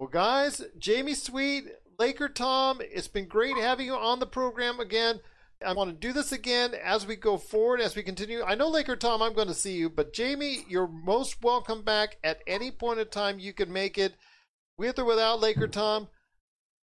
Well, 0.00 0.08
guys, 0.08 0.62
Jamie 0.78 1.14
Sweet, 1.14 1.66
Laker 1.96 2.28
Tom, 2.28 2.80
it's 2.80 3.06
been 3.06 3.28
great 3.28 3.56
having 3.56 3.86
you 3.86 3.94
on 3.94 4.18
the 4.18 4.26
program 4.26 4.80
again. 4.80 5.20
I 5.64 5.74
want 5.74 5.90
to 5.90 5.96
do 5.96 6.12
this 6.12 6.32
again 6.32 6.74
as 6.74 7.06
we 7.06 7.14
go 7.14 7.36
forward, 7.36 7.80
as 7.80 7.94
we 7.94 8.02
continue. 8.02 8.42
I 8.42 8.56
know, 8.56 8.68
Laker 8.68 8.96
Tom, 8.96 9.22
I'm 9.22 9.34
going 9.34 9.46
to 9.46 9.54
see 9.54 9.74
you, 9.74 9.88
but 9.88 10.12
Jamie, 10.12 10.64
you're 10.68 10.88
most 10.88 11.44
welcome 11.44 11.82
back 11.82 12.16
at 12.24 12.40
any 12.48 12.72
point 12.72 12.98
in 12.98 13.06
time 13.08 13.38
you 13.38 13.52
can 13.52 13.72
make 13.72 13.96
it, 13.96 14.14
with 14.82 14.98
or 14.98 15.04
without 15.04 15.40
Laker 15.40 15.68
Tom. 15.68 16.08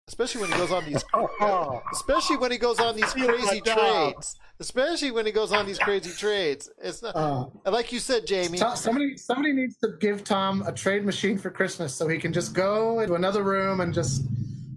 Especially 0.08 0.40
when 0.40 0.52
he 0.52 0.58
goes 0.58 0.72
on 0.72 0.86
these, 0.86 1.04
especially 1.92 2.38
when 2.38 2.52
he 2.52 2.58
goes 2.58 2.80
on 2.80 2.96
these 2.96 3.12
crazy 3.12 3.60
trades 3.60 4.38
especially 4.60 5.12
when 5.12 5.26
he 5.26 5.32
goes 5.32 5.52
on 5.52 5.66
these 5.66 5.80
crazy 5.80 6.12
trades. 6.12 6.70
It's 6.82 7.02
not 7.02 7.16
uh, 7.16 7.46
like 7.66 7.92
you 7.92 8.00
said, 8.00 8.26
Jamie. 8.26 8.58
Somebody, 8.58 9.18
somebody 9.18 9.54
needs 9.54 9.78
to 9.78 9.90
give 10.00 10.24
Tom 10.24 10.64
a 10.66 10.72
trade 10.72 11.06
machine 11.06 11.38
for 11.38 11.50
Christmas 11.50 11.94
so 11.94 12.08
he 12.08 12.18
can 12.18 12.34
just 12.34 12.54
go 12.54 13.00
into 13.00 13.16
another 13.16 13.44
room 13.44 13.82
and 13.82 13.94
just 13.94 14.24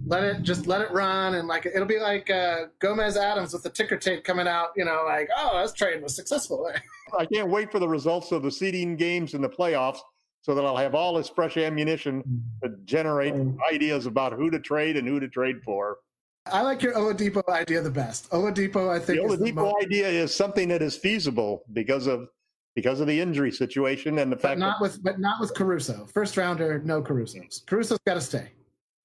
let 0.06 0.24
it 0.24 0.42
just 0.42 0.66
let 0.66 0.80
it 0.80 0.90
run 0.90 1.34
and 1.34 1.46
like 1.46 1.66
it'll 1.66 1.86
be 1.86 2.00
like 2.00 2.28
uh, 2.30 2.64
Gomez 2.80 3.16
Addams 3.16 3.52
with 3.52 3.62
the 3.62 3.70
ticker 3.70 3.96
tape 3.96 4.24
coming 4.24 4.48
out. 4.48 4.70
You 4.76 4.84
know, 4.84 5.04
like 5.06 5.28
oh, 5.36 5.60
this 5.62 5.72
trade 5.72 6.02
was 6.02 6.14
successful. 6.14 6.70
I 7.18 7.26
can't 7.26 7.48
wait 7.48 7.72
for 7.72 7.78
the 7.78 7.88
results 7.88 8.32
of 8.32 8.42
the 8.42 8.50
seeding 8.50 8.96
games 8.96 9.34
in 9.34 9.40
the 9.40 9.48
playoffs 9.48 9.98
so 10.42 10.54
that 10.54 10.64
I'll 10.64 10.76
have 10.76 10.94
all 10.94 11.14
this 11.14 11.28
fresh 11.28 11.56
ammunition 11.56 12.22
to 12.62 12.70
generate 12.84 13.34
mm. 13.34 13.56
ideas 13.72 14.06
about 14.06 14.32
who 14.32 14.50
to 14.50 14.58
trade 14.58 14.96
and 14.96 15.06
who 15.06 15.20
to 15.20 15.28
trade 15.28 15.62
for. 15.64 15.98
I 16.46 16.62
like 16.62 16.82
your 16.82 16.94
Oladipo 16.94 17.46
idea 17.48 17.82
the 17.82 17.90
best. 17.90 18.30
Oladipo, 18.30 18.88
I 18.88 18.98
think 18.98 19.20
the 19.20 19.36
Oladipo 19.36 19.78
the 19.78 19.86
idea 19.86 20.08
is 20.08 20.34
something 20.34 20.68
that 20.68 20.82
is 20.82 20.96
feasible 20.96 21.62
because 21.72 22.06
of 22.06 22.28
because 22.74 23.00
of 23.00 23.06
the 23.06 23.20
injury 23.20 23.50
situation 23.50 24.18
and 24.18 24.30
the 24.30 24.36
but 24.36 24.42
fact 24.42 24.58
not 24.58 24.78
that, 24.78 24.82
with 24.82 25.02
but 25.02 25.20
not 25.20 25.40
with 25.40 25.54
Caruso. 25.54 26.06
First 26.06 26.36
rounder, 26.36 26.80
no 26.84 27.02
Caruso. 27.02 27.40
Caruso's 27.66 27.98
got 28.06 28.14
to 28.14 28.20
stay. 28.20 28.50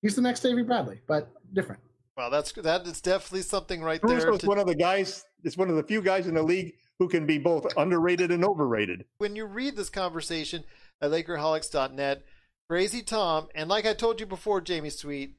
He's 0.01 0.15
the 0.15 0.21
next 0.21 0.45
Avery 0.45 0.63
Bradley, 0.63 1.01
but 1.07 1.29
different. 1.53 1.81
Well, 2.15 2.29
that's 2.29 2.53
that 2.53 2.88
is 2.88 3.01
definitely 3.01 3.41
something 3.41 3.81
right 3.81 4.01
there. 4.01 4.19
there. 4.21 4.31
is 4.31 4.43
one 4.45 4.59
of 4.59 4.67
the 4.67 4.75
guys. 4.75 5.25
It's 5.43 5.57
one 5.57 5.69
of 5.69 5.75
the 5.75 5.83
few 5.83 6.01
guys 6.01 6.27
in 6.27 6.36
the 6.36 6.43
league 6.43 6.75
who 6.99 7.09
can 7.09 7.25
be 7.25 7.38
both 7.38 7.65
underrated 7.75 8.31
and 8.31 8.45
overrated. 8.45 9.03
When 9.17 9.36
you 9.36 9.45
read 9.45 9.75
this 9.75 9.89
conversation 9.89 10.63
at 11.01 11.11
Lakerholics.net, 11.11 12.23
Crazy 12.69 13.01
Tom, 13.01 13.47
and 13.53 13.69
like 13.69 13.85
I 13.85 13.93
told 13.93 14.19
you 14.19 14.25
before, 14.25 14.61
Jamie 14.61 14.89
Sweet, 14.89 15.35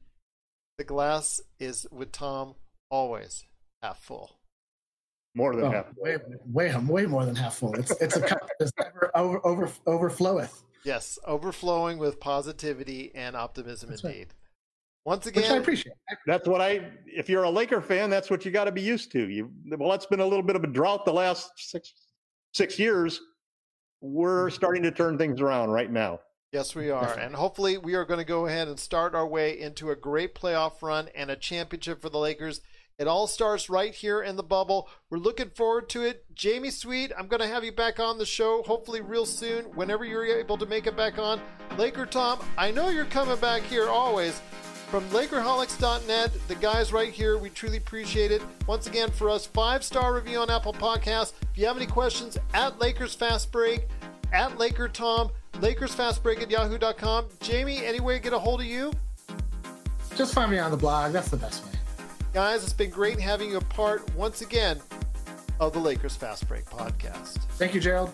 the 0.78 0.84
glass 0.84 1.40
is 1.59 1.86
with 1.90 2.12
Tom 2.12 2.54
always 2.90 3.44
half 3.82 3.98
full. 3.98 4.38
More 5.34 5.54
than 5.54 5.66
oh, 5.66 5.70
half. 5.70 5.86
Way, 5.96 6.16
way, 6.50 6.74
way 6.76 7.07
more 7.07 7.26
than 7.26 7.36
half 7.36 7.57
full. 7.57 7.74
It's 7.74 7.90
it's 8.00 8.16
a 8.16 8.22
cup 8.22 8.48
that 8.59 8.70
never 8.78 9.11
over, 9.14 9.46
over 9.46 9.68
overfloweth. 9.86 10.62
Yes, 10.84 11.18
overflowing 11.26 11.98
with 11.98 12.20
positivity 12.20 13.11
and 13.14 13.36
optimism 13.36 13.90
that's 13.90 14.02
indeed. 14.02 14.18
Right. 14.18 14.34
Once 15.04 15.26
again, 15.26 15.42
Which 15.42 15.52
I 15.52 15.57
appreciate. 15.57 15.94
That's 16.26 16.48
what 16.48 16.61
I. 16.61 16.90
If 17.07 17.28
you're 17.28 17.44
a 17.44 17.50
Laker 17.50 17.80
fan, 17.80 18.09
that's 18.09 18.30
what 18.30 18.44
you 18.44 18.50
got 18.50 18.64
to 18.64 18.72
be 18.72 18.82
used 18.82 19.12
to. 19.12 19.28
You 19.28 19.50
well, 19.66 19.92
it's 19.92 20.07
been 20.07 20.20
a 20.20 20.26
little 20.26 20.42
bit 20.42 20.57
of 20.57 20.64
a 20.64 20.68
drought 20.68 21.04
the 21.04 21.12
last 21.12 21.50
six 21.57 21.92
six 22.54 22.78
years. 22.78 23.20
We're 24.01 24.51
starting 24.51 24.82
to 24.82 24.90
turn 24.90 25.18
things 25.18 25.40
around 25.40 25.70
right 25.70 25.90
now. 25.90 26.20
Yes, 26.53 26.74
we 26.74 26.90
are. 26.90 27.18
And 27.18 27.34
hopefully, 27.34 27.76
we 27.76 27.94
are 27.94 28.05
going 28.05 28.18
to 28.18 28.24
go 28.24 28.47
ahead 28.47 28.68
and 28.68 28.78
start 28.78 29.14
our 29.14 29.26
way 29.26 29.59
into 29.59 29.90
a 29.90 29.97
great 29.97 30.34
playoff 30.34 30.80
run 30.80 31.09
and 31.14 31.30
a 31.30 31.36
championship 31.36 32.01
for 32.01 32.09
the 32.09 32.18
Lakers. 32.18 32.61
It 32.99 33.09
all 33.09 33.26
starts 33.26 33.68
right 33.68 33.94
here 33.94 34.22
in 34.22 34.36
the 34.36 34.42
bubble. 34.42 34.88
We're 35.11 35.18
looking 35.18 35.51
forward 35.51 35.90
to 35.90 36.03
it. 36.03 36.24
Jamie 36.34 36.70
Sweet, 36.70 37.12
I'm 37.18 37.26
going 37.26 37.42
to 37.42 37.49
have 37.49 37.62
you 37.62 37.72
back 37.72 38.01
on 38.01 38.16
the 38.16 38.24
show 38.24 38.62
hopefully 38.62 39.03
real 39.03 39.26
soon, 39.26 39.64
whenever 39.74 40.05
you're 40.05 40.24
able 40.24 40.57
to 40.57 40.64
make 40.64 40.86
it 40.86 40.97
back 40.97 41.18
on. 41.18 41.42
Laker 41.76 42.07
Tom, 42.07 42.38
I 42.57 42.70
know 42.70 42.88
you're 42.88 43.05
coming 43.05 43.36
back 43.36 43.62
here 43.64 43.88
always. 43.88 44.40
From 44.91 45.05
Lakerholics.net, 45.09 46.30
the 46.47 46.55
guys 46.55 46.93
right 46.93 47.12
here, 47.12 47.39
we 47.39 47.51
truly 47.51 47.78
appreciate 47.78 48.30
it. 48.30 48.41
Once 48.68 48.87
again, 48.87 49.11
for 49.11 49.28
us, 49.28 49.45
five 49.45 49.82
star 49.82 50.14
review 50.14 50.39
on 50.39 50.49
Apple 50.49 50.72
Podcasts. 50.72 51.32
If 51.43 51.59
you 51.59 51.66
have 51.66 51.76
any 51.76 51.87
questions, 51.87 52.39
at 52.55 52.78
Lakers 52.78 53.14
Fast 53.14 53.51
Break, 53.51 53.89
at 54.32 54.59
Laker 54.59 54.89
Tom, 54.89 55.30
Lakers 55.61 55.93
Fast 55.93 56.22
Break 56.22 56.41
at 56.41 56.51
yahoo.com. 56.51 57.26
Jamie, 57.41 57.84
any 57.84 57.99
way 57.99 58.16
to 58.16 58.22
get 58.22 58.32
a 58.32 58.39
hold 58.39 58.61
of 58.61 58.66
you? 58.66 58.93
Just 60.16 60.34
find 60.34 60.51
me 60.51 60.59
on 60.59 60.70
the 60.70 60.76
blog. 60.76 61.12
That's 61.12 61.28
the 61.30 61.37
best 61.37 61.64
way. 61.64 61.72
Guys, 62.32 62.62
it's 62.62 62.72
been 62.72 62.91
great 62.91 63.18
having 63.18 63.51
you 63.51 63.57
a 63.57 63.61
part 63.62 64.09
once 64.14 64.41
again 64.41 64.80
of 65.59 65.72
the 65.72 65.80
Lakers 65.80 66.14
Fast 66.14 66.47
Break 66.47 66.64
podcast. 66.66 67.39
Thank 67.59 67.74
you, 67.74 67.80
Gerald. 67.80 68.12